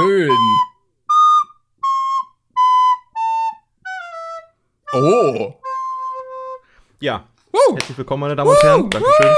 [0.00, 0.30] Schön.
[4.94, 5.54] Oh.
[7.00, 7.24] Ja.
[7.52, 7.74] Woo.
[7.74, 8.88] Herzlich willkommen, meine Damen und Herren.
[8.88, 9.34] Dankeschön.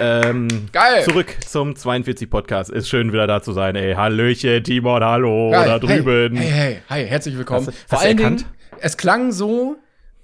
[0.00, 1.04] Ähm, Geil.
[1.04, 2.70] Zurück zum 42 Podcast.
[2.70, 3.94] Ist schön, wieder da zu sein, ey.
[3.94, 5.68] Hallöchen, Timon, hallo, Geil.
[5.68, 6.36] da drüben.
[6.36, 7.68] Hey, hey, hey, hey, herzlich willkommen.
[7.68, 8.16] Hast Vor hast allen?
[8.16, 8.44] Dingen,
[8.80, 9.76] es klang so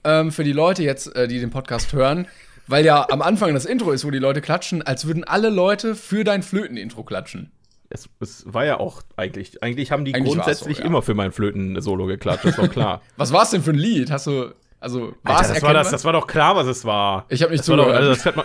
[0.02, 2.26] ähm, für die Leute jetzt, äh, die den Podcast hören,
[2.66, 5.94] weil ja am Anfang das Intro ist, wo die Leute klatschen, als würden alle Leute
[5.94, 7.52] für dein Flöten-Intro klatschen.
[7.96, 10.88] Es, es war ja auch eigentlich, eigentlich haben die Eigentlich grundsätzlich so, ja.
[10.88, 13.00] immer für mein Flöten-Solo geklatscht, ist doch klar.
[13.16, 14.10] Was war es denn für ein Lied?
[14.10, 17.24] Hast du, also, war Alter, das war das, das war doch klar, was es war.
[17.30, 17.96] Ich hab nicht das doch, zugehört.
[17.96, 18.44] also das man,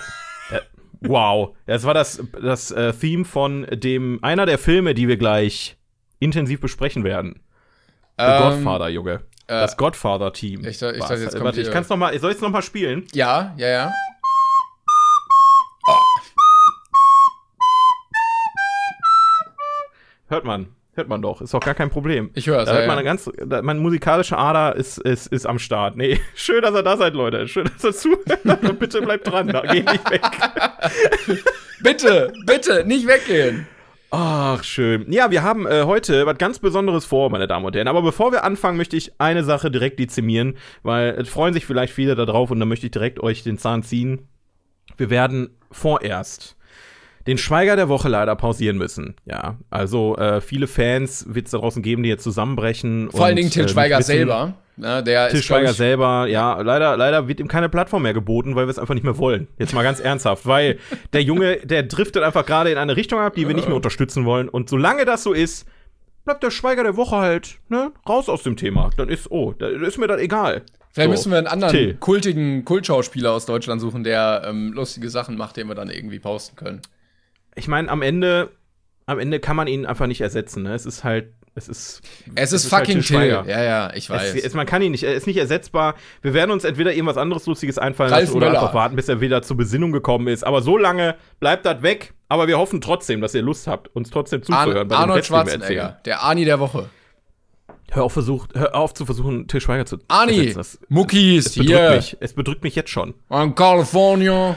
[0.52, 0.59] äh,
[1.02, 1.55] Wow.
[1.66, 5.75] Das war das, das äh, Theme von dem, einer der Filme, die wir gleich
[6.19, 7.41] intensiv besprechen werden.
[8.17, 9.22] The Ähm, Godfather, Junge.
[9.47, 10.61] das Godfather-Team.
[10.66, 10.99] ich ich kommt
[11.44, 13.05] Warte, ich hier- kann's noch mal, soll ich's noch mal spielen?
[13.13, 13.91] Ja, ja, ja.
[20.32, 20.68] Hört man.
[20.94, 21.42] Hört man doch.
[21.42, 22.32] Ist doch gar kein Problem.
[22.36, 23.00] Ich hör's, Da ja, hört man ja.
[23.00, 25.98] eine ganz, da, meine musikalische Ader ist, ist, ist am Start.
[25.98, 27.50] Nee, schön, dass ihr da seid, Leute.
[27.50, 28.46] Schön, dass ihr zuhört.
[28.64, 29.50] Und bitte bleibt dran.
[29.50, 30.22] Da geht nicht weg.
[31.84, 33.68] Bitte, bitte, nicht weggehen.
[34.12, 35.12] Ach, schön.
[35.12, 37.88] Ja, wir haben äh, heute was ganz Besonderes vor, meine Damen und Herren.
[37.88, 41.91] Aber bevor wir anfangen, möchte ich eine Sache direkt dezimieren, weil es freuen sich vielleicht
[41.91, 44.28] viele da drauf und dann möchte ich direkt euch den Zahn ziehen.
[44.96, 46.56] Wir werden vorerst
[47.28, 49.16] den Schweiger der Woche leider pausieren müssen.
[49.26, 53.09] Ja, also äh, viele Fans wird es da draußen geben, die jetzt zusammenbrechen.
[53.12, 54.54] Vor allen Dingen Till äh, Schweiger wissen- selber.
[54.78, 58.56] Ne, der Til ist, Schweiger selber, ja, leider, leider wird ihm keine Plattform mehr geboten,
[58.56, 59.48] weil wir es einfach nicht mehr wollen.
[59.59, 60.80] Jetzt mal ganz ernsthaft, weil
[61.14, 64.26] der Junge, der driftet einfach gerade in eine Richtung ab, die wir nicht mehr unterstützen
[64.26, 64.50] wollen.
[64.50, 65.68] Und solange das so ist,
[66.24, 68.90] bleibt der Schweiger der Woche halt, ne, raus aus dem Thema.
[68.98, 70.64] Dann ist, oh, da ist mir das egal.
[70.94, 71.94] Vielleicht So, müssen wir einen anderen Till.
[71.96, 76.56] kultigen Kultschauspieler aus Deutschland suchen, der ähm, lustige Sachen macht, den wir dann irgendwie posten
[76.56, 76.82] können.
[77.61, 78.49] Ich meine, am Ende,
[79.05, 80.73] am Ende kann man ihn einfach nicht ersetzen, ne?
[80.73, 82.01] Es ist halt, es ist.
[82.33, 83.17] Es ist ist halt fucking Til Till.
[83.17, 83.45] Schweiger.
[83.47, 84.33] Ja, ja, ich weiß.
[84.33, 85.94] Es, es, man kann ihn nicht, er ist nicht ersetzbar.
[86.23, 88.61] Wir werden uns entweder irgendwas anderes Lustiges einfallen Ralf lassen oder Möller.
[88.61, 90.44] einfach warten, bis er wieder zur Besinnung gekommen ist.
[90.44, 92.16] Aber so lange bleibt das weg.
[92.29, 94.75] Aber wir hoffen trotzdem, dass ihr Lust habt, uns trotzdem zuzuhören.
[94.78, 96.89] Ar bei Arnold Rest, Schwarzenegger, der Arnie der Woche.
[97.91, 100.53] Hör auf, versucht, hör auf zu versuchen, Til Schweiger zu ersetzen.
[100.55, 102.17] Das, Muckis, es bedrückt hier, mich.
[102.22, 103.13] Es bedrückt mich jetzt schon.
[103.29, 104.55] in California.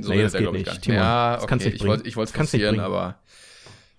[0.00, 0.96] So Nee, das geht ich, nicht, gar Timon.
[0.98, 2.08] Ja, Das okay, kannst nicht ich wollte bringen.
[2.08, 2.80] ich wollte es nicht bringen.
[2.80, 3.16] aber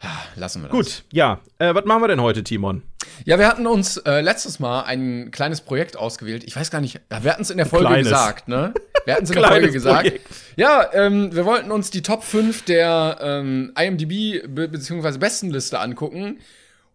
[0.02, 0.76] ah, lassen wir das.
[0.76, 1.40] Gut, ja.
[1.60, 2.82] Äh, was machen wir denn heute, Timon?
[3.26, 6.44] Ja, wir hatten uns äh, letztes Mal ein kleines Projekt ausgewählt.
[6.46, 8.10] Ich weiß gar nicht, wir hatten es in der Folge Kleines.
[8.10, 8.74] gesagt, ne?
[9.06, 10.02] Wir hatten es in der Folge gesagt.
[10.08, 10.28] Projekt.
[10.56, 16.40] Ja, ähm, wir wollten uns die Top 5 der ähm, IMDb be beziehungsweise Bestenliste angucken.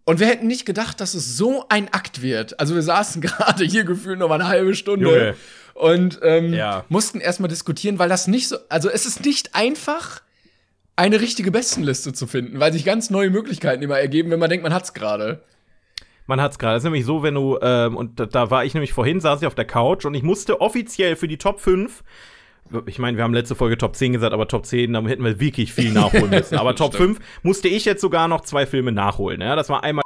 [0.04, 2.58] Und wir hätten nicht gedacht, dass es so ein Akt wird.
[2.58, 5.34] Also wir saßen gerade hier gefühlt noch mal eine halbe Stunde Junge.
[5.78, 6.84] Und ähm, Ja.
[6.88, 10.20] mussten erstmal diskutieren, weil das nicht so, also es ist nicht einfach,
[10.96, 14.64] eine richtige Bestenliste zu finden, weil sich ganz neue Möglichkeiten immer ergeben, wenn man denkt,
[14.64, 15.42] man hat's gerade.
[16.26, 16.76] Man hat's gerade.
[16.76, 19.40] Es ist nämlich so, wenn du, ähm, und da, da war ich nämlich vorhin, saß
[19.40, 22.02] ich auf der Couch und ich musste offiziell für die Top 5,
[22.84, 25.40] ich meine, wir haben letzte Folge Top 10 gesagt, aber Top 10, da hätten wir
[25.40, 26.58] wirklich viel nachholen müssen.
[26.58, 27.18] Aber Top Stimmt.
[27.18, 29.40] 5 musste ich jetzt sogar noch zwei Filme nachholen.
[29.40, 29.56] Ja?
[29.56, 30.02] Das war einmal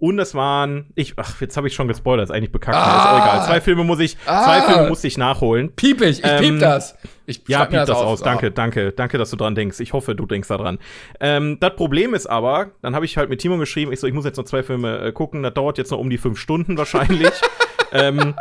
[0.00, 2.96] und das waren, ich, ach, jetzt habe ich schon gespoilert, ist eigentlich bekannt, Ah.
[2.96, 3.46] ist auch egal.
[3.46, 4.44] Zwei Filme muss ich, Ah.
[4.44, 5.72] zwei Filme musste ich nachholen.
[5.76, 6.96] Piep ich, ich piep Ähm, das.
[7.26, 8.04] Ich Ja, piep das auf.
[8.06, 8.22] aus.
[8.22, 9.78] Danke, danke, danke, dass du dran denkst.
[9.80, 10.78] Ich hoffe, du denkst da dran.
[11.20, 14.14] Ähm, das Problem ist aber, dann habe ich halt mit Timon geschrieben, ich so, ich
[14.14, 15.42] muss jetzt noch zwei Filme äh, gucken.
[15.42, 17.30] Das dauert jetzt noch um die fünf Stunden wahrscheinlich.
[17.92, 18.34] ähm,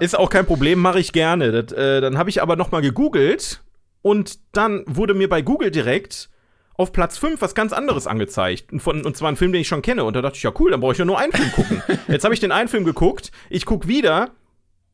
[0.00, 1.62] ist auch kein Problem, mache ich gerne.
[1.62, 3.60] Das, äh, dann habe ich aber noch mal gegoogelt
[4.02, 6.28] und dann wurde mir bei Google direkt
[6.76, 8.72] auf Platz 5 was ganz anderes angezeigt.
[8.72, 10.04] Und, von, und zwar ein Film, den ich schon kenne.
[10.04, 11.82] Und da dachte ich, ja cool, dann brauche ich ja nur einen Film gucken.
[12.08, 13.30] Jetzt habe ich den einen Film geguckt.
[13.50, 14.30] Ich guck wieder.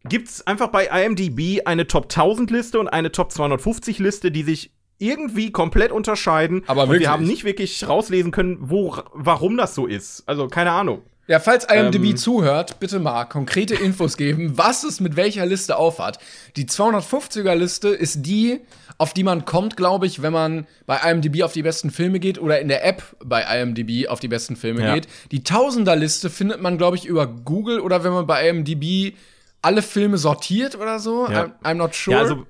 [0.04, 4.72] Gibt's einfach bei IMDb eine Top 1000 Liste und eine Top 250 Liste, die sich
[4.98, 6.64] irgendwie komplett unterscheiden.
[6.66, 10.24] Aber und wir haben nicht wirklich rauslesen können, wo, warum das so ist.
[10.26, 11.02] Also keine Ahnung.
[11.28, 15.76] Ja, falls IMDb ähm, zuhört, bitte mal konkrete Infos geben, was es mit welcher Liste
[15.76, 16.18] aufhat.
[16.56, 18.60] Die 250er Liste ist die,
[18.98, 22.40] auf die man kommt, glaube ich, wenn man bei IMDb auf die besten Filme geht
[22.40, 24.94] oder in der App bei IMDb auf die besten Filme ja.
[24.94, 25.06] geht.
[25.30, 29.14] Die Tausender-Liste findet man, glaube ich, über Google oder wenn man bei IMDb
[29.62, 31.28] alle Filme sortiert oder so.
[31.30, 31.44] Ja.
[31.44, 32.16] I'm, I'm, not sure.
[32.16, 32.46] Ja, also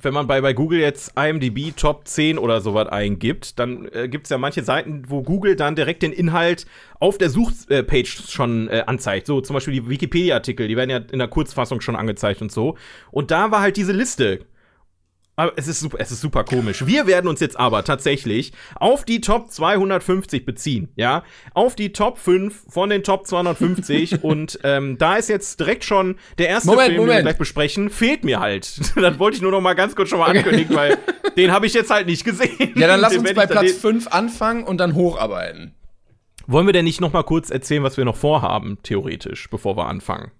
[0.00, 4.26] wenn man bei, bei Google jetzt IMDb Top 10 oder sowas eingibt, dann äh, gibt
[4.26, 6.66] es ja manche Seiten, wo Google dann direkt den Inhalt
[6.98, 9.26] auf der Suchpage schon äh, anzeigt.
[9.26, 12.76] So zum Beispiel die Wikipedia-Artikel, die werden ja in der Kurzfassung schon angezeigt und so.
[13.10, 14.40] Und da war halt diese Liste
[15.34, 16.86] aber es ist, super, es ist super komisch.
[16.86, 21.24] Wir werden uns jetzt aber tatsächlich auf die Top 250 beziehen, ja?
[21.54, 24.22] Auf die Top 5 von den Top 250.
[24.24, 27.12] und ähm, da ist jetzt direkt schon der erste Moment, Film, Moment.
[27.12, 28.78] den wir gleich besprechen, fehlt mir halt.
[28.96, 30.98] das wollte ich nur noch mal ganz kurz schon mal ankündigen, weil
[31.38, 32.72] den habe ich jetzt halt nicht gesehen.
[32.74, 35.74] Ja, dann lass uns bei Platz 5 anfangen und dann hocharbeiten.
[36.46, 39.86] Wollen wir denn nicht noch mal kurz erzählen, was wir noch vorhaben, theoretisch, bevor wir
[39.86, 40.30] anfangen?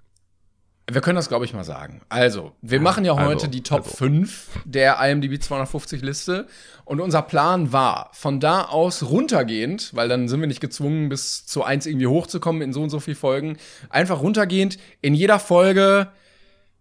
[0.90, 2.02] Wir können das, glaube ich, mal sagen.
[2.08, 3.96] Also, wir machen ja heute also, die Top also.
[3.96, 6.46] 5 der IMDb 250 Liste.
[6.84, 11.46] Und unser Plan war, von da aus runtergehend, weil dann sind wir nicht gezwungen, bis
[11.46, 13.56] zu 1 irgendwie hochzukommen in so und so viel Folgen,
[13.90, 16.08] einfach runtergehend in jeder Folge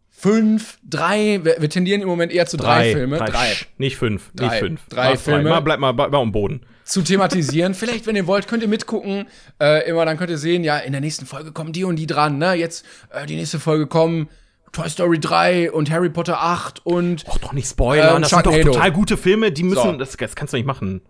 [0.09, 3.17] fünf, drei, wir, wir tendieren im Moment eher zu drei, drei Filme.
[3.17, 3.25] Drei.
[3.27, 3.51] drei.
[3.77, 4.87] Nicht fünf, drei, nicht fünf.
[4.89, 5.49] Drei Filme.
[5.49, 6.61] Mal, bleib mal, bleib mal am Boden
[6.91, 7.73] zu thematisieren.
[7.73, 9.25] Vielleicht, wenn ihr wollt, könnt ihr mitgucken.
[9.61, 12.05] Äh, immer, dann könnt ihr sehen, ja, in der nächsten Folge kommen die und die
[12.05, 12.37] dran.
[12.37, 12.53] Ne?
[12.53, 14.27] Jetzt, äh, die nächste Folge kommen
[14.73, 17.25] Toy Story 3 und Harry Potter 8 und.
[17.27, 18.17] Och, doch nicht spoilern.
[18.17, 19.91] Ähm, das sind doch total gute Filme, die müssen.
[19.91, 19.97] So.
[19.97, 21.01] Das, das kannst du nicht machen.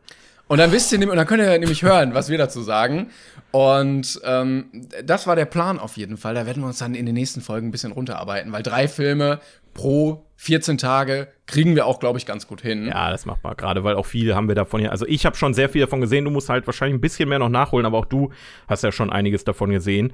[0.48, 3.10] Und dann wisst ihr, und dann könnt ihr nämlich hören, was wir dazu sagen.
[3.52, 6.34] Und ähm, das war der Plan auf jeden Fall.
[6.34, 9.40] Da werden wir uns dann in den nächsten Folgen ein bisschen runterarbeiten, weil drei Filme
[9.74, 12.88] pro 14 Tage kriegen wir auch, glaube ich, ganz gut hin.
[12.88, 14.90] Ja, das macht man gerade, weil auch viele haben wir davon ja.
[14.90, 16.26] Also ich habe schon sehr viel davon gesehen.
[16.26, 18.32] Du musst halt wahrscheinlich ein bisschen mehr noch nachholen, aber auch du
[18.68, 20.14] hast ja schon einiges davon gesehen.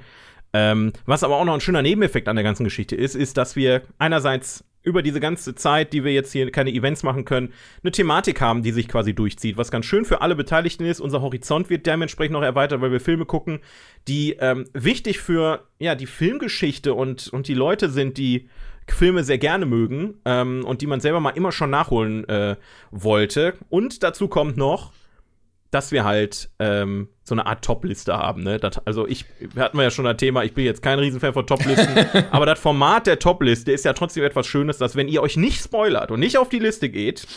[0.54, 3.56] Ähm, was aber auch noch ein schöner Nebeneffekt an der ganzen Geschichte ist, ist, dass
[3.56, 7.54] wir einerseits über diese ganze Zeit, die wir jetzt hier keine Events machen können,
[7.84, 11.00] eine Thematik haben, die sich quasi durchzieht, was ganz schön für alle Beteiligten ist.
[11.00, 13.60] Unser Horizont wird dementsprechend noch erweitert, weil wir Filme gucken,
[14.08, 18.48] die ähm, wichtig für ja die Filmgeschichte und und die Leute sind, die
[18.88, 22.56] Filme sehr gerne mögen ähm, und die man selber mal immer schon nachholen äh,
[22.92, 23.54] wollte.
[23.70, 24.94] Und dazu kommt noch,
[25.72, 28.44] dass wir halt ähm, so eine Art Top-Liste haben.
[28.44, 28.58] Ne?
[28.58, 31.46] Das, also ich, wir hatten ja schon das Thema, ich bin jetzt kein Riesenfan von
[31.46, 35.38] Top-Listen, aber das Format der Top-Liste ist ja trotzdem etwas Schönes, dass wenn ihr euch
[35.38, 37.28] nicht spoilert und nicht auf die Liste geht,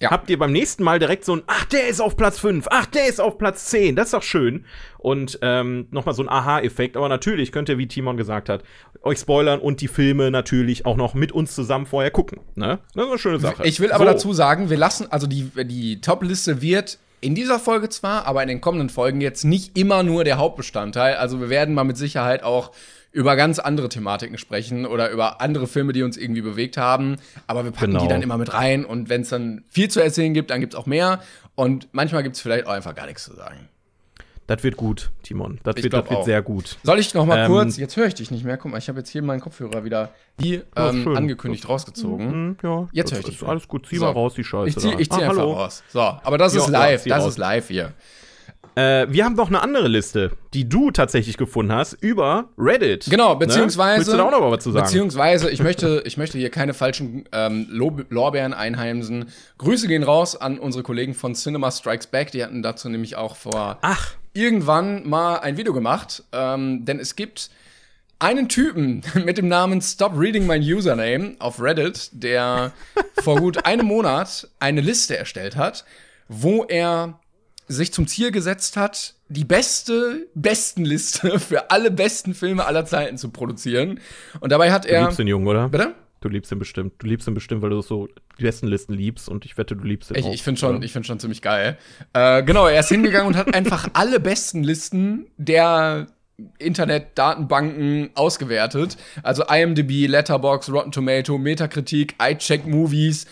[0.00, 0.10] ja.
[0.10, 2.86] habt ihr beim nächsten Mal direkt so ein, ach, der ist auf Platz 5, ach,
[2.86, 4.64] der ist auf Platz 10, das ist doch schön.
[4.98, 6.96] Und ähm, nochmal so ein Aha-Effekt.
[6.96, 8.62] Aber natürlich könnt ihr, wie Timon gesagt hat,
[9.02, 12.40] euch spoilern und die Filme natürlich auch noch mit uns zusammen vorher gucken.
[12.54, 12.78] Ne?
[12.94, 13.66] Das ist eine schöne Sache.
[13.66, 14.12] Ich will aber so.
[14.12, 18.48] dazu sagen, wir lassen, also die, die Top-Liste wird in dieser Folge zwar, aber in
[18.48, 21.16] den kommenden Folgen jetzt nicht immer nur der Hauptbestandteil.
[21.16, 22.70] Also wir werden mal mit Sicherheit auch
[23.12, 27.16] über ganz andere Thematiken sprechen oder über andere Filme, die uns irgendwie bewegt haben.
[27.46, 28.02] Aber wir packen genau.
[28.02, 30.74] die dann immer mit rein und wenn es dann viel zu erzählen gibt, dann gibt
[30.74, 31.20] es auch mehr.
[31.54, 33.68] Und manchmal gibt es vielleicht auch einfach gar nichts zu sagen.
[34.46, 35.58] Das wird gut, Timon.
[35.62, 36.76] Das, wird, das wird sehr gut.
[36.82, 38.58] Soll ich noch mal ähm, kurz, jetzt höre ich dich nicht mehr.
[38.58, 42.48] Guck mal, ich habe jetzt hier meinen Kopfhörer wieder wie ähm, angekündigt das, rausgezogen.
[42.48, 43.42] Mhm, ja, jetzt höre ich dich.
[43.42, 44.04] Alles gut, zieh so.
[44.04, 44.68] mal raus, die Scheiße.
[44.68, 45.52] Ich zieh, ich zieh ah, einfach hallo.
[45.54, 45.82] raus.
[45.88, 47.28] So, aber das jo, ist live, das raus.
[47.30, 47.94] ist live hier.
[48.76, 53.06] Äh, wir haben noch eine andere Liste, die du tatsächlich gefunden hast, über Reddit.
[53.08, 53.92] Genau, beziehungsweise.
[53.92, 53.98] Ne?
[53.98, 54.84] Willst du da auch noch was zu sagen?
[54.84, 59.26] Beziehungsweise, ich möchte, ich möchte hier keine falschen ähm, Lorbeeren einheimsen.
[59.58, 62.32] Grüße gehen raus an unsere Kollegen von Cinema Strikes Back.
[62.32, 64.14] Die hatten dazu nämlich auch vor Ach.
[64.34, 66.22] Irgendwann mal ein Video gemacht.
[66.32, 67.50] Ähm, denn es gibt
[68.18, 72.72] einen Typen mit dem Namen Stop Reading My Username auf Reddit, der
[73.22, 75.84] vor gut einem Monat eine Liste erstellt hat,
[76.28, 77.18] wo er
[77.66, 83.30] sich zum Ziel gesetzt hat, die beste Bestenliste für alle besten Filme aller Zeiten zu
[83.30, 84.00] produzieren.
[84.40, 85.00] Und dabei hat er.
[85.00, 85.68] Du liebst den Jungen, oder?
[85.68, 85.94] Bitte?
[86.24, 86.94] Du liebst ihn bestimmt.
[87.00, 89.84] Du liebst ihn bestimmt, weil du so die besten Listen liebst und ich wette, du
[89.84, 90.32] liebst ihn ich, auch.
[90.32, 91.76] Ich finde schon, ich finde schon ziemlich geil.
[92.14, 96.06] Äh, genau, er ist hingegangen und hat einfach alle besten Listen der
[96.58, 98.96] Internet-Datenbanken ausgewertet.
[99.22, 103.26] Also IMDb, Letterbox, Rotten Tomato, Metakritik, iCheck Movies,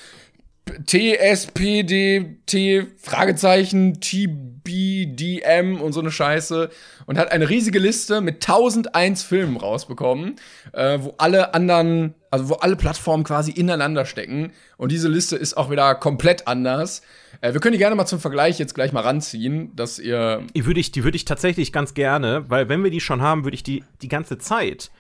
[0.87, 2.57] TSPDT,
[2.97, 6.71] Fragezeichen, TBDM und so eine Scheiße
[7.07, 10.37] und hat eine riesige Liste mit 1001 Filmen rausbekommen,
[10.73, 14.53] äh, wo alle anderen, also wo alle Plattformen quasi ineinander stecken.
[14.77, 17.03] Und diese Liste ist auch wieder komplett anders.
[17.41, 20.45] Äh, wir können die gerne mal zum Vergleich jetzt gleich mal ranziehen, dass ihr.
[20.55, 23.45] Die würde ich, die würde ich tatsächlich ganz gerne, weil wenn wir die schon haben,
[23.45, 24.91] würde ich die die ganze Zeit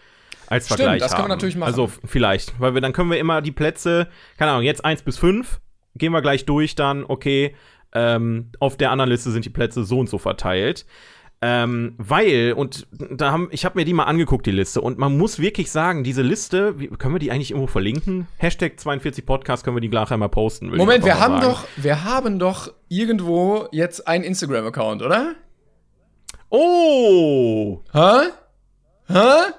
[0.52, 1.16] als Stimmt, Vergleich das haben.
[1.16, 1.68] kann man natürlich machen.
[1.68, 5.16] Also vielleicht, weil wir dann können wir immer die Plätze, keine Ahnung, jetzt 1 bis
[5.16, 5.60] 5,
[5.94, 7.56] gehen wir gleich durch dann, okay,
[7.94, 10.84] ähm, auf der anderen Liste sind die Plätze so und so verteilt.
[11.40, 15.16] Ähm, weil, und da haben, ich habe mir die mal angeguckt, die Liste, und man
[15.16, 18.28] muss wirklich sagen, diese Liste, wie, können wir die eigentlich irgendwo verlinken?
[18.36, 20.68] Hashtag 42 Podcast können wir die gleich einmal posten.
[20.76, 21.46] Moment, wir haben sagen.
[21.46, 25.34] doch, wir haben doch irgendwo jetzt einen Instagram-Account, oder?
[26.50, 27.80] Oh!
[27.92, 28.28] Hä?
[29.08, 29.52] Hä?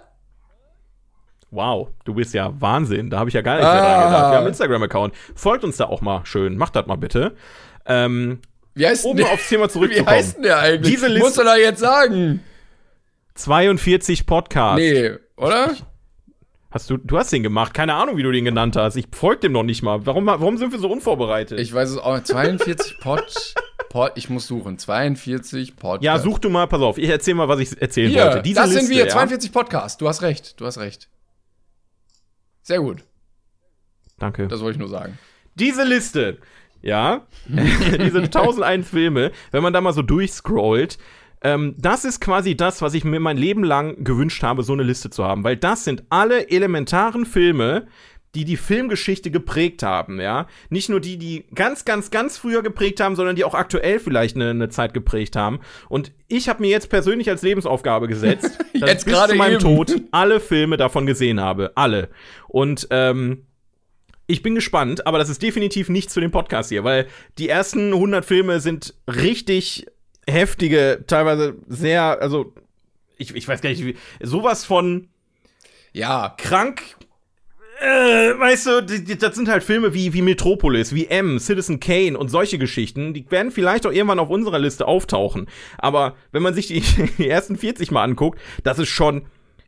[1.54, 3.10] Wow, du bist ja Wahnsinn.
[3.10, 3.76] Da habe ich ja gar nicht mehr Ah.
[3.76, 4.12] dran gedacht.
[4.24, 5.14] Wir haben einen Instagram-Account.
[5.36, 6.58] Folgt uns da auch mal schön.
[6.58, 7.36] Macht das mal bitte.
[7.86, 8.40] Ähm,
[8.74, 10.10] Wie heißt um denn aufs Thema Wie zurückzukommen.
[10.16, 10.92] heißt denn der eigentlich?
[10.94, 12.40] Diese Liste- Musst du doch jetzt sagen.
[13.36, 14.78] 42 Podcast.
[14.80, 15.72] Nee, oder?
[16.72, 17.74] Hast du, du hast den gemacht.
[17.74, 18.96] Keine Ahnung, wie du den genannt hast.
[18.96, 20.06] Ich folge dem noch nicht mal.
[20.08, 21.60] Warum, warum sind wir so unvorbereitet?
[21.60, 22.20] Ich weiß es auch.
[22.24, 23.54] 42 Pod.
[23.90, 24.80] Pod ich muss suchen.
[24.80, 26.02] 42 Pod.
[26.04, 26.98] ja, such du mal, pass auf.
[26.98, 28.42] Ich erzähl mal, was ich erzählen Hier, wollte.
[28.42, 29.04] Diese das Liste, sind wir.
[29.06, 29.10] ja?
[29.12, 29.98] 42 Podcasts.
[30.00, 30.60] Du hast recht.
[30.60, 31.10] Du hast recht.
[32.64, 33.04] Sehr gut.
[34.18, 34.48] Danke.
[34.48, 35.18] Das wollte ich nur sagen.
[35.56, 36.40] diese Liste,
[36.82, 40.98] ja, diese 1001 Filme, wenn man da mal so durchscrollt,
[41.42, 44.84] ähm, das ist quasi das, was ich mir mein Leben lang gewünscht habe, so eine
[44.84, 47.88] Liste zu haben, weil das sind alle elementaren Filme,
[48.36, 50.48] die die Filmgeschichte geprägt haben, ja.
[50.70, 54.36] Nicht nur die, die ganz, ganz, ganz früher geprägt haben, sondern die auch aktuell vielleicht
[54.36, 55.60] eine, eine Zeit geprägt haben.
[55.88, 59.38] Und ich habe mir jetzt persönlich als Lebensaufgabe gesetzt, dass Jetzt ich bis gerade zu
[59.38, 59.62] meinem eben.
[59.76, 61.72] Tod alle Filme davon gesehen habe.
[61.76, 62.10] Alle.
[62.48, 63.46] Und ähm,
[64.26, 67.94] ich bin gespannt, aber das ist definitiv nichts für den Podcast hier, weil die ersten
[67.94, 69.86] 100 Filme sind richtig
[70.28, 72.54] heftige, teilweise sehr, also
[73.18, 75.10] ich, ich weiß gar nicht, wie, sowas von
[75.92, 76.34] Ja.
[76.38, 76.82] krank.
[77.84, 81.82] Äh, weißt du, die, die, das sind halt Filme wie, wie Metropolis, wie M, Citizen
[81.82, 83.14] Kane und solche Geschichten.
[83.14, 85.48] Die werden vielleicht auch irgendwann auf unserer Liste auftauchen.
[85.78, 86.82] Aber wenn man sich die,
[87.18, 89.24] die ersten 40 mal anguckt, das ist schon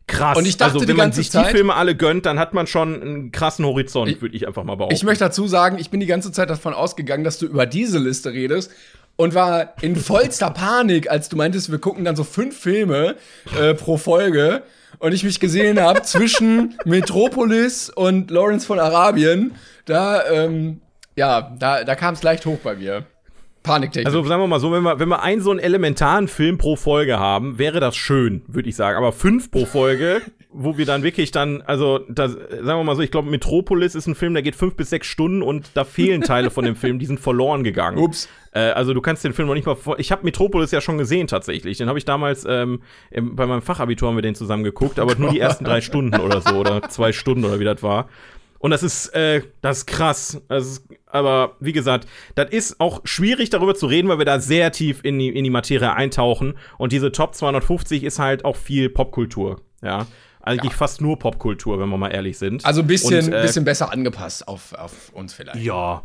[0.07, 0.38] krass.
[0.38, 2.67] Und ich dachte also, wenn man sich Zeit- die Filme alle gönnt, dann hat man
[2.67, 4.95] schon einen krassen Horizont, Ich- würde ich einfach mal behaupten.
[4.95, 8.00] Ich möchte dazu sagen, ich bin die ganze Zeit davon ausgegangen, dass du über diese
[8.00, 8.72] Liste redest
[9.17, 13.15] und war in vollster Panik, als du meintest, wir gucken dann so fünf Filme
[13.60, 14.63] äh, pro Folge
[14.99, 19.53] und ich mich gesehen habe zwischen Metropolis und Lawrence von Arabien.
[19.85, 20.81] Da, ähm,
[21.15, 23.05] ja, da, da kam es leicht hoch bei mir.
[23.65, 24.05] Paniktechnik.
[24.05, 26.75] Also sagen wir mal so, wenn wir, wenn wir einen so einen elementaren Film pro
[26.75, 28.97] Folge haben, wäre das schön, würde ich sagen.
[28.97, 30.21] Aber fünf pro Folge,
[30.57, 34.07] wo wir dann wirklich dann, also das, sagen wir mal so, ich glaube, Metropolis ist
[34.07, 36.97] ein Film, der geht fünf bis sechs Stunden und da fehlen Teile von dem Film,
[36.97, 37.97] die sind verloren gegangen.
[37.97, 38.29] Ups.
[38.53, 40.00] Äh, also du kannst den Film noch nicht mal vor.
[40.00, 41.77] Ich habe Metropolis ja schon gesehen tatsächlich.
[41.77, 42.81] Den habe ich damals ähm,
[43.12, 46.19] im, bei meinem Fachabitur haben wir den zusammen geguckt, aber nur die ersten drei Stunden
[46.19, 48.07] oder so oder zwei Stunden oder wie das war.
[48.57, 50.41] Und das ist, äh, das ist krass.
[50.47, 54.39] Das ist, aber wie gesagt, das ist auch schwierig darüber zu reden, weil wir da
[54.39, 56.57] sehr tief in die, in die Materie eintauchen.
[56.77, 59.62] Und diese Top 250 ist halt auch viel Popkultur.
[59.83, 60.07] Ja.
[60.45, 62.65] Eigentlich fast nur Popkultur, wenn wir mal ehrlich sind.
[62.65, 65.63] Also ein bisschen, Und, äh, bisschen besser angepasst auf, auf uns vielleicht.
[65.63, 66.03] ja.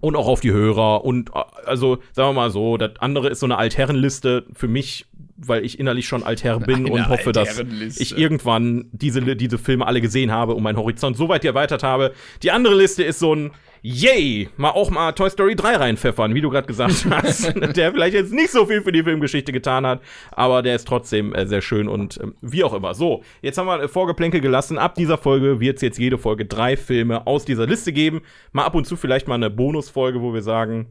[0.00, 1.04] Und auch auf die Hörer.
[1.04, 5.06] Und äh, also, sagen wir mal so, das andere ist so eine Altherrenliste für mich,
[5.36, 9.86] weil ich innerlich schon Altherr bin Eine und hoffe, dass ich irgendwann diese, diese Filme
[9.86, 12.12] alle gesehen habe und meinen Horizont so weit erweitert habe.
[12.44, 13.50] Die andere Liste ist so ein
[13.90, 17.54] Yay, mal auch mal Toy Story 3 reinpfeffern, wie du gerade gesagt hast.
[17.74, 21.34] der vielleicht jetzt nicht so viel für die Filmgeschichte getan hat, aber der ist trotzdem
[21.34, 22.92] äh, sehr schön und ähm, wie auch immer.
[22.92, 24.76] So, jetzt haben wir äh, Vorgeplänkel gelassen.
[24.76, 28.20] Ab dieser Folge wird es jetzt jede Folge drei Filme aus dieser Liste geben.
[28.52, 30.88] Mal ab und zu vielleicht mal eine Bonusfolge, wo wir sagen,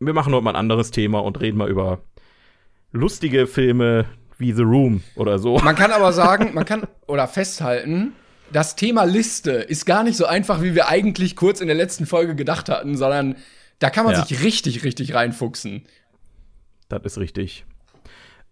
[0.00, 2.00] wir machen heute mal ein anderes Thema und reden mal über
[2.90, 4.06] lustige Filme
[4.38, 5.58] wie The Room oder so.
[5.58, 8.12] Man kann aber sagen, man kann oder festhalten,
[8.54, 12.06] das Thema Liste ist gar nicht so einfach, wie wir eigentlich kurz in der letzten
[12.06, 13.36] Folge gedacht hatten, sondern
[13.80, 14.24] da kann man Ja.
[14.24, 15.82] sich richtig, richtig reinfuchsen.
[16.88, 17.64] Das ist richtig.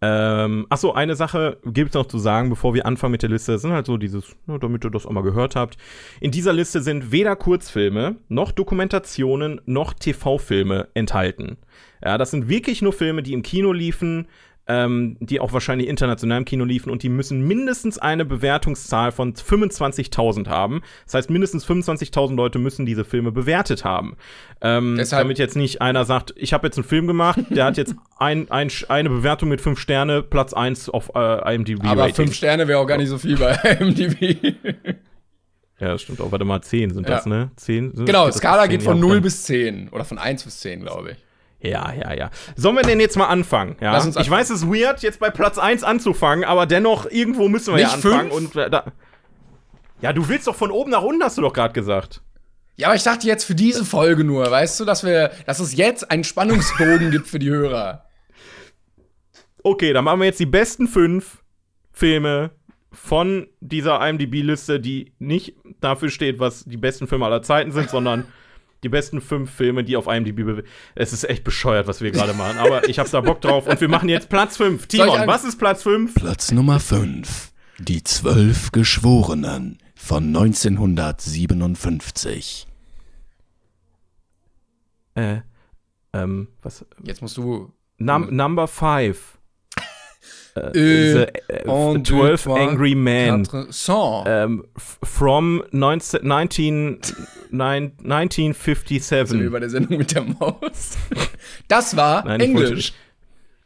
[0.04, 3.30] Ähm, ach so, eine Sache gibt es noch zu sagen, bevor wir anfangen mit der
[3.30, 3.52] Liste.
[3.52, 5.76] Das sind halt so dieses, nur damit ihr das auch mal gehört habt.
[6.20, 11.56] In dieser Liste sind weder Kurzfilme, noch Dokumentationen, noch TV-Filme enthalten.
[12.04, 14.26] Ja, das sind wirklich nur Filme, die im Kino liefen,
[14.68, 19.34] ähm, die auch wahrscheinlich international im Kino liefen und die müssen mindestens eine Bewertungszahl von
[19.34, 20.82] 25.000 haben.
[21.04, 24.16] Das heißt, mindestens 25.000 Leute müssen diese Filme bewertet haben.
[24.60, 27.94] Ähm, damit jetzt nicht einer sagt, ich habe jetzt einen Film gemacht, der hat jetzt
[28.18, 31.84] ein, ein, eine Bewertung mit 5 Sterne, Platz 1 auf äh, IMDb.
[31.84, 32.14] Aber Rating.
[32.14, 34.54] fünf Sterne wäre auch gar nicht so viel bei MDB.
[35.80, 36.30] Ja, das stimmt auch.
[36.30, 37.30] Warte mal, 10 sind das, Ja.
[37.30, 37.50] ne?
[37.56, 37.96] 10?
[37.96, 38.78] Sind, genau, das Skala bis 10?
[38.78, 39.88] geht von Ja, 0 dann- bis 10.
[39.88, 41.16] Oder von 1 bis 10, glaube ich.
[41.62, 42.30] Ja, ja, ja.
[42.56, 43.76] Sollen wir denn jetzt mal anfangen?
[43.80, 43.92] Ja?
[43.92, 47.48] Lass uns ich weiß, es ist weird, jetzt bei Platz 1 anzufangen, aber dennoch, irgendwo
[47.48, 48.30] müssen wir ja Nicht anfangen.
[48.30, 48.54] fünf?
[48.54, 48.84] Und äh, da
[50.02, 52.22] ja, du willst doch von oben nach unten, hast du doch gerade gesagt.
[52.74, 55.76] Ja, aber ich dachte jetzt für diese Folge nur, weißt du, dass wir, dass es
[55.76, 58.04] jetzt einen Spannungsbogen gibt für die Hörer.
[59.62, 61.42] Okay, dann machen wir jetzt die besten fünf
[61.92, 62.50] Filme
[62.90, 68.26] von dieser IMDb-Liste, die nicht dafür steht, was die besten Filme aller Zeiten sind, sondern
[68.82, 70.64] die besten fünf Filme, die auf einem die Bibel.
[70.94, 73.80] Es ist echt bescheuert, was wir gerade machen, aber ich habe da Bock drauf und
[73.80, 74.86] wir machen jetzt Platz 5.
[74.86, 76.14] Timon, was ist Platz 5?
[76.14, 77.52] Platz Nummer 5.
[77.78, 82.66] Die Zwölf Geschworenen von 1957.
[85.14, 85.42] Äh,
[86.12, 86.84] ähm, was?
[87.02, 87.72] Jetzt musst du.
[87.98, 89.38] Num äh, Number 5
[90.54, 93.46] the, äh, 12 Angry Men.
[93.70, 94.24] Song.
[94.26, 97.00] Ähm, from 19, 19,
[97.50, 99.28] 1957.
[99.28, 100.98] Sind wir bei der Sendung mit der Maus.
[101.68, 102.92] Das war Nein, Englisch.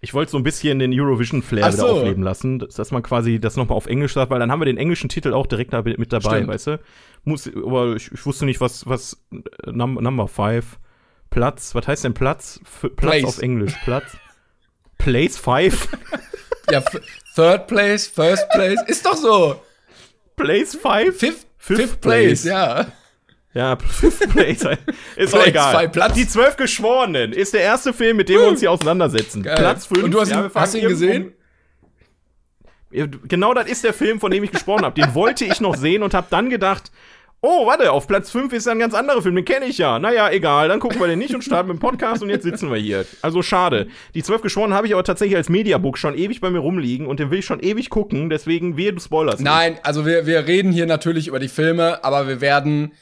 [0.00, 1.88] Ich wollte so ein bisschen den Eurovision-Flair Ach wieder so.
[1.88, 4.76] aufleben lassen, dass, man quasi das nochmal auf Englisch sagt, weil dann haben wir den
[4.76, 6.48] englischen Titel auch direkt da mit dabei, Stimmt.
[6.48, 6.80] weißt du?
[7.24, 10.78] Muss, aber ich, ich wusste nicht, was, was äh, Num Number 5,
[11.30, 12.60] Platz, was heißt denn Platz?
[12.62, 13.24] F Platz Place.
[13.24, 14.16] auf Englisch, Platz.
[14.98, 15.88] Place 5?
[16.70, 16.82] Ja,
[17.34, 19.60] Third Place, First Place, ist doch so.
[20.36, 21.16] Place 5?
[21.16, 22.44] Fifth, Fifth fifth, place, place.
[22.44, 22.86] ja.
[23.54, 24.66] Ja, Fifth Place.
[25.16, 25.88] Ist auch egal.
[25.88, 26.12] Platz.
[26.14, 29.42] Die Zwölf Geschworenen ist der erste Film, mit dem wir uns hier auseinandersetzen.
[29.42, 29.56] Geil.
[29.56, 30.02] Platz 5.
[30.04, 31.32] Und du hast ihn- hast ihn gesehen?
[32.90, 35.00] Genau das ist der Film, von dem ich gesprochen habe.
[35.00, 36.90] Den wollte ich noch sehen und habe dann gedacht,
[37.46, 39.98] oh, warte, auf Platz 5 ist ein ganz anderer Film, den kenne ich ja.
[39.98, 42.70] Naja, egal, dann gucken wir den nicht und starten mit dem Podcast und jetzt sitzen
[42.70, 43.06] wir hier.
[43.22, 43.88] Also schade.
[44.14, 47.20] Die Zwölf Geschworenen habe ich aber tatsächlich als Mediabook schon ewig bei mir rumliegen und
[47.20, 49.38] den will ich schon ewig gucken, deswegen wehe, du spoilerst.
[49.38, 49.46] nicht.
[49.46, 52.92] Nein, also wir, wir reden hier natürlich über die Filme, aber wir werden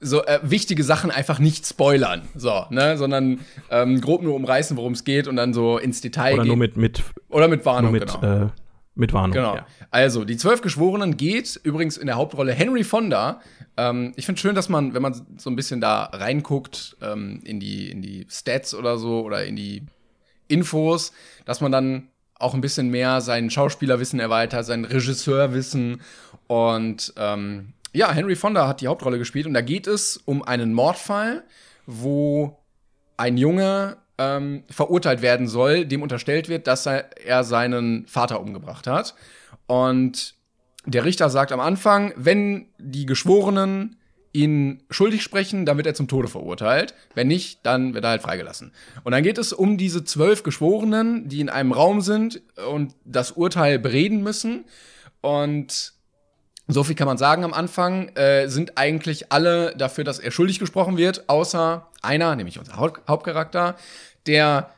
[0.00, 3.40] so äh, wichtige Sachen einfach nicht spoilern, so, ne, sondern
[3.70, 6.48] ähm, grob nur umreißen, worum es geht und dann so ins Detail Oder gehen.
[6.48, 8.44] nur mit, mit, Oder mit Warnung, mit, genau.
[8.44, 8.48] äh,
[8.94, 9.32] mit Warnung.
[9.32, 9.56] Genau.
[9.56, 9.66] Ja.
[9.90, 13.40] Also, die Zwölf Geschworenen geht übrigens in der Hauptrolle Henry Fonda.
[13.76, 17.60] Ähm, ich finde schön, dass man, wenn man so ein bisschen da reinguckt, ähm, in,
[17.60, 19.82] die, in die Stats oder so oder in die
[20.48, 21.12] Infos,
[21.44, 26.00] dass man dann auch ein bisschen mehr sein Schauspielerwissen erweitert, sein Regisseurwissen.
[26.46, 30.74] Und ähm, ja, Henry Fonda hat die Hauptrolle gespielt und da geht es um einen
[30.74, 31.44] Mordfall,
[31.86, 32.58] wo
[33.16, 38.86] ein Junge ähm, verurteilt werden soll, dem unterstellt wird, dass er, er seinen Vater umgebracht
[38.86, 39.14] hat.
[39.66, 40.35] Und
[40.86, 43.96] der Richter sagt am Anfang, wenn die Geschworenen
[44.32, 46.94] ihn schuldig sprechen, dann wird er zum Tode verurteilt.
[47.14, 48.72] Wenn nicht, dann wird er halt freigelassen.
[49.02, 53.32] Und dann geht es um diese zwölf Geschworenen, die in einem Raum sind und das
[53.32, 54.66] Urteil bereden müssen.
[55.22, 55.94] Und
[56.68, 60.58] so viel kann man sagen am Anfang, äh, sind eigentlich alle dafür, dass er schuldig
[60.58, 63.76] gesprochen wird, außer einer, nämlich unser Haupt Hauptcharakter,
[64.26, 64.70] der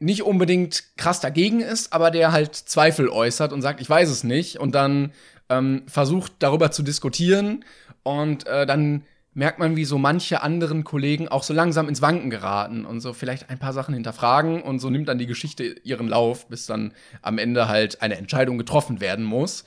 [0.00, 4.24] nicht unbedingt krass dagegen ist, aber der halt Zweifel äußert und sagt, ich weiß es
[4.24, 5.12] nicht, und dann
[5.48, 7.64] ähm, versucht darüber zu diskutieren
[8.02, 9.04] und äh, dann
[9.34, 13.12] merkt man, wie so manche anderen Kollegen auch so langsam ins Wanken geraten und so
[13.12, 16.92] vielleicht ein paar Sachen hinterfragen und so nimmt dann die Geschichte ihren Lauf, bis dann
[17.20, 19.64] am Ende halt eine Entscheidung getroffen werden muss.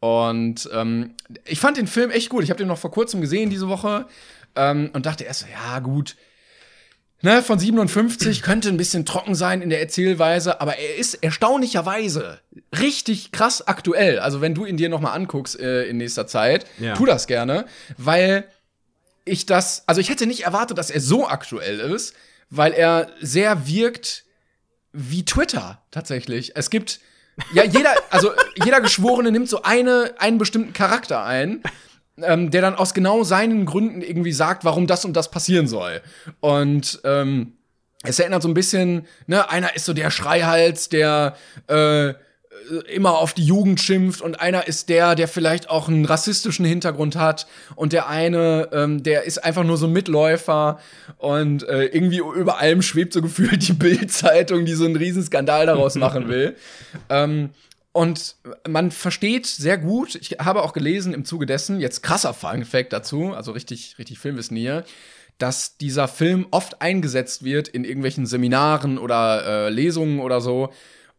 [0.00, 1.14] Und ähm,
[1.44, 2.44] ich fand den Film echt gut.
[2.44, 4.06] Ich habe den noch vor kurzem gesehen diese Woche
[4.54, 6.16] ähm, und dachte erst, so, ja gut,
[7.22, 12.38] ne, von 57 könnte ein bisschen trocken sein in der Erzählweise, aber er ist erstaunlicherweise
[12.78, 14.18] richtig krass aktuell.
[14.18, 16.94] Also wenn du ihn dir noch mal anguckst äh, in nächster Zeit, Ja.
[16.94, 18.44] tu das gerne, weil
[19.24, 22.14] ich das, also ich hätte nicht erwartet, dass er so aktuell ist,
[22.50, 24.24] weil er sehr wirkt
[24.92, 26.52] wie Twitter tatsächlich.
[26.56, 27.00] Es gibt
[27.52, 28.32] ja jeder, also
[28.64, 31.62] jeder Geschworene nimmt so eine einen bestimmten Charakter ein,
[32.22, 36.00] ähm, der dann aus genau seinen Gründen irgendwie sagt, warum das und das passieren soll.
[36.40, 37.54] Und ähm,
[38.02, 42.14] es erinnert so ein bisschen, ne, einer ist so der Schreihals, der äh,
[42.92, 47.16] immer auf die Jugend schimpft und einer ist der, der vielleicht auch einen rassistischen Hintergrund
[47.16, 50.78] hat und der eine, ähm, der ist einfach nur so ein Mitläufer
[51.16, 55.66] und äh, irgendwie über allem schwebt so gefühlt die Bild-Zeitung, die so einen riesen Skandal
[55.66, 56.56] daraus machen will.
[57.08, 57.50] ähm,
[57.98, 58.36] und
[58.68, 63.32] man versteht sehr gut, ich habe auch gelesen im Zuge dessen, jetzt krasser Fun-Fact dazu,
[63.32, 64.84] also richtig, richtig Filmwissen hier,
[65.38, 70.72] dass dieser Film oft eingesetzt wird in irgendwelchen Seminaren oder äh, Lesungen oder so,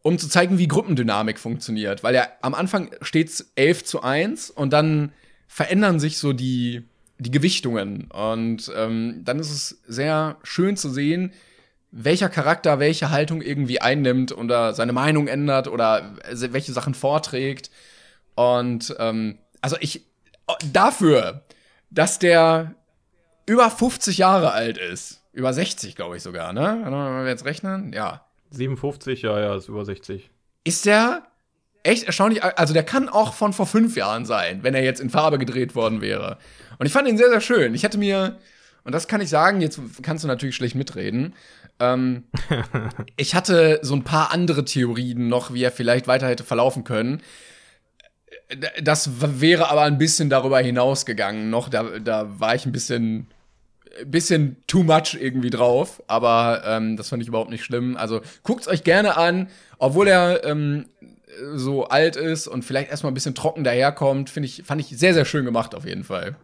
[0.04, 2.02] um zu zeigen, wie Gruppendynamik funktioniert.
[2.02, 5.12] Weil ja am Anfang steht's 11 zu 1 und dann
[5.50, 6.84] verändern sich so die,
[7.18, 8.10] die Gewichtungen.
[8.10, 11.34] Und ähm, dann ist es sehr schön zu sehen,
[11.92, 17.72] welcher Charakter welche Haltung irgendwie einnimmt oder seine Meinung ändert oder welche Sachen vorträgt.
[18.36, 20.06] Und ähm, also ich
[20.72, 21.44] dafür,
[21.90, 22.76] dass der
[23.46, 26.82] über 50 Jahre alt ist, über 60 glaube ich sogar, ne?
[26.84, 30.30] Wenn wir jetzt rechnen, ja, 57, ja, ja, ist über 60.
[30.64, 31.24] ist der
[31.84, 32.44] echt erstaunlich.
[32.44, 35.76] Also der kann auch von vor fünf Jahren sein, wenn er jetzt in Farbe gedreht
[35.76, 36.38] worden wäre.
[36.78, 37.74] Und ich fand ihn sehr, sehr schön.
[37.74, 38.38] Ich hätte mir,
[38.84, 41.34] und das kann ich sagen, jetzt kannst du natürlich schlecht mitreden.
[41.80, 42.26] Ähm,
[43.18, 47.22] ich hatte so ein paar andere Theorien noch, wie er vielleicht weiter hätte verlaufen können.
[48.82, 49.10] Das
[49.42, 51.70] wäre aber ein bisschen darüber hinausgegangen noch.
[51.70, 53.28] Da, da war ich ein bisschen
[54.06, 57.98] bisschen too much irgendwie drauf, aber ähm, das fand ich überhaupt nicht schlimm.
[57.98, 60.86] Also guckt's euch gerne an, obwohl er ähm,
[61.56, 65.14] so alt ist und vielleicht erstmal ein bisschen trocken daherkommt, finde ich, fand ich sehr,
[65.14, 66.36] sehr schön gemacht auf jeden Fall.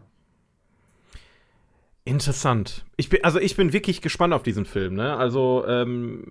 [2.06, 2.84] Interessant.
[2.96, 5.16] Ich bin, also ich bin wirklich gespannt auf diesen Film, ne?
[5.16, 6.24] Also, ähm,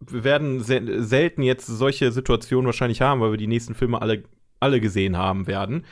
[0.00, 4.24] wir werden se selten jetzt solche Situationen wahrscheinlich haben, weil wir die nächsten Filme alle,
[4.58, 5.84] alle gesehen haben werden.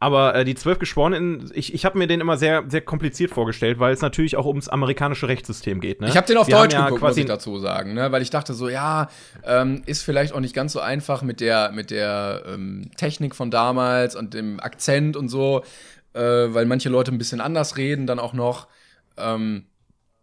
[0.00, 3.78] Aber äh, die zwölf Geschworenen, ich, ich habe mir den immer sehr, sehr kompliziert vorgestellt,
[3.78, 6.00] weil es natürlich auch ums amerikanische Rechtssystem geht.
[6.00, 6.08] Ne?
[6.08, 8.10] Ich habe den auf Wir Deutsch ja geguckt, muss quasi ich dazu sagen, ne?
[8.12, 9.08] weil ich dachte so, ja,
[9.44, 13.50] ähm, ist vielleicht auch nicht ganz so einfach mit der, mit der ähm, Technik von
[13.50, 15.62] damals und dem Akzent und so,
[16.14, 18.68] äh, weil manche Leute ein bisschen anders reden dann auch noch.
[19.16, 19.66] Ähm,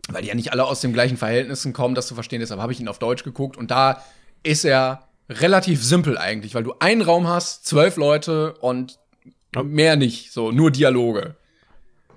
[0.10, 2.40] weil die ja nicht alle aus den gleichen Verhältnissen kommen, das zu verstehen.
[2.40, 4.04] Deshalb habe ich ihn auf Deutsch geguckt und da
[4.44, 9.00] ist er relativ simpel eigentlich, weil du einen Raum hast, zwölf Leute und
[9.64, 11.36] mehr nicht, so nur Dialoge.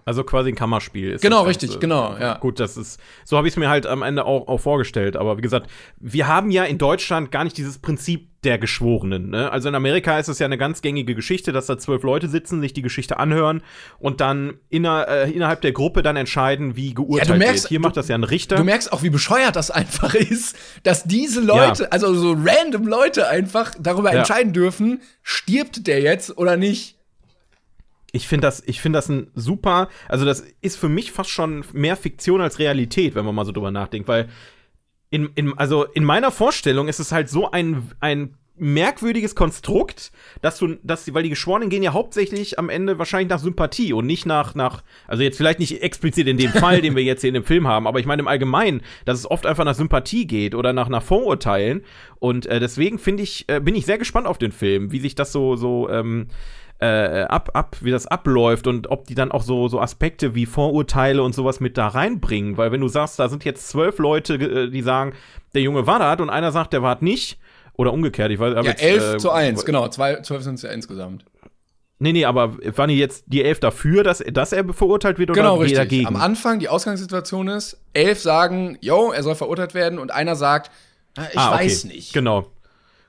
[0.07, 1.23] Also quasi ein Kammerspiel ist.
[1.23, 2.37] Genau, richtig, genau, ja.
[2.39, 5.17] Gut, das ist, so habe ich es mir halt am Ende auch, auch vorgestellt.
[5.17, 9.31] Aber wie gesagt, wir haben ja in Deutschland gar nicht dieses Prinzip der Geschworenen.
[9.31, 9.51] Ne?
[9.51, 12.61] Also in Amerika ist es ja eine ganz gängige Geschichte, dass da zwölf Leute sitzen,
[12.61, 13.63] sich die Geschichte anhören
[13.99, 17.69] und dann inner, äh, innerhalb der Gruppe dann entscheiden, wie geurteilt Ja, du merkst- wird.
[17.69, 18.57] Hier du- macht das ja ein Richter.
[18.57, 21.89] Du merkst auch, wie bescheuert das einfach ist, dass diese Leute, Ja.
[21.89, 24.19] also so random Leute einfach darüber Ja.
[24.19, 26.99] entscheiden dürfen, stirbt der jetzt oder nicht.
[28.15, 31.65] Ich finde das, ich finde das ein super, also das ist für mich fast schon
[31.73, 34.29] mehr Fiktion als Realität, wenn man mal so drüber nachdenkt, weil
[35.11, 40.59] in, in, also in meiner Vorstellung ist es halt so ein, ein merkwürdiges Konstrukt, dass
[40.59, 44.27] du, dass, weil die Geschworenen gehen ja hauptsächlich am Ende wahrscheinlich nach Sympathie und nicht
[44.27, 47.35] nach, nach, also jetzt vielleicht nicht explizit in dem Fall, den wir jetzt hier in
[47.35, 50.55] dem Film haben, aber ich meine im Allgemeinen, dass es oft einfach nach Sympathie geht
[50.55, 51.83] oder nach, nach Vorurteilen
[52.21, 55.17] und äh, deswegen finde ich, äh, bin ich sehr gespannt auf den Film, wie sich
[55.17, 56.29] das so, so, ähm,
[56.85, 60.47] äh, ab, ab, wie das abläuft und ob die dann auch so, so Aspekte wie
[60.47, 62.57] Vorurteile und sowas mit da reinbringen.
[62.57, 65.15] Weil wenn du sagst, da sind jetzt zwölf Leute, äh, die sagen,
[65.55, 67.39] der Junge war das und einer sagt, der war nicht,
[67.75, 70.63] oder umgekehrt, ich weiß Ja, jetzt, 11 äh, zu 1, genau, zwei, 12 sind es
[70.63, 71.25] ja insgesamt.
[72.01, 75.41] Nee, nee, aber waren die jetzt die elf dafür, dass, dass er verurteilt wird oder
[75.41, 75.79] Genau, richtig.
[75.79, 76.07] dagegen?
[76.09, 80.71] Am Anfang, die Ausgangssituation ist, elf sagen, yo, er soll verurteilt werden und einer sagt,
[81.17, 81.65] "Na, ich Ah, okay.
[81.67, 82.13] weiß nicht.
[82.13, 82.47] Genau.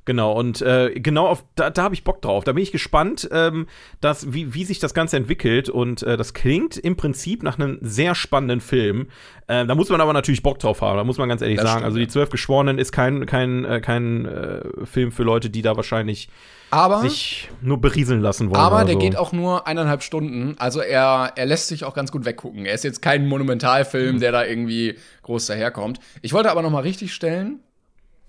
[0.05, 2.43] Genau, und äh, genau auf, da, da habe ich Bock drauf.
[2.43, 3.65] Da bin ich gespannt, ähm,
[4.01, 5.67] dass, wie, wie sich das Ganze entwickelt.
[5.67, 9.07] Und äh, das klingt im Prinzip nach einem sehr spannenden Film.
[9.47, 11.65] Äh, da muss man aber natürlich Bock drauf haben, da muss man ganz ehrlich Das
[11.65, 11.77] sagen.
[11.79, 15.61] stimmt, also die Zwölf Geschworenen ist kein, kein, äh, kein äh, Film für Leute, die
[15.63, 16.29] da wahrscheinlich
[16.71, 18.59] Aber, sich nur berieseln lassen wollen.
[18.59, 18.99] aber der so.
[18.99, 20.55] geht auch nur eineinhalb Stunden.
[20.59, 22.65] Also er, er lässt sich auch ganz gut weggucken.
[22.65, 25.99] Er ist jetzt kein Monumentalfilm, der da irgendwie groß daherkommt.
[26.21, 27.59] Ich wollte aber noch mal richtig stellen,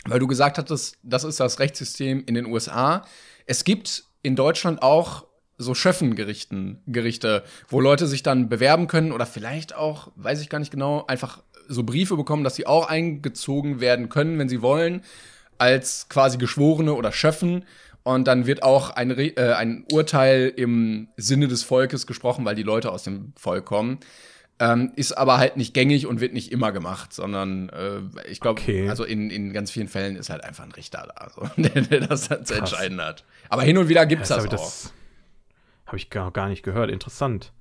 [0.09, 3.05] weil du gesagt hattest, das ist das Rechtssystem in den USA.
[3.47, 5.27] Es gibt in Deutschland auch
[5.59, 10.59] so Schöffengerichten, Gerichte, wo Leute sich dann bewerben können oder vielleicht auch, weiß ich gar
[10.59, 15.03] nicht genau, einfach so Briefe bekommen, dass sie auch eingezogen werden können, wenn sie wollen,
[15.59, 17.65] als quasi Geschworene oder Schöffen.
[18.03, 22.63] Und dann wird auch ein, äh, ein Urteil im Sinne des Volkes gesprochen, weil die
[22.63, 23.99] Leute aus dem Volk kommen.
[24.59, 28.59] Ähm, ist aber halt nicht gängig und wird nicht immer gemacht, sondern äh, ich glaube,
[28.61, 28.89] Okay.
[28.89, 32.01] also in, in ganz vielen Fällen ist halt einfach ein Richter da, so, der, der
[32.07, 33.25] das dann zu entscheiden hat.
[33.51, 34.65] Aber hin und wieder gibt's Das das, habe ich, auch.
[34.65, 34.93] das
[35.87, 36.91] hab ich gar, gar nicht gehört.
[36.91, 37.53] Interessant.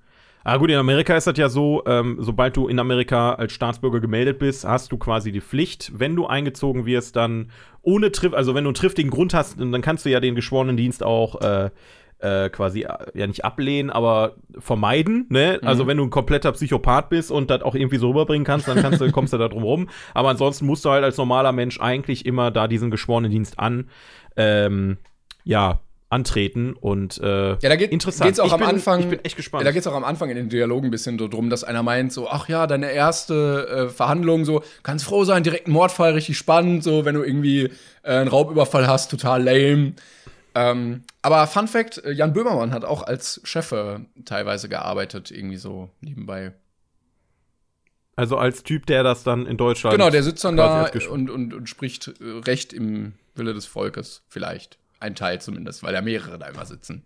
[0.45, 3.99] Ah, gut, in Amerika ist das ja so, ähm, sobald du in Amerika als Staatsbürger
[3.99, 8.53] gemeldet bist, hast du quasi die Pflicht, wenn du eingezogen wirst, dann ohne Triff, also
[8.53, 11.71] wenn du einen triftigen Grund hast, dann kannst du ja den Geschworenendienst auch äh,
[12.19, 15.59] äh, quasi äh, ja nicht ablehnen, aber vermeiden, ne?
[15.61, 15.67] Mhm.
[15.67, 18.81] Also wenn du ein kompletter Psychopath bist und das auch irgendwie so rüberbringen kannst, dann
[18.81, 19.89] kannst du, kommst du da drum rum.
[20.13, 23.89] Aber ansonsten musst du halt als normaler Mensch eigentlich immer da diesen Geschworenendienst an,
[24.37, 24.97] ähm,
[25.43, 28.27] ja, antreten und äh, Ja, da geht, interessant.
[28.27, 28.99] geht's auch ich am bin, Anfang.
[29.01, 29.63] Ich bin echt gespannt.
[29.63, 31.83] Ja, da geht's auch am Anfang in den Dialogen ein bisschen so drum, dass einer
[31.83, 36.13] meint, so, ach ja, deine erste äh, Verhandlung, so, kannst froh sein, direkt ein Mordfall,
[36.13, 37.71] richtig spannend, so, wenn du irgendwie
[38.03, 39.93] äh, einen Raubüberfall hast, total lame.
[40.55, 45.57] Ähm, aber Fun Fact: äh, Jan Böhmermann hat auch als Chef äh, teilweise gearbeitet, irgendwie
[45.57, 46.53] so nebenbei.
[48.15, 49.95] also als Typ, der das dann in Deutschland.
[49.97, 54.23] Genau, der sitzt dann da und, und, und spricht äh, Recht im Wille des Volkes,
[54.29, 54.77] vielleicht.
[55.01, 57.03] Ein Teil zumindest, weil da mehrere da immer sitzen.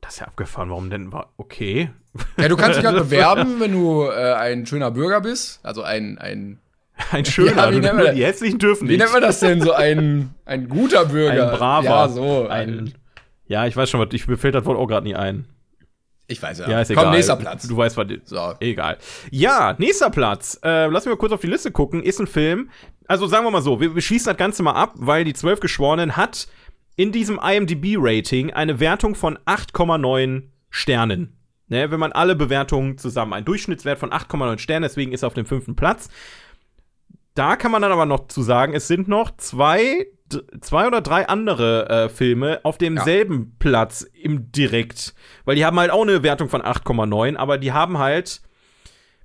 [0.00, 0.70] Das ist ja abgefahren.
[0.70, 1.12] Warum denn?
[1.12, 1.90] War okay.
[2.38, 5.60] Ja, du kannst dich halt bewerben, wenn du äh, ein schöner Bürger bist.
[5.62, 6.61] Also ein, ein
[7.10, 7.56] Ein schöner.
[7.56, 9.00] Ja, wie nennt man die hässlichen dürfen wie nicht.
[9.00, 9.60] nennt man das denn?
[9.60, 11.52] So ein, ein guter Bürger.
[11.52, 11.84] Ein braver.
[11.84, 12.46] Ja, so.
[12.48, 12.92] Ein,
[13.46, 14.08] ja, ich weiß schon, was.
[14.12, 15.46] Ich, mir fällt das Wort auch gerade nie ein.
[16.28, 16.70] ich weiß ja.
[16.70, 17.12] Ja, ist Komm, egal.
[17.12, 17.66] nächster Platz.
[17.66, 18.06] Du weißt, was.
[18.24, 18.54] So.
[18.60, 18.98] Egal.
[19.30, 20.58] Ja, nächster Platz.
[20.62, 22.02] Äh, lass mich mal kurz auf die Liste gucken.
[22.02, 22.70] Ist ein Film.
[23.08, 25.60] Also sagen wir mal so, wir, wir schließen das Ganze mal ab, weil die Zwölf
[25.60, 26.46] Geschworenen hat
[26.96, 31.36] in diesem IMDb-Rating eine Wertung von 8,9 Sternen.
[31.68, 35.34] Ne, wenn man alle Bewertungen zusammen, ein Durchschnittswert von 8,9 Sternen, deswegen ist er auf
[35.34, 36.10] dem fünften Platz.
[37.34, 40.06] Da kann man dann aber noch zu sagen, es sind noch zwei,
[40.60, 43.46] zwei oder drei andere äh, Filme auf demselben ja.
[43.58, 45.14] Platz im Direkt.
[45.44, 48.42] Weil die haben halt auch eine Wertung von 8,9, aber die haben halt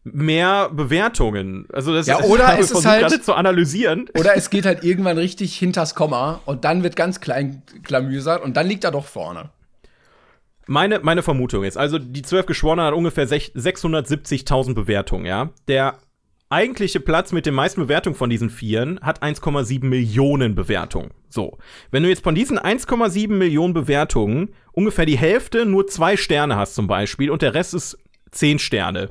[0.04, 1.68] mehr Bewertungen.
[1.72, 4.10] Also das ja, oder ist es halt zu analysieren.
[4.18, 8.56] Oder es geht halt irgendwann richtig hinters Komma und dann wird ganz klein klamüsert und
[8.56, 9.50] dann liegt er doch vorne.
[10.70, 15.50] Meine, meine Vermutung ist, also die zwölf Geschworenen hat ungefähr 670.000 Bewertungen, ja.
[15.70, 15.98] Der
[16.50, 21.12] eigentliche Platz mit den meisten Bewertungen von diesen Vieren hat 1,7 Millionen Bewertungen.
[21.30, 21.58] So.
[21.92, 26.76] Wenn du jetzt von diesen 1,7 Millionen Bewertungen ungefähr die Hälfte nur zwei Sterne hast
[26.76, 27.98] zum Beispiel und der Rest ist
[28.32, 29.10] 10 Sterne,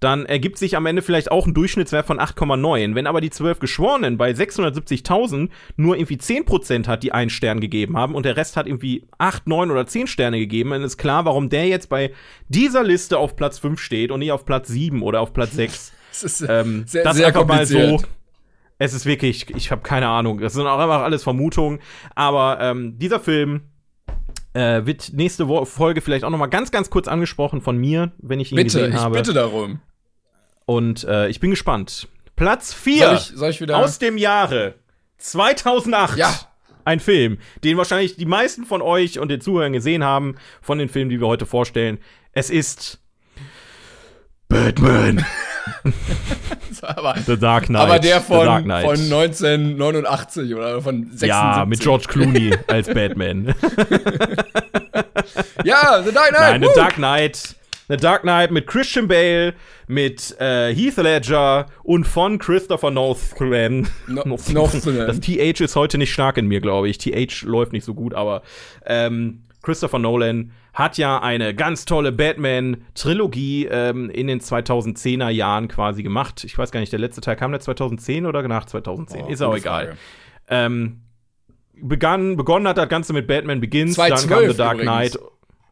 [0.00, 2.94] dann ergibt sich am Ende vielleicht auch ein Durchschnittswert von 8,9.
[2.94, 7.96] Wenn aber die 12 Geschworenen bei 670.000 nur irgendwie 10% hat, die einen Stern gegeben
[7.96, 11.24] haben und der Rest hat irgendwie 8, 9 oder 10 Sterne gegeben, dann ist klar,
[11.24, 12.12] warum der jetzt bei
[12.48, 15.92] dieser Liste auf Platz 5 steht und nicht auf Platz 7 oder auf Platz 6.
[16.22, 18.02] Das ist ähm, sehr, das sehr einfach mal so.
[18.78, 20.40] Es ist wirklich, ich habe keine Ahnung.
[20.40, 21.80] Das sind auch einfach alles Vermutungen.
[22.14, 23.62] Aber ähm, dieser Film
[24.54, 28.40] äh, wird nächste Folge vielleicht auch noch mal ganz, ganz kurz angesprochen von mir, wenn
[28.40, 29.16] ich ihn bitte, gesehen habe.
[29.16, 29.80] Bitte, bitte darum.
[30.64, 32.08] Und äh, ich bin gespannt.
[32.36, 33.20] Platz 4
[33.72, 34.74] aus dem Jahre
[35.18, 36.16] 2008.
[36.16, 36.34] Ja.
[36.84, 40.88] Ein Film, den wahrscheinlich die meisten von euch und den Zuhörern gesehen haben, von den
[40.88, 41.98] Filmen, die wir heute vorstellen.
[42.32, 43.00] Es ist
[44.48, 45.26] Batman.
[46.82, 47.82] aber, The Dark Knight.
[47.82, 51.28] Aber der von, von 1989 oder von 76.
[51.28, 53.46] Ja, mit George Clooney als Batman.
[55.64, 56.60] ja, The Dark Knight.
[56.60, 57.54] Nein, The Dark Knight.
[57.88, 59.54] The Dark Knight mit Christian Bale,
[59.86, 63.88] mit äh, Heath Ledger und von Christopher Nolan.
[64.06, 65.06] No, Nolan.
[65.06, 66.98] Das TH ist heute nicht stark in mir, glaube ich.
[66.98, 68.42] TH läuft nicht so gut, aber
[68.84, 76.02] ähm, Christopher Nolan hat ja eine ganz tolle Batman-Trilogie ähm, in den 2010er Jahren quasi
[76.02, 76.44] gemacht.
[76.44, 79.24] Ich weiß gar nicht, der letzte Teil kam der 2010 oder nach 2010?
[79.24, 79.96] Oh, Ist auch egal.
[80.48, 81.00] Ähm,
[81.74, 85.12] begann, begonnen hat das Ganze mit Batman Begins, dann kam The Dark übrigens.
[85.12, 85.18] Knight.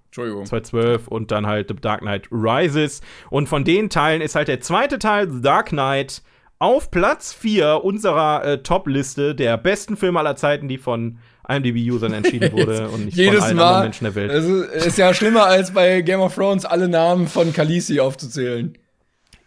[0.06, 0.46] Entschuldigung.
[0.46, 3.02] 2012 und dann halt The Dark Knight Rises.
[3.30, 6.22] Und von den Teilen ist halt der zweite Teil, The Dark Knight,
[6.58, 12.52] auf Platz 4 unserer äh, Top-Liste der besten Filme aller Zeiten, die von IMDb-Usern entschieden
[12.52, 14.30] wurde und nicht Jedes von allen Mal, anderen Menschen der Welt.
[14.30, 18.76] Es ist, ist ja schlimmer als bei Game of Thrones alle Namen von Khaleesi aufzuzählen.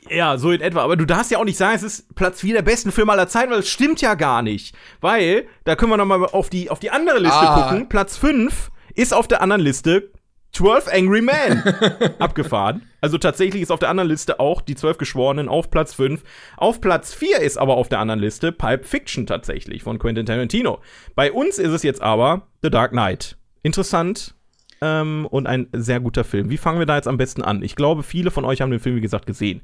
[0.09, 0.81] Ja, so in etwa.
[0.83, 3.27] Aber du darfst ja auch nicht sagen, es ist Platz 4 der besten Filme aller
[3.27, 4.75] Zeiten, weil es stimmt ja gar nicht.
[5.01, 7.63] Weil, da können wir noch mal auf die, auf die andere Liste Ah.
[7.69, 7.89] gucken.
[7.89, 10.09] Platz 5 ist auf der anderen Liste
[10.51, 11.63] 12 Angry Men
[12.19, 12.83] abgefahren.
[13.01, 16.23] Also tatsächlich ist auf der anderen Liste auch die 12 Geschworenen auf Platz 5.
[16.57, 20.79] Auf Platz 4 ist aber auf der anderen Liste Pulp Fiction tatsächlich von Quentin Tarantino.
[21.15, 23.37] Bei uns ist es jetzt aber The Dark Knight.
[23.61, 24.35] Interessant.
[24.81, 26.49] Ähm, und ein sehr guter Film.
[26.49, 27.61] Wie fangen wir da jetzt am besten an?
[27.63, 29.61] Ich glaube, viele von euch haben den Film, wie gesagt, gesehen.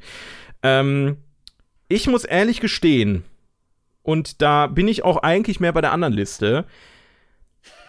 [0.61, 1.17] Ähm,
[1.87, 3.23] ich muss ehrlich gestehen,
[4.05, 6.65] und da bin ich auch eigentlich mehr bei der anderen Liste.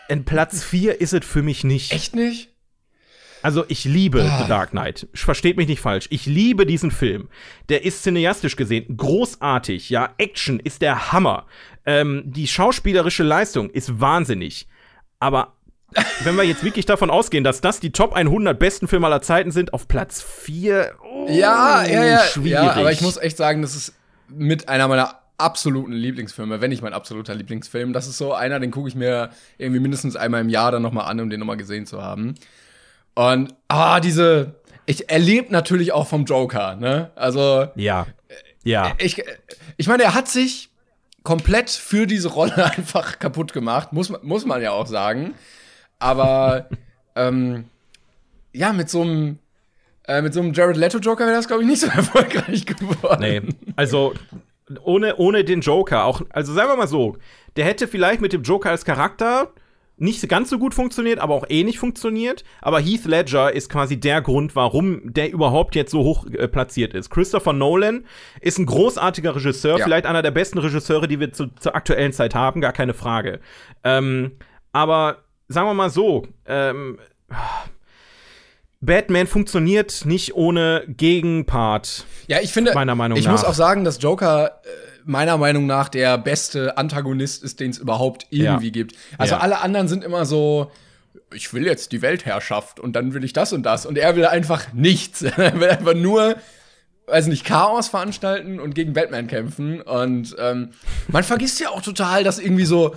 [0.09, 1.93] In Platz 4 ist es für mich nicht.
[1.93, 2.49] Echt nicht?
[3.43, 4.43] Also ich liebe Ah.
[4.43, 5.07] The Dark Knight.
[5.15, 6.07] Versteht mich nicht falsch.
[6.11, 7.29] Ich liebe diesen Film.
[7.69, 9.91] Der ist cineastisch gesehen großartig.
[9.91, 11.47] Ja, Action ist der Hammer.
[11.85, 14.67] Ähm, die schauspielerische Leistung ist wahnsinnig.
[15.21, 15.53] Aber
[16.25, 19.51] wenn wir jetzt wirklich davon ausgehen, dass das die Top 100 besten Filme aller Zeiten
[19.53, 22.19] sind, auf Platz 4, oh, Ja, ja, ja.
[22.25, 22.51] schwierig.
[22.65, 23.95] Ja, aber ich muss echt sagen, das ist
[24.29, 27.93] mit einer meiner absoluten Lieblingsfilme, wenn nicht mein absoluter Lieblingsfilm.
[27.93, 30.93] Das ist so einer, den gucke ich mir irgendwie mindestens einmal im Jahr dann noch
[30.93, 32.35] mal an, um den noch mal gesehen zu haben.
[33.17, 34.55] Und ah, diese
[34.89, 37.11] ich erlebe natürlich auch vom Joker, ne?
[37.17, 38.07] Also Ja.
[38.63, 38.93] Ja.
[38.99, 39.21] ich,
[39.77, 40.69] ich meine, er hat sich
[41.25, 45.35] komplett für diese Rolle einfach kaputt gemacht, muss, man- muss man ja auch sagen.
[45.99, 46.69] Aber
[47.17, 47.65] ähm,
[48.53, 49.39] ja, mit so einem
[50.07, 53.21] äh, mit so einem Jared Leto Joker wäre das, glaube ich, nicht so erfolgreich geworden.
[53.21, 53.43] Nee,
[53.75, 54.15] also
[54.85, 57.17] ohne, ohne den Joker, auch, also sagen wir mal so,
[57.57, 59.51] der hätte vielleicht mit dem Joker als Charakter
[59.99, 62.45] nicht ganz so gut funktioniert, aber auch ähnlich funktioniert.
[62.61, 66.93] Aber Heath Ledger ist quasi der Grund, warum der überhaupt jetzt so hoch äh, platziert
[66.95, 67.09] ist.
[67.11, 68.05] Christopher Nolan
[68.41, 69.85] ist ein großartiger Regisseur, Ja.
[69.85, 73.41] vielleicht einer der besten Regisseure, die wir zu, zur aktuellen Zeit haben, gar keine Frage.
[73.85, 74.33] Ähm,
[74.73, 76.99] aber sagen wir mal so, ähm,
[78.81, 82.05] Batman funktioniert nicht ohne Gegenpart.
[82.29, 83.33] Ja, ich finde, Meiner Meinung ich nach.
[83.33, 84.69] muss auch sagen, dass Joker äh,
[85.07, 88.73] meiner Meinung nach der beste Antagonist ist, den es überhaupt irgendwie Ja.
[88.73, 88.95] gibt.
[89.19, 89.41] Also Ja.
[89.41, 90.71] alle anderen sind immer so,
[91.33, 93.87] ich will jetzt die Weltherrschaft und dann will ich das und das.
[93.87, 95.23] Und er will einfach nichts.
[95.23, 96.37] er will einfach nur,
[97.07, 99.81] weiß nicht, Chaos veranstalten und gegen Batman kämpfen.
[99.81, 100.71] Und ähm,
[101.09, 102.95] man vergisst ja auch total, dass irgendwie so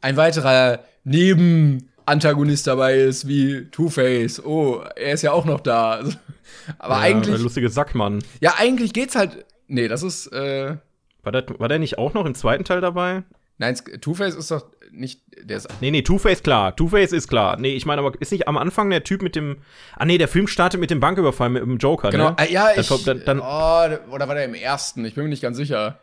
[0.00, 4.44] ein weiterer Neben Antagonist dabei ist, wie Two-Face.
[4.44, 6.00] Oh, er ist ja auch noch da.
[6.78, 8.22] Aber Ja, eigentlich, Der lustige Sackmann.
[8.40, 9.44] ja, eigentlich geht's halt.
[9.68, 10.76] Nee, das ist, äh,
[11.22, 13.22] War der, war der nicht auch noch im zweiten Teil dabei?
[13.60, 16.74] nein, Two-Face ist doch nicht, der ist, Nee, nee, Two-Face klar.
[16.74, 17.58] Two-Face ist klar.
[17.60, 19.58] Nee, ich meine aber, ist nicht am Anfang der Typ mit dem.
[19.96, 22.36] Ah, nee, der Film startet mit dem Banküberfall mit dem Joker, genau, ne?
[22.38, 25.04] äh, ja, ich, dann, dann, oh, oder war der im ersten?
[25.04, 26.00] Ich bin mir nicht ganz sicher.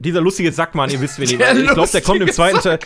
[0.00, 2.78] Dieser lustige Sackmann, ihr wisst, wen ich Der Ich glaube, der kommt im zweiten Teil.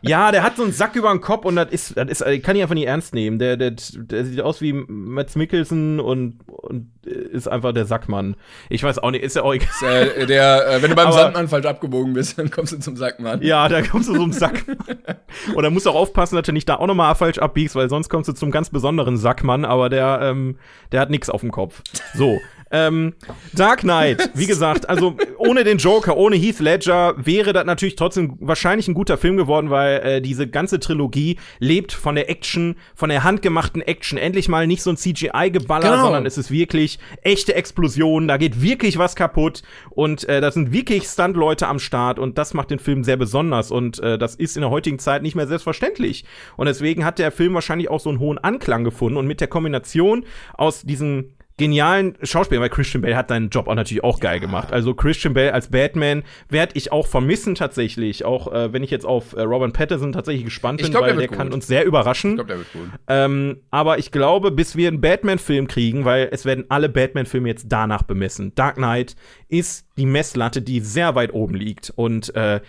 [0.00, 2.42] Ja, der hat so einen Sack über den Kopf und das ist, das ist, ich
[2.42, 3.38] kann ich einfach nicht ernst nehmen.
[3.38, 8.36] Der, der, der sieht aus wie Mats Mikkelsen und, und ist einfach der Sackmann.
[8.68, 10.12] Ich weiß auch nicht, ist ja auch egal.
[10.16, 12.96] Äh, der, äh, wenn du beim Aber- Sandmann falsch abgebogen bist, dann kommst du zum
[12.96, 13.42] Sackmann.
[13.42, 14.64] Ja, da kommst du so einem Sack.
[15.54, 17.88] Und da musst du auch aufpassen, dass du nicht da auch nochmal falsch abbiegst, weil
[17.88, 20.58] sonst kommst du zum ganz besonderen Sackmann, aber der, ähm,
[20.92, 21.82] der hat nix auf dem Kopf.
[22.14, 22.38] So.
[22.72, 23.12] Ähm,
[23.52, 28.36] Dark Knight, wie gesagt, also ohne den Joker, ohne Heath Ledger wäre das natürlich trotzdem
[28.40, 33.10] wahrscheinlich ein guter Film geworden, weil äh, diese ganze Trilogie lebt von der Action, von
[33.10, 34.18] der handgemachten Action.
[34.18, 36.02] Endlich mal nicht so ein CGI-Geballer, Genau.
[36.04, 40.72] sondern es ist wirklich echte Explosionen, da geht wirklich was kaputt und äh, da sind
[40.72, 44.56] wirklich Stunt-Leute am Start und das macht den Film sehr besonders und äh, das ist
[44.56, 46.24] in der heutigen Zeit nicht mehr selbstverständlich.
[46.56, 49.48] Und deswegen hat der Film wahrscheinlich auch so einen hohen Anklang gefunden und mit der
[49.48, 54.40] Kombination aus diesen genialen Schauspieler, weil Christian Bale hat seinen Job auch natürlich auch geil
[54.40, 54.72] gemacht.
[54.72, 59.04] Also Christian Bale als Batman werde ich auch vermissen tatsächlich, auch äh, wenn ich jetzt
[59.04, 62.30] auf äh, Robert Pattinson tatsächlich gespannt bin, glaub, weil der der kann uns sehr überraschen.
[62.30, 62.88] Ich glaube, der wird gut.
[63.06, 67.66] Ähm, aber ich glaube, bis wir einen Batman-Film kriegen, weil es werden alle Batman-Filme jetzt
[67.68, 68.54] danach bemessen.
[68.54, 69.14] Dark Knight
[69.48, 71.90] ist die Messlatte, die sehr weit oben liegt.
[71.94, 72.60] Und äh,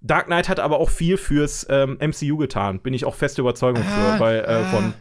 [0.00, 2.80] Dark Knight hat aber auch viel fürs ähm, MCU getan.
[2.80, 4.94] Bin ich auch feste Überzeugung Ah, für, weil äh, von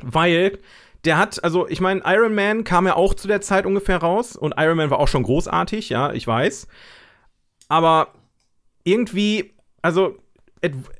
[0.00, 0.58] weil
[1.04, 4.36] der hat, also ich meine, Iron Man kam ja auch zu der Zeit ungefähr raus
[4.36, 6.66] und Iron Man war auch schon großartig, ja, ich weiß.
[7.68, 8.14] Aber
[8.84, 10.16] irgendwie, also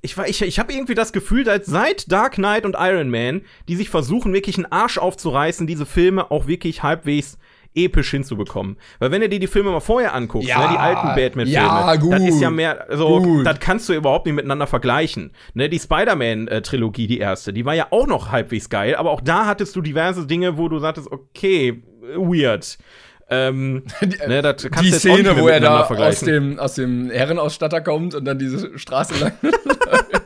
[0.02, 3.76] ich, ich, ich habe irgendwie das Gefühl, dass seit Dark Knight und Iron Man, die
[3.76, 7.38] sich versuchen, wirklich einen Arsch aufzureißen, diese Filme auch wirklich halbwegs
[7.84, 8.76] episch hinzubekommen.
[8.98, 11.96] Weil wenn du dir die Filme mal vorher anguckst, Ja, ne, die alten Batman-Filme, ja,
[11.96, 13.46] das ist ja mehr, also gut.
[13.46, 15.32] das kannst du überhaupt nicht miteinander vergleichen.
[15.54, 19.46] Ne, die Spider-Man-Trilogie, die erste, die war ja auch noch halbwegs geil, aber auch da
[19.46, 21.82] hattest du diverse Dinge, wo du sagtest, okay,
[22.16, 22.78] weird.
[23.30, 23.84] Ähm,
[24.26, 28.24] ne, Die auch nicht Szene, wo er da aus dem, aus dem Herrenausstatter kommt und
[28.24, 29.32] dann diese Straße lang.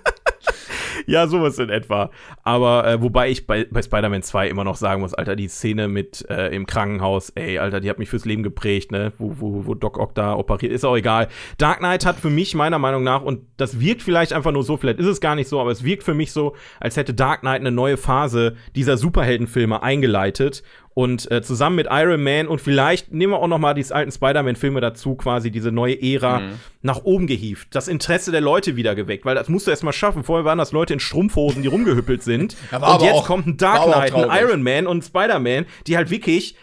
[1.06, 2.10] Ja, sowas in etwa.
[2.42, 5.88] Aber äh, wobei ich bei, bei Spider-Man 2 immer noch sagen muss, Alter, die Szene
[5.88, 9.12] mit äh, im Krankenhaus, ey, Alter, die hat mich fürs Leben geprägt, ne?
[9.18, 11.28] Wo, wo, wo Doc Ock da operiert, ist auch egal.
[11.58, 14.76] Dark Knight hat für mich meiner Meinung nach, und das wirkt vielleicht einfach nur so,
[14.76, 17.40] vielleicht ist es gar nicht so, aber es wirkt für mich so, als hätte Dark
[17.40, 20.62] Knight eine neue Phase dieser Superheldenfilme eingeleitet
[20.94, 24.12] und äh, zusammen mit Iron Man und vielleicht nehmen wir auch noch mal die alten
[24.12, 26.52] Spider-Man-Filme dazu, quasi diese neue Ära Mhm.
[26.82, 29.92] nach oben gehievt, das Interesse der Leute wieder geweckt, weil das musst du erst mal
[29.92, 30.22] schaffen.
[30.24, 32.56] Vorher waren das Leute in Strumpfhosen, die rumgehüppelt sind.
[32.72, 34.44] Ja, und aber jetzt auch- kommt ein Dark Knight, ein.
[34.44, 36.56] Iron Man und Spider-Man, die halt wirklich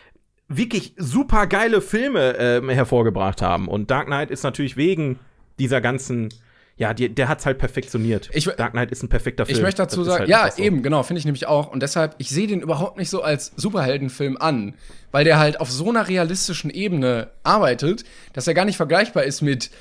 [0.48, 3.68] wirklich super geile Filme ähm, hervorgebracht haben.
[3.68, 5.20] Und Dark Knight ist natürlich wegen
[5.60, 6.30] dieser ganzen
[6.80, 8.30] ja, die, der hat's halt perfektioniert.
[8.32, 9.58] Ich- Dark Knight ist ein perfekter Film.
[9.58, 10.64] Ich möchte dazu sagen, halt ja, so.
[10.64, 11.70] eben, genau, finde ich nämlich auch.
[11.70, 14.76] Und deshalb, ich sehe den überhaupt nicht so als Superheldenfilm an,
[15.12, 19.42] weil der halt auf so einer realistischen Ebene arbeitet, dass er gar nicht vergleichbar ist
[19.42, 19.72] mit,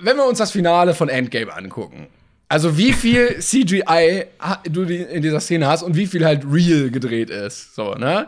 [0.00, 2.08] wenn wir uns das Finale von Endgame angucken.
[2.48, 4.24] Also wie viel CGI
[4.68, 7.76] du in dieser Szene hast und wie viel halt real gedreht ist.
[7.76, 8.26] So, ne?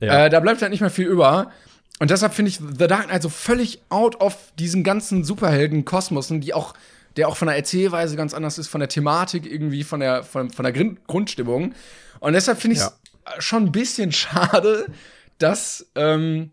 [0.00, 0.24] Ja.
[0.24, 1.52] Äh, da bleibt halt nicht mehr viel über.
[2.00, 6.52] Und deshalb finde ich The Dark Knight so völlig out of diesen ganzen Superhelden-Kosmosen, die
[6.52, 6.74] auch,
[7.16, 10.50] der auch von der Erzählweise ganz anders ist, von der Thematik irgendwie, von der, von,
[10.50, 11.74] von der Grundstimmung.
[12.20, 12.92] Und deshalb finde ich es
[13.38, 14.86] schon ein bisschen schade,
[15.38, 16.50] dass, ähm,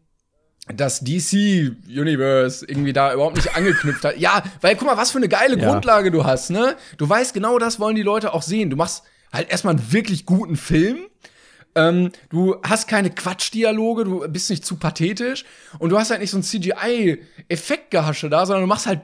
[0.67, 4.17] das DC Universe irgendwie da überhaupt nicht angeknüpft hat.
[4.17, 5.69] Ja, weil guck mal, was für eine geile Ja.
[5.69, 6.75] Grundlage du hast, ne?
[6.97, 8.69] Du weißt genau, das wollen die Leute auch sehen.
[8.69, 11.07] Du machst halt erstmal einen wirklich guten Film.
[11.75, 15.45] Ähm, du hast keine Quatschdialoge, du bist nicht zu pathetisch
[15.79, 19.01] und du hast halt nicht so ein CGI-Effektgehasche da, sondern du machst halt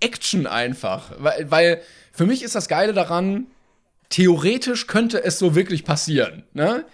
[0.00, 1.12] Action einfach.
[1.18, 3.46] Weil, weil für mich ist das Geile daran,
[4.08, 6.84] theoretisch könnte es so wirklich passieren, ne?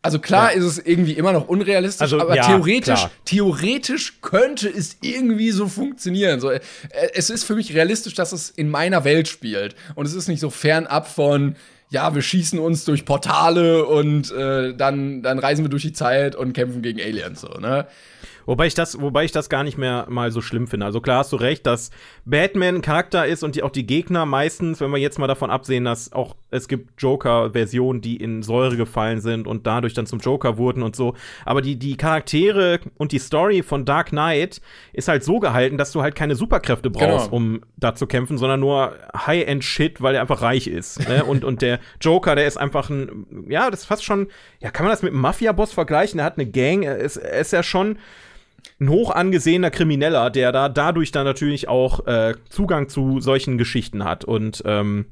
[0.00, 0.58] Also klar Ja.
[0.58, 3.10] ist es irgendwie immer noch unrealistisch, Also, aber ja, theoretisch, klar.
[3.24, 6.38] theoretisch könnte es irgendwie so funktionieren.
[6.40, 6.60] So, äh,
[7.14, 9.74] es ist für mich realistisch, dass es in meiner Welt spielt.
[9.96, 11.56] Und es ist nicht so fernab von,
[11.90, 16.36] ja, wir schießen uns durch Portale und äh, dann, dann reisen wir durch die Zeit
[16.36, 17.40] und kämpfen gegen Aliens.
[17.40, 17.86] So, ne?
[18.48, 20.86] Wobei ich das, wobei ich das gar nicht mehr mal so schlimm finde.
[20.86, 21.90] Also klar hast du recht, dass
[22.24, 25.50] Batman ein Charakter ist und die, auch die Gegner meistens, wenn wir jetzt mal davon
[25.50, 30.20] absehen, dass auch es gibt Joker-Versionen, die in Säure gefallen sind und dadurch dann zum
[30.20, 31.12] Joker wurden und so.
[31.44, 34.62] Aber die, die Charaktere und die Story von Dark Knight
[34.94, 37.36] ist halt so gehalten, dass du halt keine Superkräfte brauchst, Genau.
[37.36, 41.06] um da zu kämpfen, sondern nur High-End-Shit, weil er einfach reich ist.
[41.06, 41.22] Ne?
[41.22, 44.28] und, und der Joker, der ist einfach ein, ja, das ist fast schon,
[44.60, 46.16] ja, kann man das mit einem Mafia-Boss vergleichen?
[46.16, 47.98] Der hat eine Gang, er ist, er ist ja schon
[48.80, 54.04] ein hoch angesehener Krimineller, der da dadurch dann natürlich auch äh, Zugang zu solchen Geschichten
[54.04, 54.24] hat.
[54.24, 55.06] Und ähm,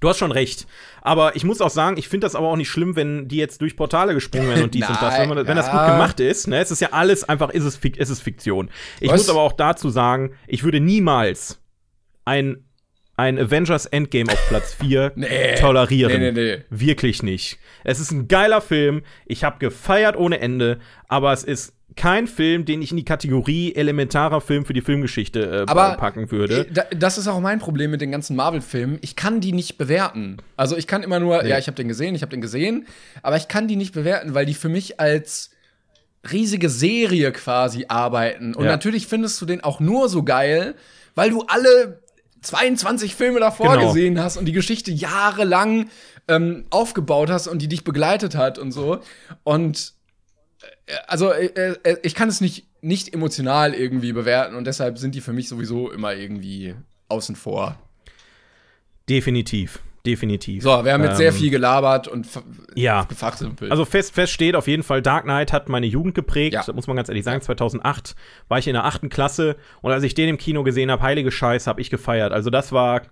[0.00, 0.66] du hast schon recht.
[1.02, 3.60] Aber ich muss auch sagen, ich finde das aber auch nicht schlimm, wenn die jetzt
[3.62, 5.18] durch Portale gesprungen werden und dies und das.
[5.18, 7.76] Wenn, man, wenn das gut gemacht ist, ne, es ist ja alles einfach, ist es,
[7.76, 8.68] ist es Fiktion.
[9.00, 9.18] Ich Was?
[9.20, 11.62] muss aber auch dazu sagen, ich würde niemals
[12.24, 12.64] ein,
[13.16, 15.54] ein Avengers Endgame auf Platz 4 Nee.
[15.54, 16.20] tolerieren.
[16.20, 16.64] Nee, nee, nee.
[16.68, 17.58] Wirklich nicht.
[17.84, 19.02] Es ist ein geiler Film.
[19.24, 23.74] Ich habe gefeiert ohne Ende, aber es ist kein Film, den ich in die Kategorie
[23.74, 26.60] elementarer Film für die Filmgeschichte äh, Aber packen würde.
[26.66, 28.98] äh, da- Das ist auch mein Problem mit den ganzen Marvel-Filmen.
[29.02, 30.38] Ich kann die nicht bewerten.
[30.56, 32.86] Also ich kann immer nur, ja, ich habe den gesehen, ich habe den gesehen,
[33.22, 35.50] aber ich kann die nicht bewerten, weil die für mich als
[36.32, 38.54] riesige Serie quasi arbeiten.
[38.54, 38.70] Und Ja.
[38.70, 40.74] natürlich findest du den auch nur so geil,
[41.14, 42.00] weil du alle
[42.42, 43.88] 22 Filme davor Genau.
[43.88, 45.88] gesehen hast und die Geschichte jahrelang
[46.28, 48.98] ähm, aufgebaut hast und die dich begleitet hat und so.
[49.44, 49.94] Und
[51.06, 55.20] also äh, äh, ich kann es nicht, nicht emotional irgendwie bewerten und deshalb sind die
[55.20, 56.74] für mich sowieso immer irgendwie
[57.08, 57.78] außen vor.
[59.08, 59.80] Definitiv.
[60.06, 60.62] Definitiv.
[60.62, 62.26] So, wir haben jetzt sehr Ähm, viel gelabert und
[62.74, 63.04] Ja.
[63.04, 63.70] gefachsimpelt.
[63.70, 66.54] Also fest, fest steht auf jeden Fall, Dark Knight hat meine Jugend geprägt.
[66.54, 66.62] Ja.
[66.64, 67.42] Das muss man ganz ehrlich sagen.
[67.42, 68.14] 2008
[68.48, 71.30] war ich in der achten Klasse und als ich den im Kino gesehen habe, heilige
[71.30, 72.32] Scheiß, habe ich gefeiert.
[72.32, 73.02] Also das war,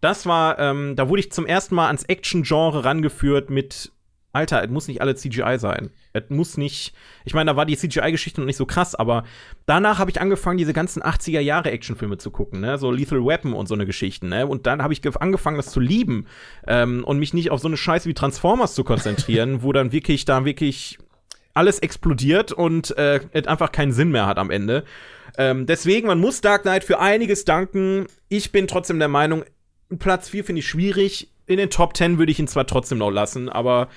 [0.00, 3.92] das war, ähm, da wurde ich zum ersten Mal ans Action-Genre rangeführt mit,
[4.32, 5.90] Alter, es muss nicht alle CGI sein.
[6.16, 6.94] Es muss nicht,
[7.24, 9.24] ich meine, da war die CGI-Geschichte noch nicht so krass, aber
[9.66, 12.78] danach habe ich angefangen, diese ganzen 80er Jahre Actionfilme zu gucken, ne?
[12.78, 14.46] So Lethal Weapon und so eine Geschichten, ne?
[14.46, 16.26] Und dann habe ich gef- angefangen, das zu lieben
[16.66, 20.24] ähm, und mich nicht auf so eine Scheiße wie Transformers zu konzentrieren, wo dann wirklich
[20.24, 20.98] da wirklich
[21.54, 24.84] alles explodiert und äh, es einfach keinen Sinn mehr hat am Ende.
[25.38, 28.06] Ähm, deswegen, man muss Dark Knight für einiges danken.
[28.28, 29.44] Ich bin trotzdem der Meinung,
[29.98, 31.30] Platz 4 finde ich schwierig.
[31.46, 33.88] In den Top 10 würde ich ihn zwar trotzdem noch lassen, aber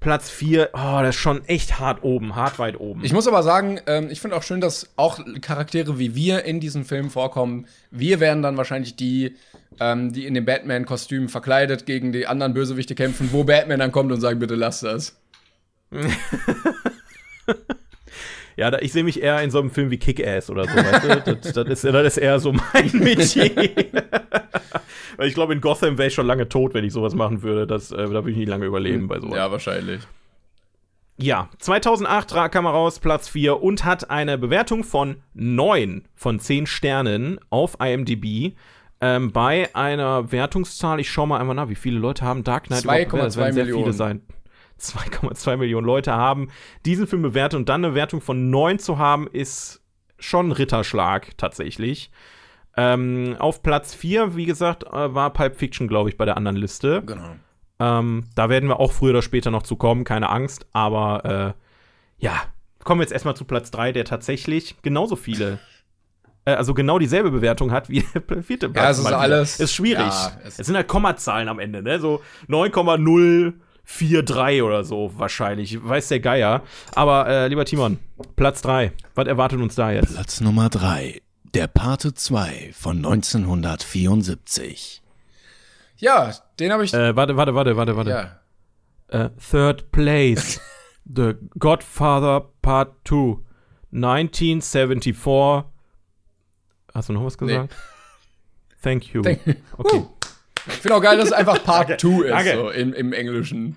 [0.00, 3.04] Platz 4, oh, das ist schon echt hart oben, hart weit oben.
[3.04, 6.60] Ich muss aber sagen, ähm, ich finde auch schön, dass auch Charaktere wie wir in
[6.60, 7.66] diesem Film vorkommen.
[7.90, 9.34] Wir werden dann wahrscheinlich die,
[9.80, 14.12] ähm, die in dem Batman-Kostüm verkleidet gegen die anderen Bösewichte kämpfen, wo Batman dann kommt
[14.12, 15.16] und sagt, bitte lass das.
[18.58, 21.04] ja, da, ich sehe mich eher in so einem Film wie Kick-Ass oder so, weißt
[21.26, 21.34] du?
[21.34, 23.50] Das, das, ist, das ist eher so mein Metier.
[25.16, 27.66] Weil ich glaube, in Gotham wäre ich schon lange tot, wenn ich sowas machen würde.
[27.66, 29.36] Das, äh, da würde ich nicht lange überleben bei sowas.
[29.36, 30.02] Ja, wahrscheinlich.
[31.20, 36.38] Ja, 2008 ra- kam er raus, Platz 4 und hat eine Bewertung von 9 von
[36.38, 38.54] 10 Sternen auf IMDb.
[39.00, 42.84] Ähm, bei einer Wertungszahl, ich schau mal einmal nach, wie viele Leute haben Dark Knight
[42.84, 43.24] überhaupt bewertet?
[43.24, 43.84] 2,2 Es werden sehr Millionen.
[43.84, 44.20] viele sein.
[44.80, 46.48] 2,2 Millionen Leute haben
[46.86, 49.82] diesen Film bewertet und dann eine Wertung von 9 zu haben, ist
[50.18, 52.10] schon ein Ritterschlag tatsächlich.
[52.76, 56.56] Ähm, auf Platz 4, wie gesagt, äh, war Pulp Fiction, glaube ich, bei der anderen
[56.56, 57.02] Liste.
[57.04, 57.36] Genau.
[57.80, 60.66] Ähm, da werden wir auch früher oder später noch zu kommen, keine Angst.
[60.72, 61.54] Aber
[62.18, 62.34] äh, ja,
[62.84, 65.58] kommen wir jetzt erstmal zu Platz 3, der tatsächlich genauso viele,
[66.44, 68.84] äh, also genau dieselbe Bewertung hat wie der vierte Platz.
[68.84, 70.06] Ja, es ist alles- Ist schwierig.
[70.06, 71.98] ja, es, es- sind halt Kommazahlen am Ende, ne?
[72.00, 72.20] So
[73.88, 75.82] 9,043 oder so wahrscheinlich.
[75.82, 76.62] Weiß der Geier.
[76.94, 77.98] Aber äh, lieber Timon,
[78.36, 78.92] Platz 3.
[79.14, 80.14] Was erwartet uns da jetzt?
[80.14, 81.20] Platz Nummer 3.
[81.54, 85.02] Der Pate 2 von 1974.
[85.96, 86.92] Ja, den habe ich.
[86.92, 88.10] Äh, warte, warte, warte, warte, warte.
[88.10, 88.38] ja.
[89.08, 90.60] Äh, third place.
[91.06, 93.38] The Godfather Part 2.
[93.90, 95.64] 1974.
[96.92, 97.74] Hast du noch was gesagt?
[98.82, 99.22] Thank you.
[99.22, 100.04] Thank- okay.
[100.68, 102.54] Ich finde auch geil, dass es einfach Part 2 ist, danke.
[102.56, 103.76] so im, im Englischen.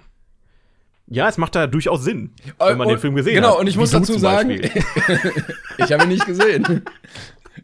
[1.07, 3.59] Ja, es macht da durchaus Sinn, wenn man Und- den Film gesehen genau, hat.
[3.59, 4.51] und ich Wie muss dazu sagen,
[5.77, 6.83] ich habe ihn nicht gesehen.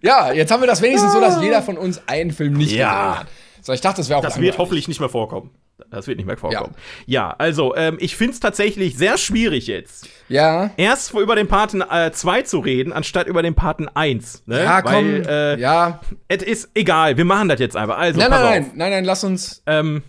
[0.02, 2.90] Ja, jetzt haben wir das wenigstens so, dass jeder von uns einen Film nicht Ja.
[3.12, 3.28] gesehen hat.
[3.62, 5.52] So, ich dachte, das wäre auch Das wird hoffentlich nicht mehr vorkommen.
[5.90, 6.76] Das wird nicht mehr vorkommen.
[7.06, 10.10] Ja, also, ähm, ich finde es tatsächlich sehr schwierig jetzt.
[10.28, 10.72] Ja.
[10.76, 14.44] Erst über den Paten 2 zu reden, anstatt über den Paten 1.
[14.48, 14.64] Ne?
[14.64, 14.94] Ja, komm.
[14.94, 16.02] Weil, äh, ja.
[16.28, 17.98] Es ist egal, wir machen das jetzt einfach.
[17.98, 18.50] Also, Nein, nein, auf.
[18.50, 19.64] nein, nein, nein, lass uns.
[19.66, 20.04] Ähm,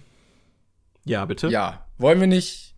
[1.05, 1.49] ja, bitte.
[1.49, 1.87] Ja.
[1.99, 2.75] Wollen wir nicht.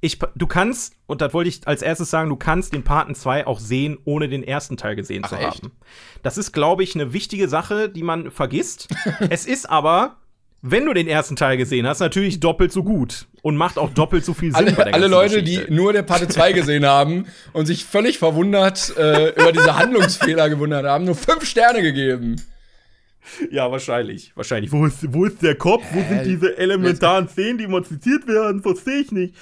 [0.00, 3.46] Ich, du kannst, und das wollte ich als erstes sagen, du kannst den Paten 2
[3.46, 5.62] auch sehen, ohne den ersten Teil gesehen Ach, zu echt?
[5.64, 5.72] haben.
[6.22, 8.88] Das ist, glaube ich, eine wichtige Sache, die man vergisst.
[9.30, 10.18] es ist aber
[10.62, 14.24] wenn du den ersten Teil gesehen hast, natürlich doppelt so gut und macht auch doppelt
[14.24, 15.66] so viel Sinn alle, bei der alle Leute, Geschichte.
[15.66, 20.48] die nur der Parte 2 gesehen haben und sich völlig verwundert äh, über diese Handlungsfehler
[20.48, 22.36] gewundert haben, nur fünf Sterne gegeben.
[23.50, 24.32] Ja, wahrscheinlich.
[24.36, 24.72] Wahrscheinlich.
[24.72, 25.84] Wo ist, wo ist der Kopf?
[25.92, 28.62] Wo sind diese elementaren Szenen, die emotiziert werden?
[28.62, 29.34] Verstehe ich nicht.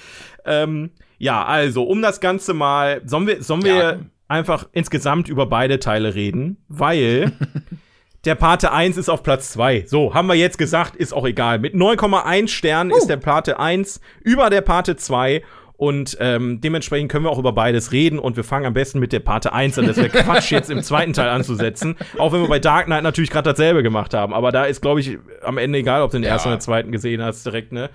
[0.45, 3.99] Ähm, ja, also, um das Ganze mal, sollen wir, sollen wir Ja.
[4.27, 6.57] einfach insgesamt über beide Teile reden?
[6.67, 7.31] Weil
[8.27, 9.85] der Pate 1 ist auf Platz 2.
[9.87, 11.59] So, haben wir jetzt gesagt, ist auch egal.
[11.59, 15.41] Mit 9,1 Sternen ist der Pate 1 über der Pate 2.
[15.77, 19.13] Und ähm, dementsprechend können wir auch über beides reden und wir fangen am besten mit
[19.13, 19.85] der Pate 1 an.
[19.85, 21.95] Das wäre Quatsch, jetzt im zweiten Teil anzusetzen.
[22.17, 24.33] Auch wenn wir bei Dark Knight natürlich gerade dasselbe gemacht haben.
[24.33, 26.31] Aber da ist, glaube ich, am Ende egal, ob du den Ja.
[26.31, 27.91] ersten oder zweiten gesehen hast, direkt, ne?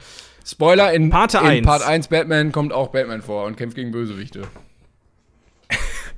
[0.47, 1.67] Spoiler, in, Pate in 1.
[1.67, 4.43] Part 1 Batman kommt auch Batman vor und kämpft gegen Bösewichte.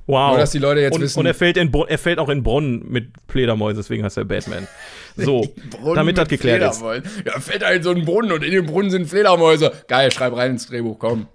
[0.07, 0.29] Wow.
[0.31, 2.43] Nur, dass die Leute jetzt und, wissen- Und er fällt, in er fällt auch in
[2.43, 4.67] Bonn mit Fledermäuse, deswegen heißt er Batman.
[5.15, 5.47] So,
[5.95, 6.77] damit das geklärt ist.
[6.77, 7.23] Fledermäusen.
[7.25, 9.71] Ja, fällt in so einen Brunnen und in dem Brunnen sind Fledermäuse.
[9.87, 11.27] Geil, schreib rein ins Drehbuch, komm.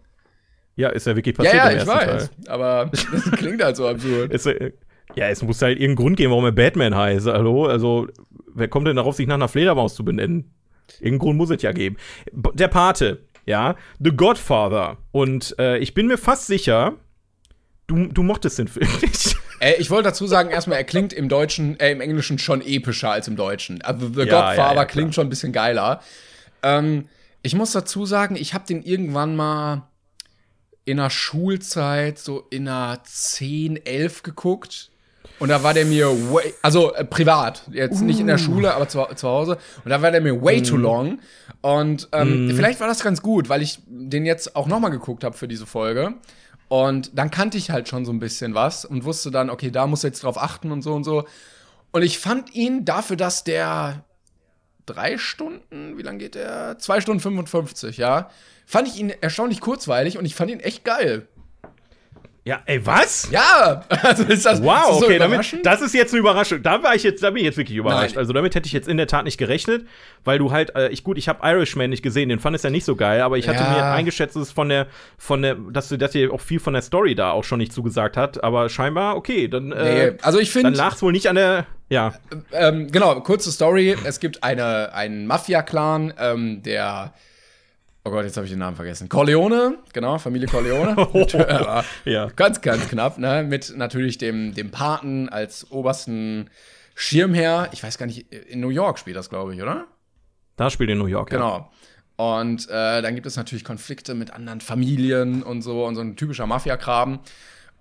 [0.77, 2.07] Ja, ist ja wirklich Ja, passiert ja, im ich weiß.
[2.07, 2.31] Teil.
[2.47, 4.33] Aber das klingt halt so absurd.
[4.33, 4.71] Es, äh,
[5.17, 7.27] ja, es muss halt irgendeinen Grund geben, warum er Batman heißt.
[7.27, 7.67] Hallo?
[7.67, 8.07] Also,
[8.55, 10.55] wer kommt denn darauf, sich nach einer Fledermaus zu benennen?
[11.01, 11.97] Irgendeinen Grund muss es ja geben.
[12.33, 14.99] Der Pate, ja, The Godfather.
[15.13, 16.95] Und äh, ich bin mir fast sicher,
[17.91, 19.37] du, du mochtest den Film nicht.
[19.63, 23.11] Äh, ich wollte dazu sagen, erstmal, er klingt im Deutschen, äh, im Englischen schon epischer
[23.11, 23.83] als im Deutschen.
[23.83, 26.01] Also The Ja, Godfather ja, ja, klingt schon ein bisschen geiler.
[26.63, 27.09] Ähm,
[27.43, 29.83] ich muss dazu sagen, ich habe den irgendwann mal
[30.87, 34.91] in der Schulzeit, so in der 10, 11 geguckt.
[35.39, 38.89] Und da war der mir way, also äh, privat, jetzt nicht in der Schule, aber
[38.89, 39.59] zu, zu Hause.
[39.85, 41.19] Und da war der mir way too long.
[41.61, 45.23] Und ähm, vielleicht war das ganz gut, weil ich den jetzt auch noch mal geguckt
[45.23, 46.15] habe für diese Folge.
[46.71, 49.89] Und dann kannte ich halt schon so ein bisschen was und wusste dann, okay, da
[49.89, 51.25] muss jetzt drauf achten und so und so.
[51.91, 54.05] Und ich fand ihn dafür, dass der
[54.87, 56.79] drei Stunden, wie lang geht der?
[56.79, 58.31] Zwei Stunden 55, ja.
[58.67, 61.27] Fand ich ihn erstaunlich kurzweilig und ich fand ihn echt geil.
[62.51, 63.29] Ja, ey, was?
[63.31, 66.61] Ja, also ist das, ist Wow, das so okay, damit, das ist jetzt eine Überraschung.
[66.65, 68.17] Da war ich jetzt, da bin ich jetzt wirklich überrascht.
[68.17, 68.19] Nein.
[68.19, 69.87] Also damit hätte ich jetzt in der Tat nicht gerechnet,
[70.25, 72.71] weil du halt, äh, ich gut, ich habe Irishman nicht gesehen, den fand es ja
[72.71, 73.71] nicht so geil, aber ich hatte Ja.
[73.71, 76.83] mir eingeschätzt, dass von der, von der, dass du, dass dir auch viel von der
[76.83, 80.53] Story da auch schon nicht zugesagt hat, aber scheinbar okay, dann, äh, Nee, also ich
[80.53, 82.15] dann finde, lag es wohl nicht an der, ja,
[82.51, 83.97] ähm, genau, kurze Story.
[84.05, 87.13] Es gibt eine, einen Mafia-Clan, ähm, der,
[88.11, 89.09] oh Gott, jetzt habe ich den Namen vergessen.
[89.09, 90.97] Corleone, genau, Familie Corleone.
[91.49, 92.29] Aber ja.
[92.35, 93.45] Ganz, ganz knapp, ne?
[93.45, 96.51] Mit natürlich dem, dem Paten als obersten
[96.95, 97.69] Schirmherr.
[97.73, 99.87] Ich weiß gar nicht, in New York spielt das, glaube ich, oder?
[100.57, 101.39] Da spielt in New York, ja.
[101.39, 101.71] Genau.
[102.17, 106.17] Und äh, dann gibt es natürlich Konflikte mit anderen Familien und so und so ein
[106.17, 107.21] typischer Mafia-Kram.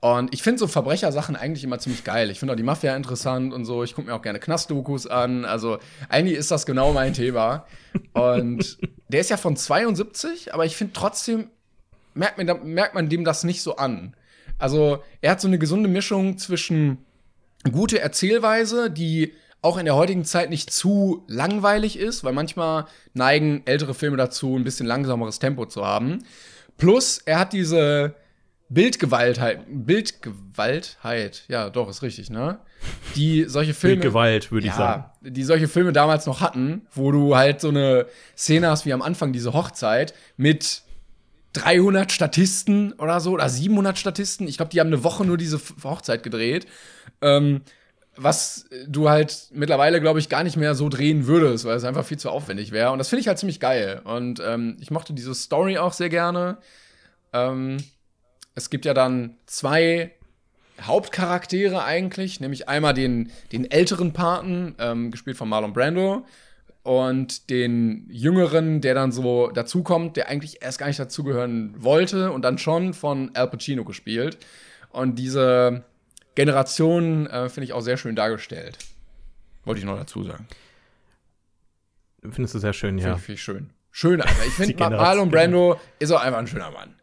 [0.02, 2.30] Und ich finde so Verbrechersachen eigentlich immer ziemlich geil.
[2.30, 3.84] Ich finde auch die Mafia interessant und so.
[3.84, 5.44] Ich gucke mir auch gerne Knastdokus an.
[5.44, 7.66] Also eigentlich ist das genau mein Thema.
[8.14, 8.78] Und
[9.10, 11.50] der ist ja von 72, aber ich finde trotzdem,
[12.14, 14.16] merkt man, merkt man dem das nicht so an.
[14.58, 17.00] Also er hat so eine gesunde Mischung zwischen
[17.70, 23.64] gute Erzählweise, die auch in der heutigen Zeit nicht zu langweilig ist, weil manchmal neigen
[23.66, 26.24] ältere Filme dazu, ein bisschen langsameres Tempo zu haben.
[26.78, 28.16] Plus, er hat diese
[28.70, 32.60] Bildgewaltheit, Bildgewaltheit, ja, doch, ist richtig, ne?
[33.16, 33.98] Die solche Filme.
[33.98, 35.06] Bildgewalt, würde ich sagen.
[35.22, 38.06] Die solche Filme damals noch hatten, wo du halt so eine
[38.38, 40.84] Szene hast wie am Anfang diese Hochzeit mit
[41.54, 44.48] 300 Statisten oder so oder 700 Statisten.
[44.48, 46.68] Ich glaube, die haben eine Woche nur diese Hochzeit gedreht.
[47.22, 47.62] Ähm,
[48.16, 52.06] was du halt mittlerweile, glaube ich, gar nicht mehr so drehen würdest, weil es einfach
[52.06, 52.92] viel zu aufwendig wäre.
[52.92, 54.02] Und das finde ich halt ziemlich geil.
[54.04, 56.58] Und ähm, ich mochte diese Story auch sehr gerne.
[57.34, 57.78] Ähm,
[58.60, 60.12] es gibt ja dann zwei
[60.82, 66.26] Hauptcharaktere eigentlich, nämlich einmal den, den älteren Paten, ähm, gespielt von Marlon Brando,
[66.84, 72.42] und den jüngeren, der dann so dazukommt, der eigentlich erst gar nicht dazugehören wollte und
[72.44, 74.38] dann schon von Al Pacino gespielt.
[74.90, 75.84] Und diese
[76.36, 78.78] Generation äh, finde ich auch sehr schön dargestellt.
[79.66, 80.48] Wollte ich noch dazu sagen.
[82.22, 83.16] Findest du sehr schön, Finde ja.
[83.16, 83.70] ich, find ich schön.
[83.92, 84.46] Schön einfach.
[84.46, 86.99] Ich finde, Marlon Brando ist auch einfach ein schöner Mann.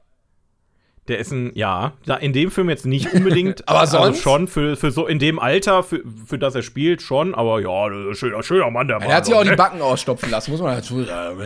[1.09, 4.23] Der ist ein, ja, da in dem Film jetzt nicht unbedingt, Aber also sonst?
[4.23, 8.15] schon für, für so in dem Alter, für, für das er spielt, schon, aber ja,
[8.15, 9.09] schöner, schöner Mann, der Mann.
[9.09, 11.39] Er hat sich auch die Backen ausstopfen lassen, muss man dazu sagen.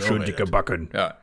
[0.00, 0.28] Schön redet.
[0.28, 0.88] dicke Backen.
[0.94, 1.14] Ja.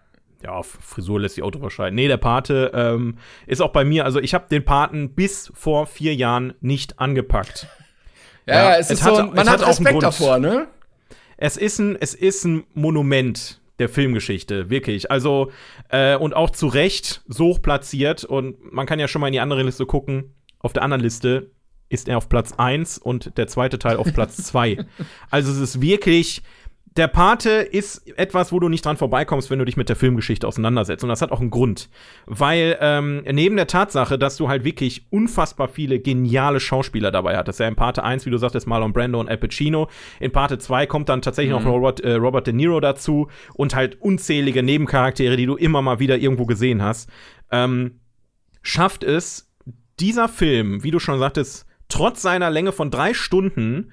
[0.44, 1.96] Ja, Frisur lässt die Auto wahrscheinlich.
[1.96, 5.86] Nee, der Pate ähm, ist auch bei mir, also ich habe den Paten bis vor
[5.86, 7.68] vier Jahren nicht angepackt.
[8.46, 10.40] Ja, Ja, es es ist hat- so, es man hat hat auch einen Respekt davor,
[10.40, 10.68] ne?
[11.36, 15.10] Es ist ein, es ist ein Monument der Filmgeschichte, wirklich.
[15.10, 15.52] Also,
[15.90, 18.24] äh, und auch zu Recht so hoch platziert.
[18.24, 20.36] Und man kann ja schon mal in die andere Liste gucken.
[20.60, 21.52] Auf der anderen Liste
[21.88, 24.86] ist er auf Platz 1 und der zweite Teil auf Platz 2.
[25.32, 26.44] Also es ist wirklich,
[27.00, 30.46] der Pate ist etwas, wo du nicht dran vorbeikommst, wenn du dich mit der Filmgeschichte
[30.46, 31.04] auseinandersetzt.
[31.04, 31.90] Und das hat auch einen Grund.
[32.26, 37.60] Weil ähm, neben der Tatsache, dass du halt wirklich unfassbar viele geniale Schauspieler dabei hattest,
[37.62, 39.88] ja in Parte 1, wie du sagtest, Marlon Brando und Al Pacino,
[40.20, 41.64] in Parte 2 kommt dann tatsächlich Mhm.
[41.64, 46.00] noch Robert, äh, Robert De Niro dazu und halt unzählige Nebencharaktere, die du immer mal
[46.00, 47.10] wieder irgendwo gesehen hast,
[47.50, 48.02] ähm,
[48.62, 49.50] schafft es
[50.02, 53.92] dieser Film, wie du schon sagtest, trotz seiner Länge von drei Stunden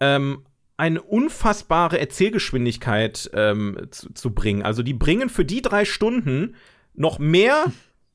[0.00, 0.44] ähm,
[0.80, 4.62] eine unfassbare Erzählgeschwindigkeit ähm, zu, zu bringen.
[4.62, 6.56] Also die bringen für die drei Stunden
[6.94, 7.66] noch mehr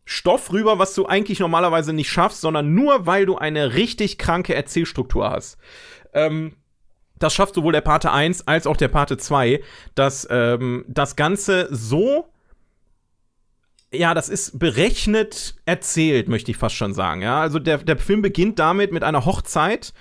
[0.03, 4.55] Stoff rüber, was du eigentlich normalerweise nicht schaffst, sondern nur weil du eine richtig kranke
[4.55, 5.57] Erzählstruktur hast.
[6.13, 6.55] Ähm,
[7.17, 9.61] das schafft sowohl der Pate 1 als auch der Pate 2,
[9.93, 12.31] dass ähm, das Ganze so
[13.91, 17.21] ja, das ist berechnet erzählt, möchte ich fast schon sagen.
[17.21, 19.93] Ja, also der, der Film beginnt damit mit einer Hochzeit,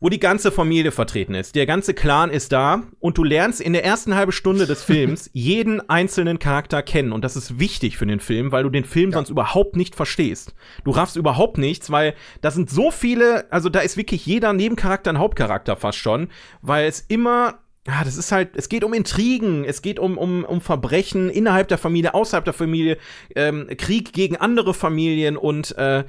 [0.00, 1.54] wo die ganze Familie vertreten ist.
[1.54, 5.30] Der ganze Clan ist da und du lernst in der ersten halben Stunde des Films
[5.32, 7.12] jeden einzelnen Charakter kennen.
[7.12, 10.54] Und das ist wichtig für den Film, weil du den Film sonst überhaupt nicht verstehst.
[10.84, 15.10] Du raffst überhaupt nichts, weil da sind so viele, also da ist wirklich jeder Nebencharakter
[15.10, 16.28] ein Hauptcharakter fast schon,
[16.62, 20.44] weil es immer ja, das ist halt, es geht um Intrigen, es geht um, um,
[20.44, 22.98] um Verbrechen innerhalb der Familie, außerhalb der Familie,
[23.34, 26.04] ähm, Krieg gegen andere Familien und äh,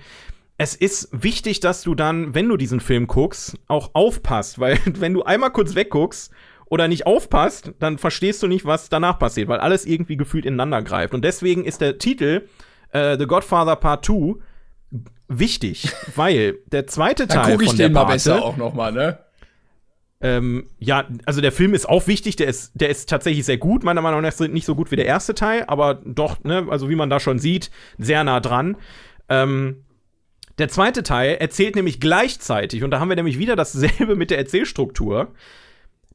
[0.60, 5.14] es ist wichtig, dass du dann, wenn du diesen Film guckst, auch aufpasst, weil wenn
[5.14, 6.32] du einmal kurz wegguckst
[6.66, 10.82] oder nicht aufpasst, dann verstehst du nicht, was danach passiert, weil alles irgendwie gefühlt ineinander
[10.82, 11.14] greift.
[11.14, 12.48] Und deswegen ist der Titel
[12.92, 14.36] äh, The Godfather Part 2
[15.30, 18.58] wichtig, weil der zweite Dann Teil gucke ich von der den mal Pate, besser auch
[18.58, 19.18] noch mal, ne?
[20.20, 23.86] ähm, ja, also der Film ist auch wichtig, der ist, der ist tatsächlich sehr gut,
[23.86, 26.96] meiner Meinung nach nicht so gut wie der erste Teil, aber doch, ne, also wie
[26.96, 28.76] man da schon sieht, sehr nah dran.
[29.30, 29.86] Ähm,
[30.60, 34.38] der zweite Teil erzählt nämlich gleichzeitig, und da haben wir nämlich wieder dasselbe mit der
[34.38, 35.34] Erzählstruktur,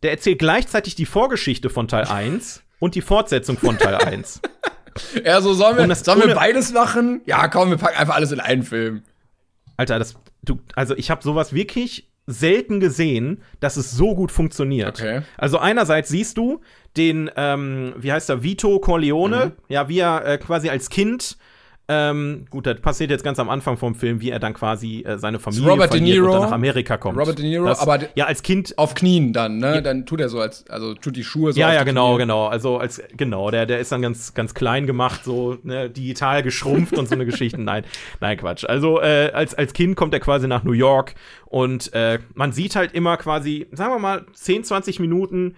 [0.03, 4.41] der erzählt gleichzeitig die Vorgeschichte von Teil 1 und die Fortsetzung von Teil 1.
[5.25, 7.21] Ja, so sollen wir, sollen wir beides machen?
[7.27, 9.03] Ja, komm, wir packen einfach alles in einen Film.
[9.77, 10.15] Alter, das,
[10.45, 15.01] du, also ich habe sowas wirklich selten gesehen, dass es so gut funktioniert.
[15.01, 15.23] Okay.
[15.37, 16.61] Also einerseits siehst du
[16.97, 19.53] den, ähm, wie heißt er, Vito Corleone, Mhm.
[19.67, 21.39] ja, wie er äh, quasi als Kind
[21.87, 25.19] ähm, gut, das passiert jetzt ganz am Anfang vom Film, wie er dann quasi äh,
[25.19, 26.27] seine Familie Robert verliert Niro.
[26.27, 27.19] und dann nach Amerika kommt.
[27.19, 29.83] Robert De Niro, das, aber ja als Kind Auf Knien dann, ne?
[29.83, 32.23] Dann tut er so als, also tut die Schuhe so ja, ja, genau, Knie.
[32.23, 32.47] genau.
[32.47, 36.97] Also als genau, der, der ist dann ganz, ganz klein gemacht, so ne, digital geschrumpft
[36.97, 37.65] und so eine Geschichten.
[37.65, 37.85] Nein,
[38.21, 38.65] nein, Quatsch.
[38.65, 41.15] Also äh, als, als Kind kommt er quasi nach New York
[41.45, 45.55] und äh, man sieht halt immer quasi, sagen wir mal, 10, 20 Minuten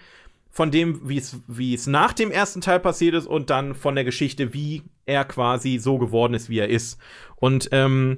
[0.56, 3.94] von dem, wie es, wie es nach dem ersten Teil passiert ist und dann von
[3.94, 6.98] der Geschichte, wie er quasi so geworden ist, wie er ist.
[7.36, 8.16] Und ähm,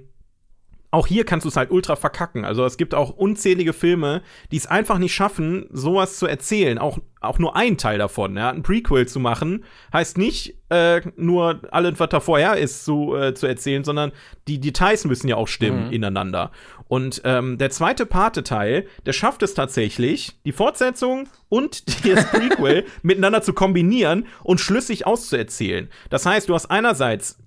[0.93, 2.45] auch hier kannst du es halt ultra verkacken.
[2.45, 4.23] Also es gibt auch unzählige Filme,
[4.53, 6.79] die es einfach nicht schaffen, sowas zu erzählen.
[6.79, 8.37] Auch, auch nur ein Teil davon.
[8.37, 8.51] Ja?
[8.51, 13.35] Ein Prequel zu machen, heißt nicht äh, nur alles, was da vorher ist, zu, äh,
[13.35, 14.13] zu erzählen, sondern
[14.47, 16.53] die Details müssen ja auch stimmen ineinander.
[16.89, 23.43] Und ähm, der zweite Pate-Teil, der schafft es tatsächlich, die Fortsetzung und das Prequel miteinander
[23.43, 25.91] zu kombinieren und schlüssig auszuerzählen.
[26.11, 27.39] Das heißt, du hast einerseits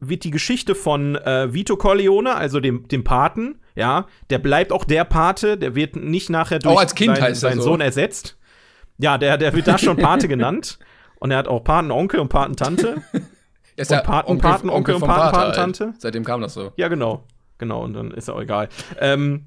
[0.00, 4.84] wird die Geschichte von äh, Vito Corleone, also dem, dem Paten, ja, der bleibt auch
[4.84, 7.64] der Pate, der wird nicht nachher durch als Kind seinen, heißt seinen so.
[7.70, 8.38] Sohn ersetzt.
[8.98, 10.78] Ja, der, der wird da schon Pate genannt.
[11.20, 13.02] Und er hat auch Patenonkel und Patentante.
[13.76, 15.84] Er ist Und ja Paten- Onkel- Paten- Onkel und vom Vater Patentante.
[15.86, 16.00] halt.
[16.02, 16.72] Seitdem kam das so.
[16.76, 17.24] Ja, genau.
[17.60, 18.70] Genau, und dann ist auch egal.
[18.98, 19.46] Ähm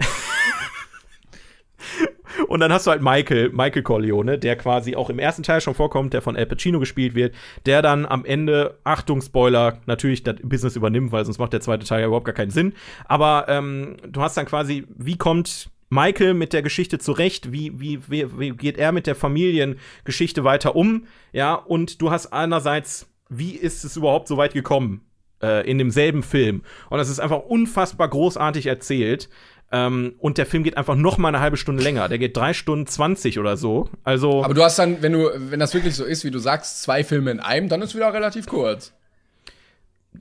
[2.48, 5.74] und dann hast du halt Michael, Michael Corleone, der quasi auch im ersten Teil schon
[5.74, 10.34] vorkommt, der von Al Pacino gespielt wird, der dann am Ende, Achtung, Spoiler, natürlich das
[10.42, 12.72] Business übernimmt, weil sonst macht der zweite Teil ja überhaupt gar keinen Sinn.
[13.04, 17.52] Aber ähm, du hast dann quasi, wie kommt Michael mit der Geschichte zurecht?
[17.52, 21.06] Wie, wie, wie, wie geht er mit der Familiengeschichte weiter um?
[21.32, 25.07] Ja, und du hast einerseits, wie ist es überhaupt so weit gekommen?
[25.42, 26.62] Äh, in demselben Film.
[26.90, 29.28] Und das ist einfach unfassbar großartig erzählt.
[29.70, 32.08] Ähm, und der Film geht einfach noch mal eine halbe Stunde länger.
[32.08, 33.90] Der geht drei Stunden zwanzig oder so.
[34.02, 36.82] Also Aber du hast dann, wenn du, wenn das wirklich so ist, wie du sagst,
[36.82, 38.94] zwei Filme in einem, dann ist wieder relativ kurz.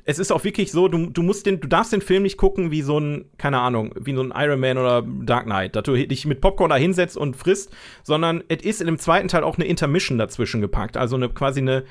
[0.05, 2.71] es ist auch wirklich so, du, du musst den, du darfst den Film nicht gucken
[2.71, 5.95] wie so ein, keine Ahnung, wie so ein Iron Man oder Dark Knight, dass du
[5.95, 7.71] dich mit Popcorn da hinsetzt und frisst,
[8.03, 10.97] sondern es ist in dem zweiten Teil auch eine Intermission dazwischen gepackt.
[10.97, 11.83] Also eine quasi eine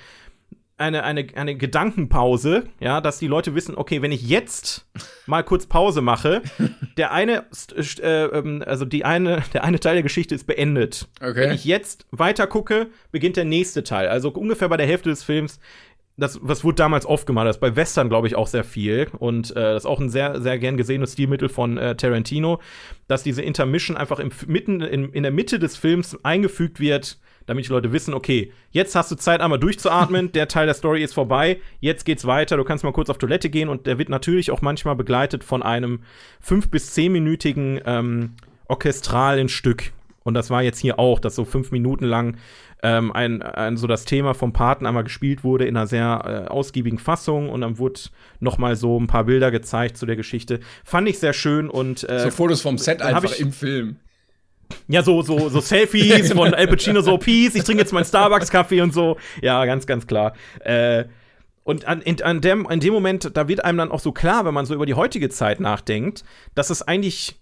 [0.79, 4.87] eine, eine, eine Gedankenpause, ja, dass die Leute wissen, okay, wenn ich jetzt
[5.27, 6.43] mal kurz Pause mache,
[6.97, 11.09] der eine, st- äh, ähm, also die eine, der eine Teil der Geschichte ist beendet.
[11.21, 11.37] Okay.
[11.37, 14.09] Wenn ich jetzt weiter gucke, beginnt der nächste Teil.
[14.09, 15.59] Also ungefähr bei der Hälfte des Films
[16.19, 19.07] das, was wurde damals oft gemacht, das ist bei Western, glaube ich, auch sehr viel.
[19.19, 22.59] Und äh, das ist auch ein sehr, sehr gern gesehenes Stilmittel von äh, Tarantino,
[23.07, 27.67] dass diese Intermission einfach im, mitten in, in der Mitte des Films eingefügt wird, damit
[27.67, 31.15] die Leute wissen, okay, jetzt hast du Zeit, einmal durchzuatmen, der Teil der Story ist
[31.15, 34.51] vorbei, jetzt geht's weiter, du kannst mal kurz auf Toilette gehen und der wird natürlich
[34.51, 36.01] auch manchmal begleitet von einem
[36.41, 38.33] fünf- bis zehnminütigen ähm,
[38.69, 39.93] orchestralen Stück.
[40.25, 42.37] Und das war jetzt hier auch, dass so fünf Minuten lang
[42.83, 46.51] ähm, ein, ein, so das Thema vom Paten einmal gespielt wurde in einer sehr äh,
[46.51, 48.01] ausgiebigen Fassung und dann wurde
[48.41, 50.59] noch mal so ein paar Bilder gezeigt zu der Geschichte.
[50.85, 53.97] Fand ich sehr schön und äh, so Fotos vom Set einfach ich- im Film.
[54.89, 58.81] Ja, so, so, so Selfies von Al Pacino, so Peace, ich trinke jetzt meinen Starbucks-Kaffee
[58.81, 59.17] und so.
[59.43, 60.35] Ja, ganz, ganz klar.
[60.61, 61.05] Äh,
[61.65, 64.45] und an, in, an dem, in dem Moment, da wird einem dann auch so klar,
[64.45, 67.37] wenn man so über die heutige Zeit nachdenkt, dass es eigentlich.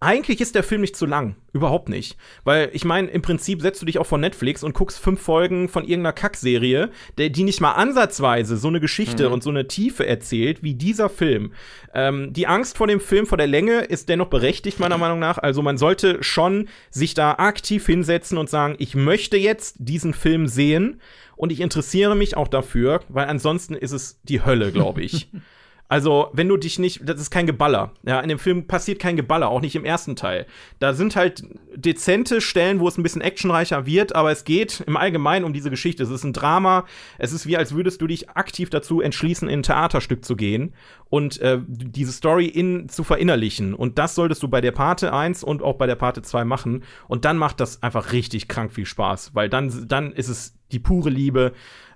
[0.00, 1.36] Eigentlich ist der Film nicht zu lang.
[1.52, 2.18] Überhaupt nicht.
[2.42, 5.68] Weil, ich meine, im Prinzip setzt du dich auch vor Netflix und guckst fünf Folgen
[5.68, 10.06] von irgendeiner Kackserie, der, die nicht mal ansatzweise so eine Geschichte und so eine Tiefe
[10.06, 11.52] erzählt wie dieser Film.
[11.94, 15.38] Ähm, die Angst vor dem Film, vor der Länge, ist dennoch berechtigt, meiner Meinung nach.
[15.38, 20.48] Also, man sollte schon sich da aktiv hinsetzen und sagen, ich möchte jetzt diesen Film
[20.48, 21.00] sehen
[21.36, 25.30] und ich interessiere mich auch dafür, weil ansonsten ist es die Hölle, glaube ich.
[25.86, 27.92] Also, wenn du dich nicht, das ist kein Geballer.
[28.04, 30.46] Ja, in dem Film passiert kein Geballer, auch nicht im ersten Teil.
[30.78, 31.42] Da sind halt
[31.76, 35.68] dezente Stellen, wo es ein bisschen actionreicher wird, aber es geht im Allgemeinen um diese
[35.68, 36.02] Geschichte.
[36.02, 36.86] Es ist ein Drama.
[37.18, 40.74] Es ist wie, als würdest du dich aktiv dazu entschließen, in ein Theaterstück zu gehen
[41.10, 43.74] und äh, diese Story in, zu verinnerlichen.
[43.74, 46.82] Und das solltest du bei der Parte 1 und auch bei der Parte 2 machen.
[47.08, 50.78] Und dann macht das einfach richtig krank viel Spaß, weil dann, dann ist es die
[50.78, 51.52] pure Liebe.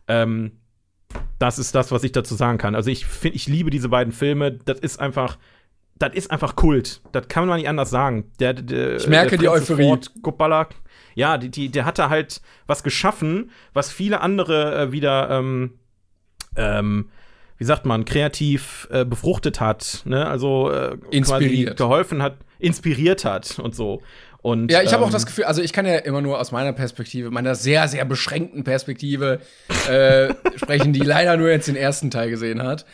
[0.09, 0.53] Ähm,
[1.39, 2.75] das ist das, was ich dazu sagen kann.
[2.75, 4.53] Also ich finde, ich liebe diese beiden Filme.
[4.53, 5.39] Das ist einfach,
[5.99, 7.01] das ist einfach Kult.
[7.13, 8.31] Das kann man nicht anders sagen.
[8.41, 9.85] Der, der, Ich merke die Euphorie.
[9.85, 10.11] Ford
[11.15, 15.79] ja, die, die, der hat da halt was geschaffen, was viele andere äh, wieder, ähm,
[16.55, 17.11] ähm,
[17.57, 20.03] wie sagt man, kreativ äh, befruchtet hat.
[20.05, 20.27] Ne?
[20.27, 21.71] Also äh, Inspiriert.
[21.71, 24.01] quasi geholfen hat, inspiriert hat und so.
[24.41, 26.53] Und, Ja, ich habe auch ähm, das Gefühl, also ich kann ja immer nur aus
[26.53, 29.41] meiner Perspektive, meiner sehr, sehr beschränkten Perspektive
[29.91, 32.87] äh, sprechen, die leider nur jetzt den ersten Teil gesehen hat.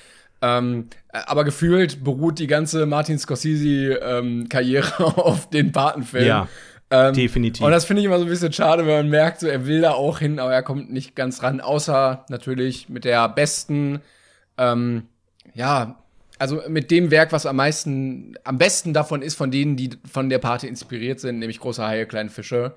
[0.42, 6.26] Ähm, aber gefühlt beruht die ganze Martin Scorsese-Karriere auf den Patenfilm.
[6.26, 6.48] Ja,
[6.90, 7.64] Ähm, definitiv.
[7.64, 9.80] Und das finde ich immer so ein bisschen schade, wenn man merkt, so, er will
[9.80, 14.00] da auch hin, aber er kommt nicht ganz ran, außer natürlich mit der besten,
[14.58, 15.04] ähm,
[15.54, 15.96] ja,
[16.44, 20.28] also mit dem Werk, was am meisten, am besten davon ist, von denen, die von
[20.28, 22.74] der Party inspiriert sind, nämlich Große Haie, kleine Fische.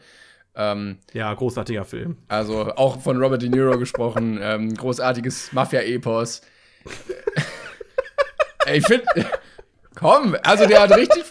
[0.55, 2.15] Ähm, ja, großartiger Film.
[2.29, 6.43] also auch von Robert De Niro gesprochen, ähm, großartiges Mafia-Epos.
[8.65, 9.05] Ey, ich finde,
[9.95, 11.25] komm, also der hat richtig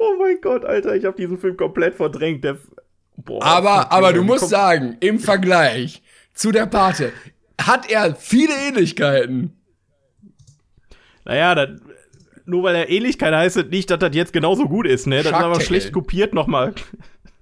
[0.00, 2.44] Oh mein Gott, Alter, ich habe diesen Film komplett verdrängt.
[3.16, 6.02] Boah, Aber, aber du musst sagen, im Vergleich
[6.34, 7.12] zu der Pate
[7.62, 9.57] hat er viele Ähnlichkeiten.
[11.28, 11.68] Naja, das,
[12.46, 15.18] nur weil er Ähnlichkeit heißt, nicht, dass das jetzt genauso gut ist, ne?
[15.18, 15.64] Das ist aber Tale.
[15.64, 16.74] schlecht kopiert nochmal.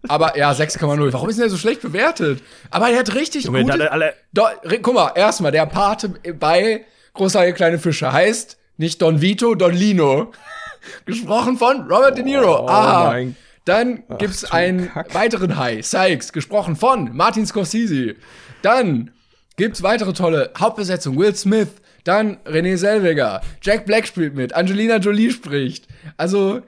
[0.09, 1.12] Aber ja, 6,0.
[1.12, 2.43] Warum ist denn der so schlecht bewertet?
[2.70, 3.91] Aber er hat richtig Junge, gute.
[3.91, 4.43] alle- Do,
[4.82, 6.84] guck mal, erstmal, der Pate bei
[7.14, 10.32] Großartige kleine Fische heißt nicht Don Vito, Don Lino.
[11.07, 12.64] gesprochen von Robert De Niro.
[12.64, 13.05] Oh Aha.
[13.11, 15.14] mein- Dann gibt's du einen Kack.
[15.14, 18.14] weiteren Hai, Sykes, gesprochen von Martin Scorsese.
[18.62, 19.11] Dann
[19.57, 21.68] gibt's weitere tolle Hauptbesetzung, Will Smith,
[22.07, 25.89] dann René Selweger, Jack Black spielt mit, Angelina Jolie spricht.
[26.17, 26.61] Also,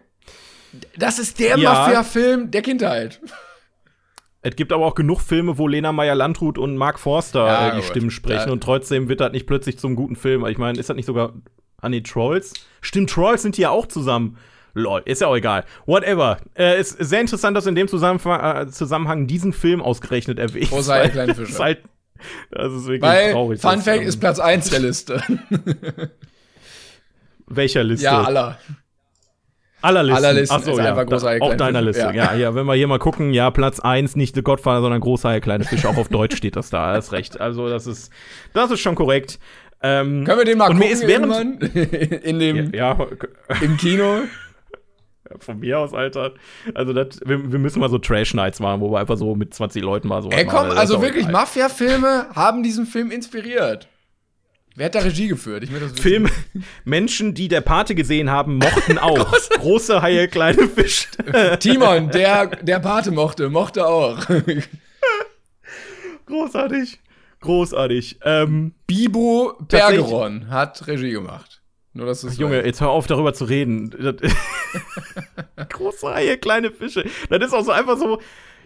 [0.96, 1.72] das ist der Ja.
[1.72, 3.20] Mafia-Film der Kindheit.
[4.40, 7.82] Es gibt aber auch genug Filme, wo Lena Meyer-Landrut und Mark Forster Ja, äh, die.
[7.82, 8.52] Stimmen sprechen Ja.
[8.52, 10.46] und trotzdem wird das nicht plötzlich zum guten Film.
[10.46, 11.32] Ich meine, ist das nicht sogar.
[11.80, 12.54] Ah, nee, Trolls?
[12.80, 14.36] Stimmt, Trolls sind die ja auch zusammen.
[14.74, 15.64] Lol, ist ja auch egal.
[15.86, 16.38] Whatever.
[16.56, 20.70] Äh, ist sehr interessant, dass in dem Zusammenhang, äh, Zusammenhang diesen Film ausgerechnet erwähnt.
[20.70, 21.50] Kleine Fische.
[21.52, 21.82] Ist halt,
[22.50, 23.60] das ist wirklich Weil, traurig.
[23.60, 25.22] Fun Fact ist Platz 1 der Liste.
[27.46, 28.04] Welcher Liste?
[28.04, 28.58] ja, aller.
[29.80, 30.16] Aller Listen.
[30.16, 31.80] Aller Listen Ach so, ist ja, einfach da- Große Haie, Auf deiner.
[31.80, 32.02] Liste.
[32.02, 32.12] Ja.
[32.12, 32.34] Ja.
[32.34, 35.40] ja, wenn wir hier mal gucken, ja, Platz 1, nicht The Godfather, sondern Große Haie,
[35.40, 35.88] kleine Fische.
[35.88, 36.94] Auch auf Deutsch steht das da.
[36.94, 37.40] Das ist recht.
[37.40, 38.10] Also, das ist,
[38.54, 39.38] das ist schon korrekt.
[39.80, 41.62] Ähm, Können wir den mal gucken mir ist während?
[42.24, 42.98] In dem, ja,
[43.60, 44.22] im Kino?
[45.38, 46.32] Von mir aus, Alter.
[46.74, 49.82] Also, das, wir, wir müssen mal so Trash-Nights machen, wo wir einfach so mit 20
[49.82, 50.30] Leuten mal so.
[50.30, 50.78] Ey, komm, machen.
[50.78, 51.28] Also wirklich.
[51.28, 53.88] Mafia-Filme haben diesen Film inspiriert.
[54.78, 55.64] Wer hat da Regie geführt?
[55.64, 55.98] Ich das.
[55.98, 56.28] Film,
[56.84, 59.32] Menschen, die der Pate gesehen haben, mochten auch.
[59.58, 61.08] Große Haie, kleine Fische.
[61.58, 64.24] Timon, der, der Pate mochte, mochte auch.
[66.26, 67.00] Großartig.
[67.40, 68.20] Großartig.
[68.22, 71.57] Ähm, Bibo Bergeron hat Regie gemacht.
[71.94, 73.90] Nur, dass es Junge, jetzt hör auf, darüber zu reden.
[75.68, 77.04] Große Haie, kleine Fische.
[77.30, 78.20] Das ist auch so einfach so.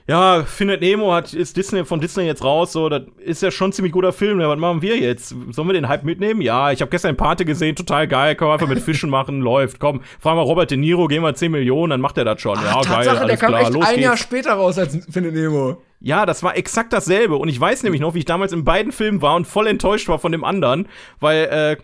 [0.07, 3.71] ja, Findet Nemo hat, ist Disney von Disney jetzt raus, so, das ist ja schon
[3.71, 4.41] ein ziemlich guter Film.
[4.41, 5.35] Ja, was machen wir jetzt?
[5.51, 6.43] Sollen wir den Hype mitnehmen?
[6.43, 9.79] Ja, ich habe gestern Pate gesehen, total geil, kann man einfach mit Fischen machen, läuft.
[9.79, 12.57] Komm, fragen wir Robert De Niro, gehen wir 10 Millionen, dann macht er das schon.
[12.57, 14.23] ja, geil, Tatsache, der alles kam klar, echt los ein Jahr geht's.
[14.25, 15.81] später raus als Findet Nemo.
[16.01, 17.37] Ja, das war exakt dasselbe.
[17.37, 20.09] Und ich weiß nämlich noch, wie ich damals in beiden Filmen war und voll enttäuscht
[20.09, 20.89] war von dem anderen,
[21.21, 21.77] weil, äh,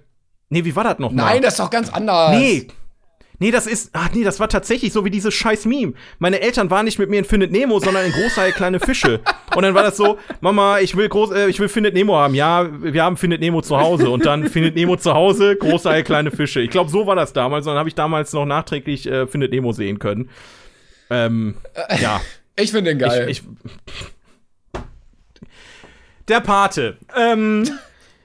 [0.49, 1.25] nee, wie war das noch mal?
[1.25, 2.37] Nein, das ist doch ganz anders.
[2.37, 2.69] Nee.
[3.41, 5.93] Nee, das ist, ach nee, das war tatsächlich so wie dieses scheiß Meme.
[6.19, 9.21] Meine Eltern waren nicht mit mir in Findet Nemo, sondern in Großhaie kleine Fische.
[9.55, 12.35] Und dann war das so, Mama, ich will groß, äh, ich will Findet Nemo haben.
[12.35, 14.11] Ja, wir haben Findet Nemo zu Hause.
[14.11, 16.61] Und dann Findet Nemo zu Hause, Großhaie kleine Fische.
[16.61, 17.65] Ich glaube, so war das damals.
[17.67, 20.31] Und dann habe ich damals noch nachträglich äh, Findet Nemo sehen können.
[21.11, 21.57] Ähm,
[22.01, 22.21] ja.
[22.61, 23.29] Ich finde den geil.
[23.29, 24.83] Ich, ich
[26.27, 26.97] der Pate.
[27.17, 27.63] Ähm,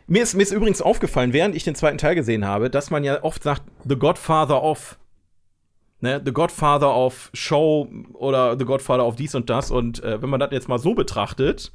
[0.08, 3.04] mir, ist, mir ist übrigens aufgefallen, während ich den zweiten Teil gesehen habe, dass man
[3.04, 4.98] ja oft sagt, The Godfather of.
[6.02, 9.72] Ne, The Godfather of Show oder The Godfather of dies und das.
[9.72, 11.72] Und äh, wenn man das jetzt mal so betrachtet,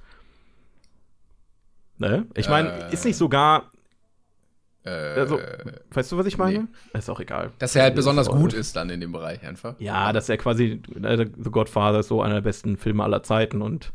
[1.99, 2.93] ne, ich meine, Äh.
[2.93, 3.71] ist nicht sogar.
[4.85, 5.39] Also,
[5.91, 6.69] weißt du, was ich meine?
[6.95, 7.51] Ist auch egal.
[7.59, 9.75] Dass er halt besonders auch- gut ist dann in dem Bereich einfach.
[9.81, 13.61] Ja, dass er quasi äh, The Godfather ist so einer der besten Filme aller Zeiten
[13.61, 13.93] und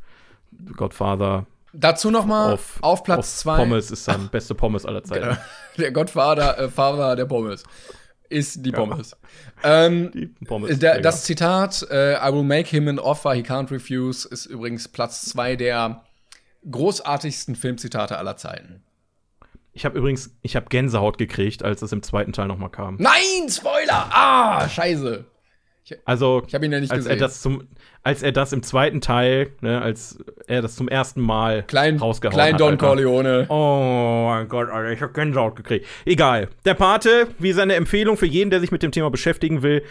[0.52, 3.56] The Godfather Dazu noch mal auf, auf, Platz auf 2.
[3.58, 5.38] Pommes ist dann beste Pommes aller Zeiten.
[5.78, 7.64] Der Gottvater äh, Fahrer der Pommes
[8.30, 9.16] ist die Pommes.
[9.64, 10.70] Ähm, Die Pommes.
[10.80, 11.02] lecker.
[11.02, 15.26] das Zitat äh, I will make him an offer he can't refuse ist übrigens Platz
[15.26, 16.04] 2 der
[16.70, 18.82] großartigsten Filmzitate aller Zeiten.
[19.74, 22.96] ich habe übrigens, ich habe Gänsehaut gekriegt, als es im zweiten Teil nochmal kam.
[23.00, 24.08] Nein, Spoiler!
[24.12, 25.26] Ah, scheiße.
[26.06, 27.20] Also, Ich habe ihn ja nicht als er gesehen.
[27.20, 27.68] das zum,
[28.04, 30.18] als er das im zweiten Teil, ne, als
[30.48, 32.62] er das zum ersten Mal Klein, rausgehauen klein hat.
[32.62, 32.86] Don Alter.
[32.88, 33.46] Corleone.
[33.50, 35.86] Oh mein Gott, Alter, ich hab Gänsehaut gekriegt.
[36.06, 36.48] Egal.
[36.66, 39.84] Der Pate, wie seine Empfehlung für jeden, der sich mit dem Thema beschäftigen will.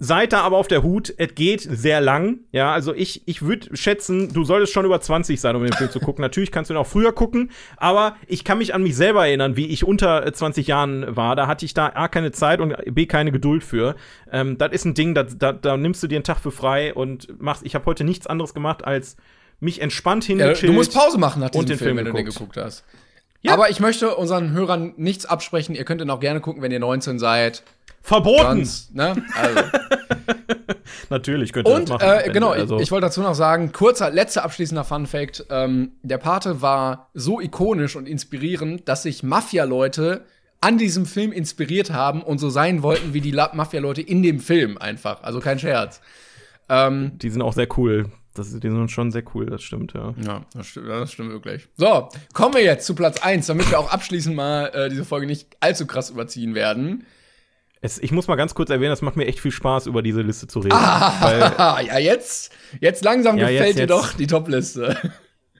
[0.00, 1.12] Seid da aber auf der Hut.
[1.18, 2.38] Es geht sehr lang.
[2.52, 5.90] Ja, also ich, ich würde schätzen, du solltest schon über 20 sein, um den Film
[5.90, 6.22] zu gucken.
[6.22, 9.56] Natürlich kannst du ihn auch früher gucken, aber ich kann mich an mich selber erinnern,
[9.56, 11.34] wie ich unter äh, 20 Jahren war.
[11.34, 13.96] Da hatte ich da A, keine Zeit und B, keine Geduld für.
[14.30, 16.94] Ähm, das ist ein Ding, da, da, da nimmst du dir einen Tag für frei
[16.94, 17.66] und machst.
[17.66, 19.16] Ich habe heute nichts anderes gemacht, als
[19.58, 20.70] mich entspannt Ja, hingechillt.
[20.70, 22.52] du musst Pause machen nach diesem und den Film, Film wenn du den geguckt.
[22.54, 22.84] geguckt hast.
[23.42, 23.52] Ja.
[23.52, 25.74] Aber ich möchte unseren Hörern nichts absprechen.
[25.74, 27.64] Ihr könnt ihn auch gerne gucken, wenn ihr 19 seid.
[28.08, 28.64] Verboten!
[28.64, 29.22] Sonst, ne?
[29.34, 29.60] Also.
[31.10, 32.20] Natürlich könnt ihr Und das machen.
[32.24, 35.44] äh, genau, also, ich, ich wollte dazu noch sagen, kurzer, letzter abschließender Fun Fact.
[35.50, 40.24] Ähm, der Pate war so ikonisch und inspirierend, dass sich Mafia-Leute
[40.62, 44.78] an diesem Film inspiriert haben und so sein wollten wie die Mafia-Leute in dem Film
[44.78, 45.22] einfach.
[45.22, 46.00] Also kein Scherz.
[46.70, 48.06] Ähm, die sind auch sehr cool.
[48.34, 50.14] Das, die sind schon sehr cool, das stimmt, ja.
[50.24, 51.68] ja, das stimmt, das stimmt wirklich.
[51.76, 55.26] So, kommen wir jetzt zu Platz 1, damit wir auch abschließend mal äh, diese Folge
[55.26, 57.04] nicht allzu krass überziehen werden.
[57.80, 60.22] Es, ich muss mal ganz kurz erwähnen, es macht mir echt viel Spaß, über diese
[60.22, 60.74] Liste zu reden.
[60.74, 61.14] Ah.
[61.20, 63.90] Weil, ja, jetzt, jetzt langsam Ja, gefällt jetzt- dir jetzt.
[63.90, 64.96] doch die Top-Liste.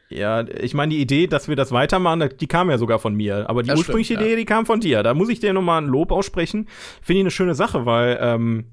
[0.09, 3.49] ja, ich meine, die Idee, dass wir das weitermachen, die kam ja sogar von mir.
[3.49, 4.27] Aber die Das ursprüngliche stimmt, ja.
[4.33, 5.03] Idee, die kam von dir.
[5.03, 6.67] Da muss ich dir nochmal ein Lob aussprechen.
[7.03, 8.65] Finde ich eine schöne Sache, weil ähm,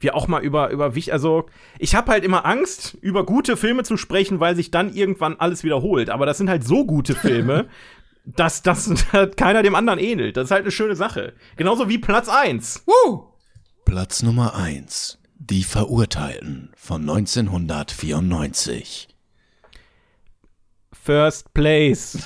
[0.00, 1.46] wir auch mal über, über also
[1.78, 5.64] ich habe halt immer Angst, über gute Filme zu sprechen, weil sich dann irgendwann alles
[5.64, 6.08] wiederholt.
[6.08, 7.66] Aber das sind halt so gute Filme,
[8.36, 8.90] dass das
[9.36, 10.36] keiner dem anderen ähnelt.
[10.36, 11.34] Das ist halt eine schöne Sache.
[11.56, 12.84] Genauso wie Platz 1.
[12.86, 13.24] Woo!
[13.84, 15.18] Platz Nummer 1.
[15.38, 19.08] Die Verurteilten von 1994.
[20.92, 22.18] First Place.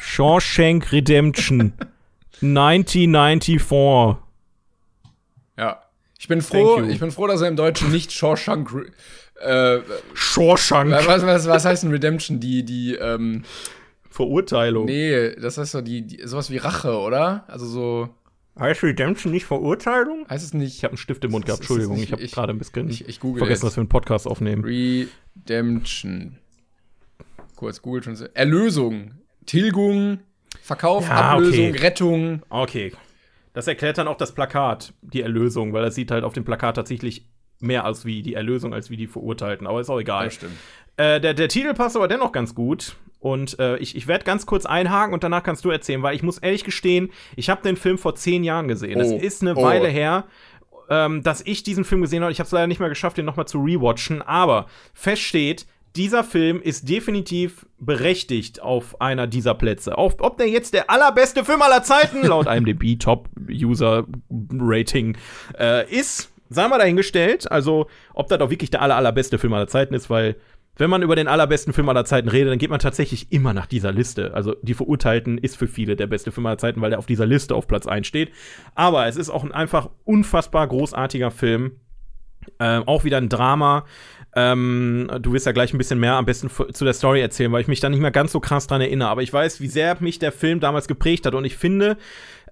[0.00, 1.72] Shawshank Redemption.
[2.40, 3.60] 1994.
[5.56, 5.82] Ja.
[6.20, 8.70] Ich bin froh, ich bin froh, dass er im Deutschen nicht Shawshank
[9.40, 9.78] äh,
[10.14, 10.90] Shawshank.
[10.90, 12.40] was, was, was heißt denn Redemption?
[12.40, 13.44] Die, die, ähm,
[14.18, 14.86] Verurteilung.
[14.86, 17.44] nee, das heißt so die, die, sowas wie Rache, oder?
[17.48, 18.08] Also so,
[18.58, 20.26] Heißt Redemption nicht Verurteilung?
[20.28, 21.94] heißt es nicht Ich habe einen Stift im Mund gehabt, Entschuldigung.
[21.96, 23.70] nicht- Ich habe gerade ein bisschen ich- ich google vergessen, jetzt.
[23.70, 24.64] dass wir einen Podcast aufnehmen.
[24.64, 26.38] Redemption.
[27.56, 28.16] Kurz googelt schon.
[28.34, 29.12] Erlösung.
[29.46, 30.18] Tilgung,
[30.60, 31.78] Verkauf, Ja, Ablösung, okay.
[31.78, 32.42] Rettung.
[32.48, 32.92] Okay.
[33.54, 36.76] Das erklärt dann auch das Plakat, die Erlösung, weil das sieht halt auf dem Plakat
[36.76, 37.26] tatsächlich
[37.60, 39.66] mehr aus wie die Erlösung als wie die Verurteilten.
[39.66, 40.24] Aber ist auch egal.
[40.24, 40.52] Ja, stimmt.
[40.96, 42.96] Äh, der, der Titel passt aber dennoch ganz gut.
[43.20, 46.22] Und äh, ich, ich werde ganz kurz einhaken und danach kannst du erzählen, weil ich
[46.22, 49.00] muss ehrlich gestehen, ich habe den Film vor zehn Jahren gesehen.
[49.00, 49.16] Es Oh.
[49.18, 49.62] ist eine Oh.
[49.62, 50.24] Weile her,
[50.88, 52.30] ähm, dass ich diesen Film gesehen habe.
[52.32, 54.22] Ich habe es leider nicht mehr geschafft, den nochmal zu rewatchen.
[54.22, 55.66] Aber fest steht,
[55.96, 59.98] dieser Film ist definitiv berechtigt auf einer dieser Plätze.
[59.98, 65.16] Auf, ob der jetzt der allerbeste Film aller Zeiten laut IMDb Top User Rating
[65.58, 67.50] äh, ist, sei mal dahingestellt.
[67.50, 70.36] Also, ob das auch wirklich der aller, allerbeste Film aller Zeiten ist, weil
[70.78, 73.66] wenn man über den allerbesten Film aller Zeiten redet, dann geht man tatsächlich immer nach
[73.66, 74.32] dieser Liste.
[74.34, 77.26] Also, die Verurteilten ist für viele der beste Film aller Zeiten, weil der auf dieser
[77.26, 78.30] Liste auf Platz 1 steht.
[78.74, 81.72] Aber es ist auch ein einfach unfassbar großartiger Film.
[82.60, 83.84] Ähm, auch wieder ein Drama.
[84.34, 87.62] Ähm, du wirst ja gleich ein bisschen mehr am besten zu der Story erzählen, weil
[87.62, 89.08] ich mich da nicht mehr ganz so krass dran erinnere.
[89.08, 91.34] Aber ich weiß, wie sehr mich der Film damals geprägt hat.
[91.34, 91.96] Und ich finde,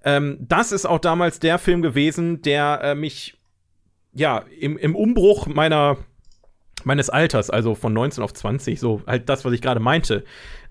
[0.03, 3.37] ähm, das ist auch damals der Film gewesen, der äh, mich
[4.13, 5.97] ja im, im Umbruch meiner
[6.83, 10.23] meines Alters, also von 19 auf 20, so halt das, was ich gerade meinte,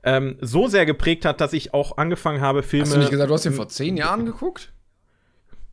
[0.03, 2.87] ähm, so sehr geprägt hat, dass ich auch angefangen habe, Filme.
[2.87, 4.73] Hast du nicht gesagt, du hast den vor zehn Jahren geguckt?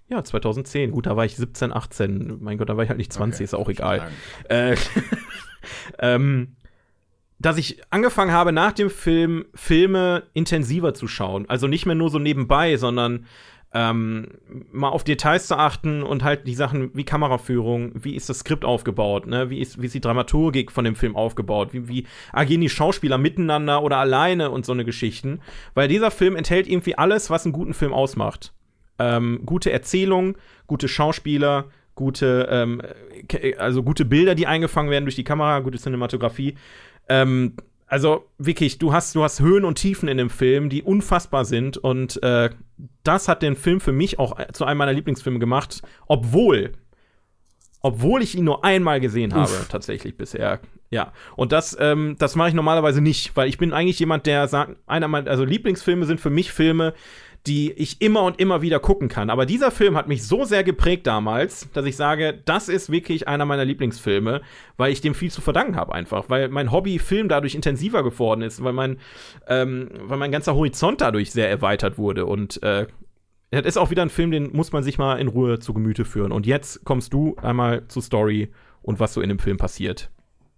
[0.10, 0.92] Ja, 2010.
[0.92, 2.38] Gut, da war ich 17, 18.
[2.42, 4.12] Mein Gott, da war ich halt nicht 20, okay, ist auch egal.
[4.50, 4.76] Äh,
[6.00, 6.56] ähm,
[7.40, 11.50] dass ich angefangen habe, nach dem Film Filme intensiver zu schauen.
[11.50, 13.26] Also nicht mehr nur so nebenbei, sondern
[13.74, 14.28] ähm,
[14.72, 18.66] mal auf Details zu achten und halt die Sachen wie Kameraführung, wie ist das Skript
[18.66, 19.50] aufgebaut, ne?
[19.50, 23.18] wie, ist, wie ist die Dramaturgik von dem Film aufgebaut, wie, wie agieren die Schauspieler
[23.18, 25.40] miteinander oder alleine und so eine Geschichten.
[25.74, 28.54] Weil dieser Film enthält irgendwie alles, was einen guten Film ausmacht.
[29.00, 31.66] Ähm, gute Erzählung, gute Schauspieler,
[31.96, 32.82] gute, ähm,
[33.58, 36.56] also gute Bilder, die eingefangen werden durch die Kamera, gute Cinematografie.
[37.10, 37.56] Ähm,
[37.94, 41.78] also wirklich, du hast, du hast Höhen und Tiefen in dem Film, die unfassbar sind.
[41.78, 42.50] Und äh,
[43.04, 46.72] das hat den Film für mich auch zu einem meiner Lieblingsfilme gemacht, obwohl,
[47.82, 49.68] obwohl ich ihn nur einmal gesehen habe, Uff.
[49.70, 50.60] tatsächlich bisher.
[50.90, 54.48] Ja, und das, ähm, das mache ich normalerweise nicht, weil ich bin eigentlich jemand, der
[54.48, 56.96] sagt, einer meiner, also Lieblingsfilme sind für mich Filme,
[57.46, 59.30] die ich immer und immer wieder gucken kann.
[59.30, 63.28] Aber dieser Film hat mich so sehr geprägt damals, dass ich sage, das ist wirklich
[63.28, 64.42] einer meiner Lieblingsfilme,
[64.78, 68.42] weil ich dem viel zu verdanken habe einfach, weil mein Hobby Film dadurch intensiver geworden
[68.42, 68.98] ist, weil mein,
[69.48, 72.88] ähm, weil mein ganzer Horizont dadurch sehr erweitert wurde und äh,
[73.52, 76.06] das ist auch wieder ein Film, den muss man sich mal in Ruhe zu Gemüte
[76.06, 76.32] führen.
[76.32, 80.10] Und jetzt kommst du einmal zur Story und was so in dem Film passiert.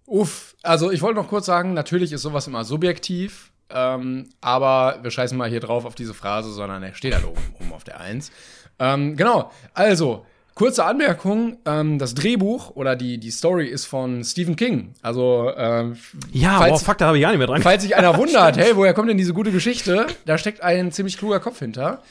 [0.06, 3.52] Uff, also ich wollte noch kurz sagen, natürlich ist sowas immer subjektiv.
[3.68, 7.42] Ähm, aber wir scheißen mal hier drauf auf diese Phrase, sondern er steht halt oben,
[7.60, 8.30] oben auf der Eins.
[8.78, 14.54] Ähm, genau, also, kurze Anmerkung: ähm, Das Drehbuch oder die, die Story ist von Stephen
[14.54, 14.94] King.
[15.02, 15.96] Also, ähm,
[16.30, 17.62] ja, falls, boah, fuck, da habe ich gar nicht mehr dran.
[17.62, 20.06] Falls sich einer wundert, hey, woher kommt denn diese gute Geschichte?
[20.26, 22.02] Da steckt ein ziemlich kluger Kopf hinter.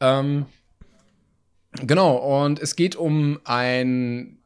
[0.00, 0.46] Ähm,
[1.82, 4.38] genau, und es geht um ein,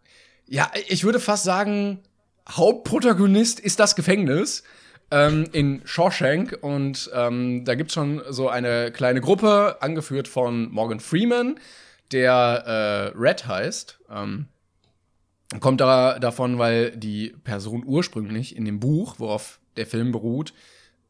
[0.47, 2.01] ja, ich würde fast sagen,
[2.49, 4.63] Hauptprotagonist ist das Gefängnis
[5.11, 11.01] ähm, in Shawshank und ähm, da gibt's schon so eine kleine Gruppe, angeführt von Morgan
[11.01, 11.59] Freeman,
[12.13, 13.99] der äh, Red heißt.
[14.11, 14.47] Ähm,
[15.59, 20.53] kommt da davon, weil die Person ursprünglich in dem Buch, worauf der Film beruht,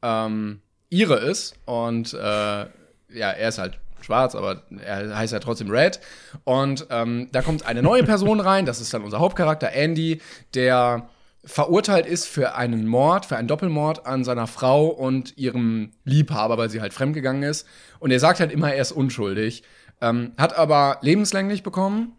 [0.03, 5.71] ähm, ihre ist und äh, ja, er ist halt schwarz, aber er heißt ja trotzdem
[5.71, 6.01] Red.
[6.45, 10.21] Und ähm, da kommt eine neue Person rein, das ist dann unser Hauptcharakter Andy,
[10.55, 11.09] der
[11.45, 16.71] verurteilt ist für einen Mord, für einen Doppelmord an seiner Frau und ihrem Liebhaber, weil
[16.71, 17.67] sie halt fremdgegangen ist.
[17.99, 19.63] Und er sagt halt immer, er ist unschuldig.
[20.01, 22.13] Ähm, hat aber lebenslänglich bekommen,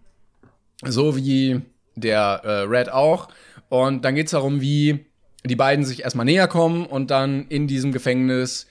[0.83, 1.61] so wie
[1.95, 3.29] der äh, Red auch.
[3.69, 5.05] Und dann geht es darum, wie
[5.43, 8.67] die beiden sich erstmal näher kommen und dann in diesem Gefängnis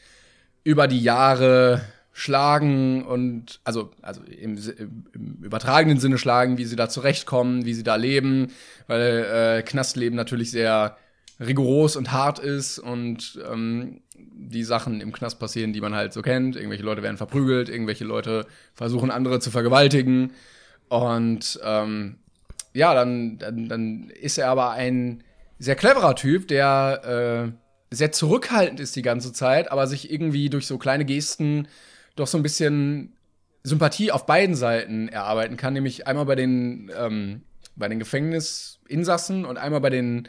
[0.62, 1.82] über die Jahre
[2.12, 4.58] schlagen und also, also im,
[5.14, 8.48] im, übertragenen Sinne schlagen, wie sie da zurechtkommen, wie sie da leben,
[8.88, 10.96] weil äh, Knastleben natürlich sehr
[11.38, 16.20] rigoros und hart ist und ähm, die Sachen im Knast passieren, die man halt so
[16.20, 16.56] kennt.
[16.56, 20.32] Irgendwelche Leute werden verprügelt, irgendwelche Leute versuchen andere zu vergewaltigen.
[20.88, 22.16] Und ähm,
[22.74, 25.22] ja, dann, dann, dann ist er aber ein
[25.58, 27.52] sehr cleverer Typ, der
[27.90, 31.68] äh, sehr zurückhaltend ist die ganze Zeit, aber sich irgendwie durch so kleine Gesten
[32.20, 33.16] doch so ein bisschen
[33.62, 37.42] Sympathie auf beiden Seiten erarbeiten kann, nämlich einmal bei den, ähm,
[37.76, 40.28] bei den Gefängnisinsassen und einmal bei den,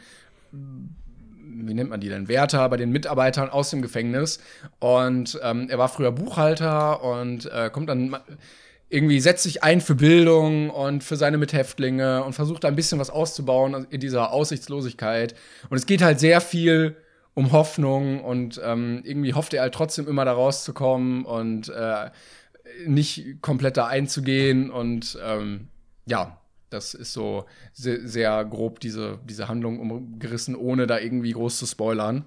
[0.50, 4.40] wie nennt man die denn, Wärter, bei den Mitarbeitern aus dem Gefängnis.
[4.80, 8.16] Und ähm, er war früher Buchhalter und äh, kommt dann
[8.92, 12.98] irgendwie setzt sich ein für Bildung und für seine Mithäftlinge und versucht da ein bisschen
[12.98, 15.34] was auszubauen in dieser Aussichtslosigkeit.
[15.70, 16.96] Und es geht halt sehr viel
[17.34, 22.10] um Hoffnung und ähm, irgendwie hofft er halt trotzdem immer da rauszukommen und äh,
[22.86, 25.68] nicht komplett da einzugehen und ähm,
[26.06, 26.38] ja,
[26.70, 31.66] das ist so sehr, sehr, grob diese, diese Handlung umgerissen, ohne da irgendwie groß zu
[31.66, 32.24] spoilern.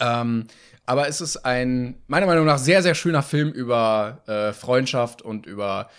[0.00, 0.46] Ähm,
[0.86, 5.46] aber es ist ein, meiner Meinung nach, sehr, sehr schöner Film über äh, Freundschaft und
[5.46, 5.90] über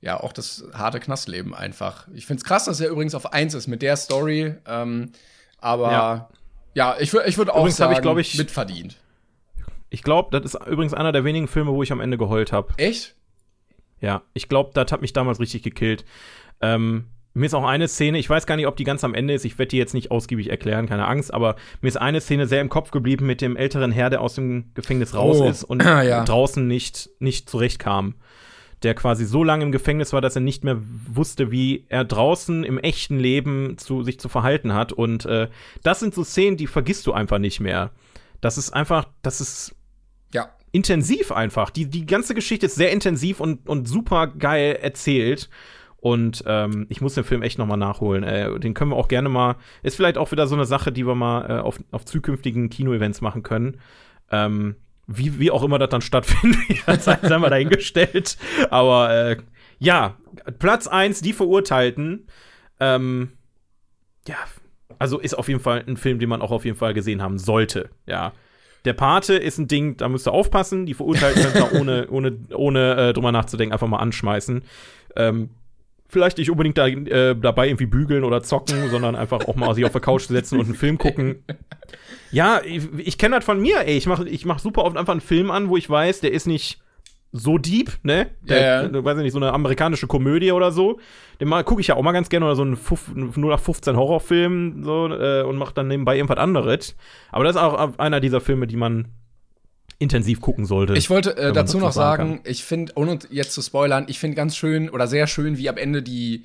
[0.00, 2.08] ja auch das harte Knastleben einfach.
[2.12, 4.54] Ich finde es krass, dass er übrigens auf eins ist mit der Story.
[4.66, 5.12] Ähm,
[5.58, 6.28] aber ja.
[6.74, 8.96] Ja, ich, ich würde auch übrigens sagen, ich, ich, mitverdient.
[9.90, 12.74] Ich glaube, das ist übrigens einer der wenigen Filme, wo ich am Ende geheult habe.
[12.76, 13.14] Echt?
[14.00, 16.04] Ja, ich glaube, das hat mich damals richtig gekillt.
[16.60, 19.34] Ähm, mir ist auch eine Szene, ich weiß gar nicht, ob die ganz am Ende
[19.34, 22.46] ist, ich werde die jetzt nicht ausgiebig erklären, keine Angst, aber mir ist eine Szene
[22.46, 25.48] sehr im Kopf geblieben mit dem älteren Herr, der aus dem Gefängnis raus oh.
[25.48, 26.24] ist und ja.
[26.24, 28.14] draußen nicht, nicht zurechtkam
[28.84, 32.62] der quasi so lange im Gefängnis war, dass er nicht mehr wusste, wie er draußen
[32.64, 34.92] im echten Leben zu, sich zu verhalten hat.
[34.92, 35.48] Und äh,
[35.82, 37.90] das sind so Szenen, die vergisst du einfach nicht mehr.
[38.40, 39.74] Das ist einfach, das ist
[40.32, 40.50] Ja.
[40.72, 41.70] intensiv einfach.
[41.70, 45.48] Die, die ganze Geschichte ist sehr intensiv und, und super geil erzählt.
[45.96, 48.24] Und ähm, ich muss den Film echt noch mal nachholen.
[48.24, 49.56] Äh, den können wir auch gerne mal.
[49.82, 53.22] Ist vielleicht auch wieder so eine Sache, die wir mal äh, auf, auf zukünftigen Kino-Events
[53.22, 53.78] machen können.
[54.30, 54.76] Ähm,
[55.06, 56.58] wie, wie auch immer das dann stattfindet,
[57.00, 58.36] sei mal dahingestellt.
[58.70, 59.36] Aber äh,
[59.78, 60.16] ja,
[60.58, 62.26] Platz 1, die Verurteilten.
[62.80, 63.32] Ähm,
[64.26, 64.36] ja,
[64.98, 67.38] also ist auf jeden Fall ein Film, den man auch auf jeden Fall gesehen haben
[67.38, 67.90] sollte.
[68.06, 68.32] Ja.
[68.84, 70.84] Der Pate ist ein Ding, da müsst ihr aufpassen.
[70.86, 74.62] Die Verurteilten könnt ihr ohne, ohne, ohne äh, drüber nachzudenken einfach mal anschmeißen.
[75.16, 75.50] Ähm,
[76.14, 79.84] vielleicht nicht unbedingt da, äh, dabei irgendwie bügeln oder zocken, sondern einfach auch mal sich
[79.84, 81.44] auf der Couch setzen und einen Film gucken.
[82.30, 83.96] Ja, ich, ich kenne das von mir, ey.
[83.98, 86.46] Ich mache ich mach super oft einfach einen Film an, wo ich weiß, der ist
[86.46, 86.80] nicht
[87.36, 88.28] so deep, ne?
[88.42, 88.88] Der, Ja, ja.
[88.88, 91.00] äh, weiß ich nicht, so eine amerikanische Komödie oder so.
[91.40, 94.84] Den mal gucke ich ja auch mal ganz gerne oder so einen Fuff- 0815 Horrorfilm
[94.84, 96.96] so äh, und mache dann nebenbei irgendwas anderes.
[97.32, 99.08] Aber das ist auch einer dieser Filme, die man
[99.98, 100.94] intensiv gucken sollte.
[100.94, 104.36] Ich wollte äh, dazu noch sagen sagen, ich finde, ohne jetzt zu spoilern, ich finde
[104.36, 106.44] ganz schön oder sehr schön, wie am Ende die,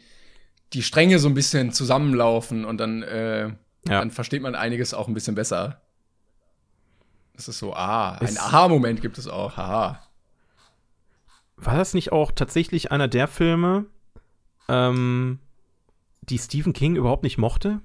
[0.73, 3.55] die Stränge so ein bisschen zusammenlaufen und dann, äh, Ja.
[3.85, 5.81] dann versteht man einiges auch ein bisschen besser.
[7.35, 10.01] Das ist so, ah, ein Es- Aha-Moment gibt es auch, haha.
[11.57, 13.85] War das nicht auch tatsächlich einer der Filme,
[14.67, 15.39] ähm,
[16.21, 17.81] die Stephen King überhaupt nicht mochte?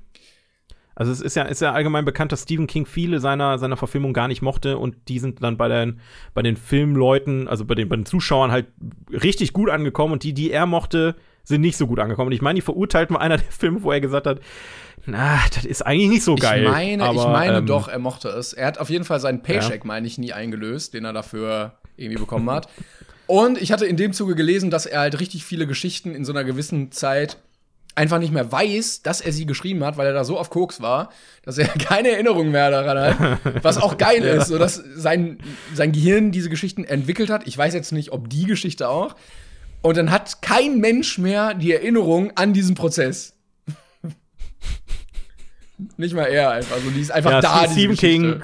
[0.94, 4.14] Also es ist ja, ist ja allgemein bekannt, dass Stephen King viele seiner, seiner Verfilmungen
[4.14, 6.00] gar nicht mochte und die sind dann bei den,
[6.34, 8.66] bei den Filmleuten, also bei den, bei den Zuschauern halt
[9.10, 12.28] richtig gut angekommen und die, die er mochte, sind nicht so gut angekommen.
[12.28, 14.40] Und ich meine, die Verurteilten war einer der Filme, wo er gesagt hat,
[15.06, 16.64] na, das ist eigentlich nicht so geil.
[16.64, 18.52] ich meine, ich aber, meine ähm, doch, er mochte es.
[18.52, 22.20] Er hat auf jeden Fall seinen Paycheck, meine ich, nie eingelöst, den er dafür irgendwie
[22.20, 22.68] bekommen hat.
[23.26, 26.32] Und ich hatte in dem Zuge gelesen, dass er halt richtig viele Geschichten in so
[26.32, 27.38] einer gewissen Zeit
[27.94, 30.80] einfach nicht mehr weiß, dass er sie geschrieben hat, weil er da so auf Koks
[30.80, 31.10] war,
[31.42, 33.62] dass er keine Erinnerung mehr daran hat.
[33.62, 35.38] Was auch geil ist, so dass sein,
[35.74, 37.46] sein Gehirn diese Geschichten entwickelt hat.
[37.46, 39.14] Ich weiß jetzt nicht, ob die Geschichte auch.
[39.82, 43.36] Und dann hat kein Mensch mehr die Erinnerung an diesen Prozess.
[45.96, 46.78] nicht mal er einfach.
[46.78, 47.68] So, die ist einfach ja, da.
[47.70, 48.40] Stephen King.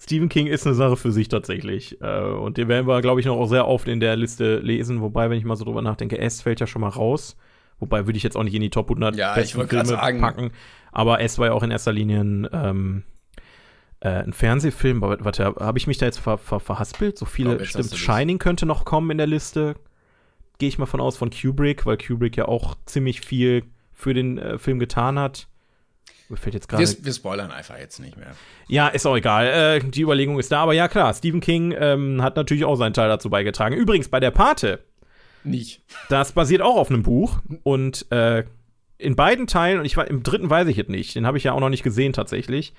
[0.00, 2.00] Stephen King ist eine Sache für sich tatsächlich.
[2.02, 5.00] Äh, und den werden wir, glaube ich, noch auch sehr oft in der Liste lesen.
[5.00, 7.36] Wobei, wenn ich mal so drüber nachdenke, S fällt ja schon mal raus.
[7.82, 10.20] Wobei würde ich jetzt auch nicht in die Top 100 Ja, besten Filme sagen.
[10.20, 10.52] packen.
[10.92, 13.02] Aber S war ja auch in erster Linie ein, ähm,
[13.98, 15.00] äh, ein Fernsehfilm.
[15.00, 17.18] Warte, habe ich mich da jetzt ver ver verhaspelt?
[17.18, 17.96] So viele, glaub, jetzt stimmt.
[17.96, 19.74] Shining könnte noch kommen in der Liste.
[20.58, 24.38] Gehe ich mal von aus, von Kubrick, weil Kubrick ja auch ziemlich viel für den
[24.38, 25.48] äh, Film getan hat.
[26.28, 28.30] Mir fällt jetzt gerade Wir, wir spoilern einfach jetzt nicht mehr.
[28.68, 29.46] ja, ist auch egal.
[29.48, 30.62] Äh, die Überlegung ist da.
[30.62, 33.74] Aber ja, klar, Stephen King ähm, hat natürlich auch seinen Teil dazu beigetragen.
[33.74, 34.84] Übrigens, bei der Pate,
[35.44, 35.82] Nicht.
[36.08, 37.40] das basiert auch auf einem Buch.
[37.62, 38.44] Und äh,
[38.98, 41.44] in beiden Teilen, und ich war im dritten weiß ich es nicht, den habe ich
[41.44, 42.72] ja auch noch nicht gesehen tatsächlich,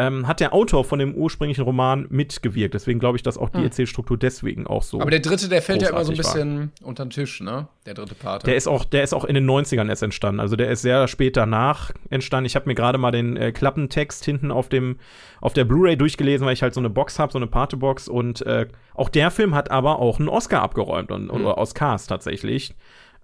[0.00, 2.72] ähm, hat der Autor von dem ursprünglichen Roman mitgewirkt.
[2.72, 4.98] Deswegen glaube ich, dass auch die Erzählstruktur deswegen auch so.
[5.00, 6.54] Aber der dritte, der fällt ja immer so ein großartig war.
[6.54, 7.68] bisschen unter den Tisch, ne?
[7.84, 8.46] Der dritte Part.
[8.46, 10.40] Der ist auch, der ist auch in den 90ern erst entstanden.
[10.40, 12.46] Also der ist sehr spät danach entstanden.
[12.46, 14.96] Ich habe mir gerade mal den äh, Klappentext hinten auf dem
[15.42, 18.08] auf der Blu-ray durchgelesen, weil ich halt so eine Box habe, so eine Pate-Box.
[18.08, 22.74] Und äh, auch der Film hat aber auch einen Oscar abgeräumt und, oder Oscars tatsächlich.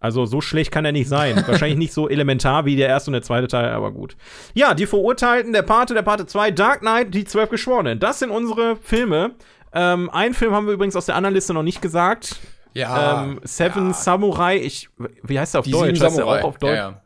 [0.00, 1.42] Also so schlecht kann er nicht sein.
[1.46, 4.16] Wahrscheinlich nicht so elementar wie der erste und der zweite Teil, aber gut.
[4.54, 7.98] Ja, die Verurteilten, der Pate, der Pate 2, Dark Knight, die zwölf Geschworenen.
[7.98, 9.32] Das sind unsere Filme.
[9.72, 12.36] Ähm, einen Film haben wir übrigens aus der anderen Liste noch nicht gesagt.
[12.74, 13.24] ja.
[13.24, 13.92] ähm, Seven ja.
[13.94, 14.88] Samurai, ich,
[15.22, 15.84] wie heißt der auf Die Deutsch?
[15.86, 16.40] sieben Heißt der Samurai.
[16.42, 16.70] auch auf Deutsch?
[16.76, 17.00] Ja, ja.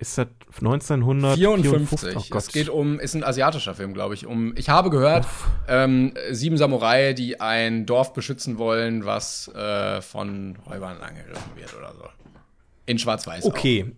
[0.00, 0.28] Ist das
[0.60, 1.40] 1954?
[1.44, 2.16] 54.
[2.16, 2.42] Oh Gott.
[2.42, 4.26] es geht um, ist ein asiatischer Film, glaube ich.
[4.26, 5.26] Um, ich habe gehört,
[5.66, 11.94] ähm, sieben Samurai, die ein Dorf beschützen wollen, was äh, von Räubern angegriffen wird oder
[11.96, 12.04] so.
[12.86, 13.44] In Schwarz-Weiß.
[13.44, 13.92] okay.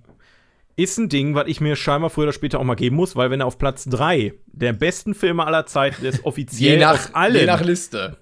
[0.77, 3.31] Ist ein Ding, was ich mir scheinbar früher oder später auch mal geben muss, weil
[3.31, 6.25] wenn er auf Platz 3 der besten Filme aller Zeiten ist, Auch.
[6.29, 7.37] offiziell Je nach, allen.
[7.37, 8.17] je nach Liste.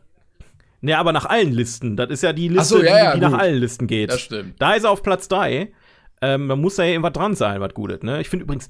[0.81, 1.97] Ne, aber nach allen Listen.
[1.97, 4.11] Das ist ja die Liste, so, ja, ja, die, die nach allen Listen geht.
[4.11, 4.61] Das stimmt.
[4.61, 5.71] Da ist er auf Platz 3.
[6.21, 8.21] Ähm, da muss da ja irgendwas dran sein, was Gutes, ne?
[8.21, 8.69] Ich finde übrigens,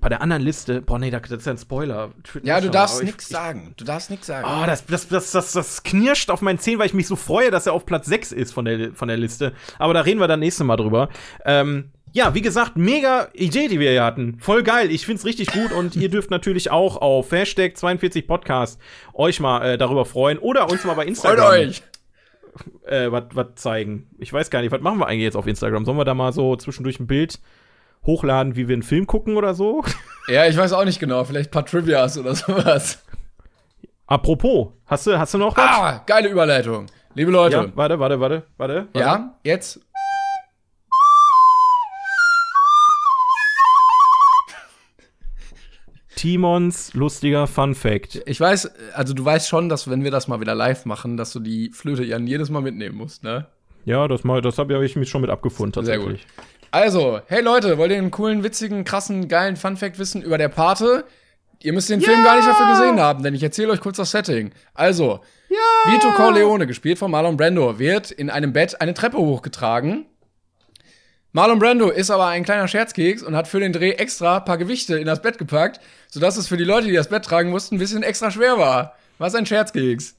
[0.00, 2.10] bei der anderen Liste, boah, nee, das ist ja ein Spoiler.
[2.42, 3.74] Ja, du darfst nichts sagen.
[3.76, 4.46] Du darfst nichts sagen.
[4.48, 7.50] Oh, das, das, das, das, das knirscht auf meinen Zehen, weil ich mich so freue,
[7.50, 9.52] dass er auf Platz 6 ist von der, von der Liste.
[9.78, 11.10] Aber da reden wir dann nächstes Mal drüber.
[11.44, 14.38] Ähm, ja, wie gesagt, mega Idee, die wir hier hatten.
[14.40, 14.90] Voll geil.
[14.90, 18.80] Ich find's richtig gut und ihr dürft natürlich auch auf Hashtag 42 Podcast
[19.12, 21.82] euch mal äh, darüber freuen oder uns mal bei Freut Instagram euch!
[22.86, 24.08] Äh, was zeigen.
[24.18, 25.84] Ich weiß gar nicht, was machen wir eigentlich jetzt auf Instagram?
[25.84, 27.40] Sollen wir da mal so zwischendurch ein Bild
[28.04, 29.82] hochladen, wie wir einen Film gucken oder so?
[30.28, 31.24] Ja, ich weiß auch nicht genau.
[31.24, 33.02] Vielleicht ein paar Trivias oder sowas.
[34.06, 35.64] Apropos, hast du, hast du noch was?
[35.64, 36.86] Ah, geile Überleitung.
[37.14, 38.42] Liebe Leute, Ja, warte, warte, warte.
[38.56, 38.86] warte.
[38.94, 39.80] ja, jetzt.
[46.20, 48.20] Timons lustiger Fun Fact.
[48.26, 51.32] Ich weiß, also du weißt schon, dass wenn wir das mal wieder live machen, dass
[51.32, 53.46] du die Flöte Jan jedes Mal mitnehmen musst, ne?
[53.86, 56.26] Ja, das, mal, das habe ich mich schon mit abgefunden, Sehr tatsächlich.
[56.26, 56.44] gut.
[56.72, 61.04] Also, hey Leute, wollt ihr einen coolen, witzigen, krassen, geilen Funfact wissen über der Pate?
[61.62, 64.10] Ihr müsst den Film gar nicht dafür gesehen haben, denn ich erzähle euch kurz das
[64.10, 64.50] Setting.
[64.74, 65.20] Also,
[65.86, 70.04] Vito Corleone, gespielt von Marlon Brando, wird in einem Bett eine Treppe hochgetragen.
[71.32, 74.58] Marlon Brando ist aber ein kleiner Scherzkeks und hat für den Dreh extra ein paar
[74.58, 77.76] Gewichte in das Bett gepackt, sodass es für die Leute, die das Bett tragen mussten,
[77.76, 78.96] ein bisschen extra schwer war.
[79.18, 80.16] Was ein Scherzkeks.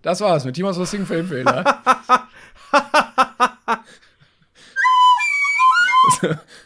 [0.00, 1.64] Das war's mit Timos lustigen Filmfehler.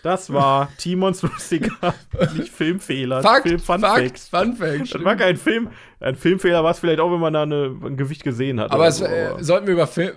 [0.02, 1.94] Das war Timons lustiger,
[2.34, 4.18] nicht Filmfehler, Fakt, Film Fun Fakt.
[4.18, 4.94] Fun Fact.
[4.94, 5.70] Das war kein Film.
[5.98, 8.70] Ein Filmfehler war es vielleicht auch, wenn man da eine, ein Gewicht gesehen hat.
[8.70, 10.12] Aber es, so, äh, sollten wir über Film.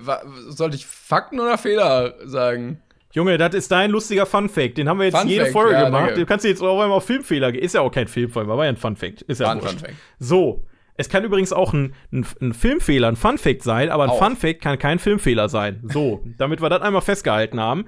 [0.49, 2.81] Sollte ich Fakten oder Fehler sagen?
[3.13, 4.77] Junge, das ist dein lustiger Fun Fact.
[4.77, 6.01] Den haben wir jetzt Fun jede Fact, Folge ja, gemacht.
[6.07, 6.19] danke.
[6.19, 7.63] Du kannst jetzt auch einmal auf Filmfehler gehen.
[7.63, 9.21] Ist ja auch kein Filmfehler, war ja ein Fun Fact.
[9.23, 9.61] Ist ja ein.
[9.61, 9.93] Fun Fact.
[10.19, 10.65] So.
[10.95, 14.19] Es kann übrigens auch ein, ein, ein Filmfehler, ein Fun Fact sein, aber ein Auch.
[14.23, 15.81] Fun Fact kann kein Filmfehler sein.
[15.91, 17.85] So, damit wir das einmal festgehalten haben.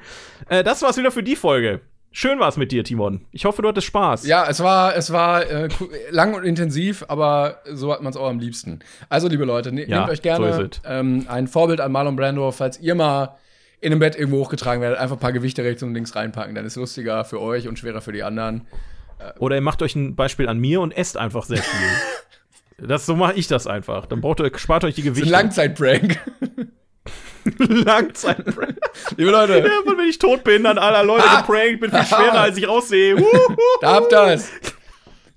[0.49, 1.81] Äh, das war's wieder für die Folge.
[2.11, 3.25] Schön war's mit dir, Timon.
[3.31, 4.25] Ich hoffe, du hattest Spaß.
[4.25, 5.67] Ja, es war, es war äh,
[6.11, 8.79] lang und intensiv, aber so hat man es auch am liebsten.
[9.09, 10.81] Also, liebe Leute, ne Ja, nehmt euch so gerne es.
[10.85, 13.35] ähm, ein Vorbild an Marlon Brando, falls ihr mal
[13.85, 16.55] in einem Bett irgendwo hochgetragen werdet, einfach ein paar Gewichte rechts und links reinpacken.
[16.55, 18.67] Dann ist es lustiger für euch und schwerer für die anderen.
[19.39, 21.89] Oder ihr macht euch ein Beispiel an mir und esst einfach sehr viel.
[22.87, 24.07] das, so mache ich das einfach.
[24.07, 25.37] Dann braucht ihr, spart euch die Das ist Gewichte.
[25.37, 26.19] ein Langzeitprank.
[27.59, 28.43] Langzeit.
[29.17, 29.65] liebe Leute, Ja,
[29.97, 33.15] wenn ich tot bin, dann aller Leute geprankt, bin viel schwerer, als ich aussehe.
[33.81, 34.49] Da habt ihr's.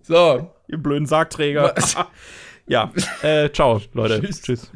[0.03, 0.51] So.
[0.69, 1.75] Ihr blöden Sargträger.
[2.67, 2.91] ja,
[3.23, 4.23] äh, ciao, Leute.
[4.23, 4.43] Tschüss.
[4.43, 4.73] Tschüss.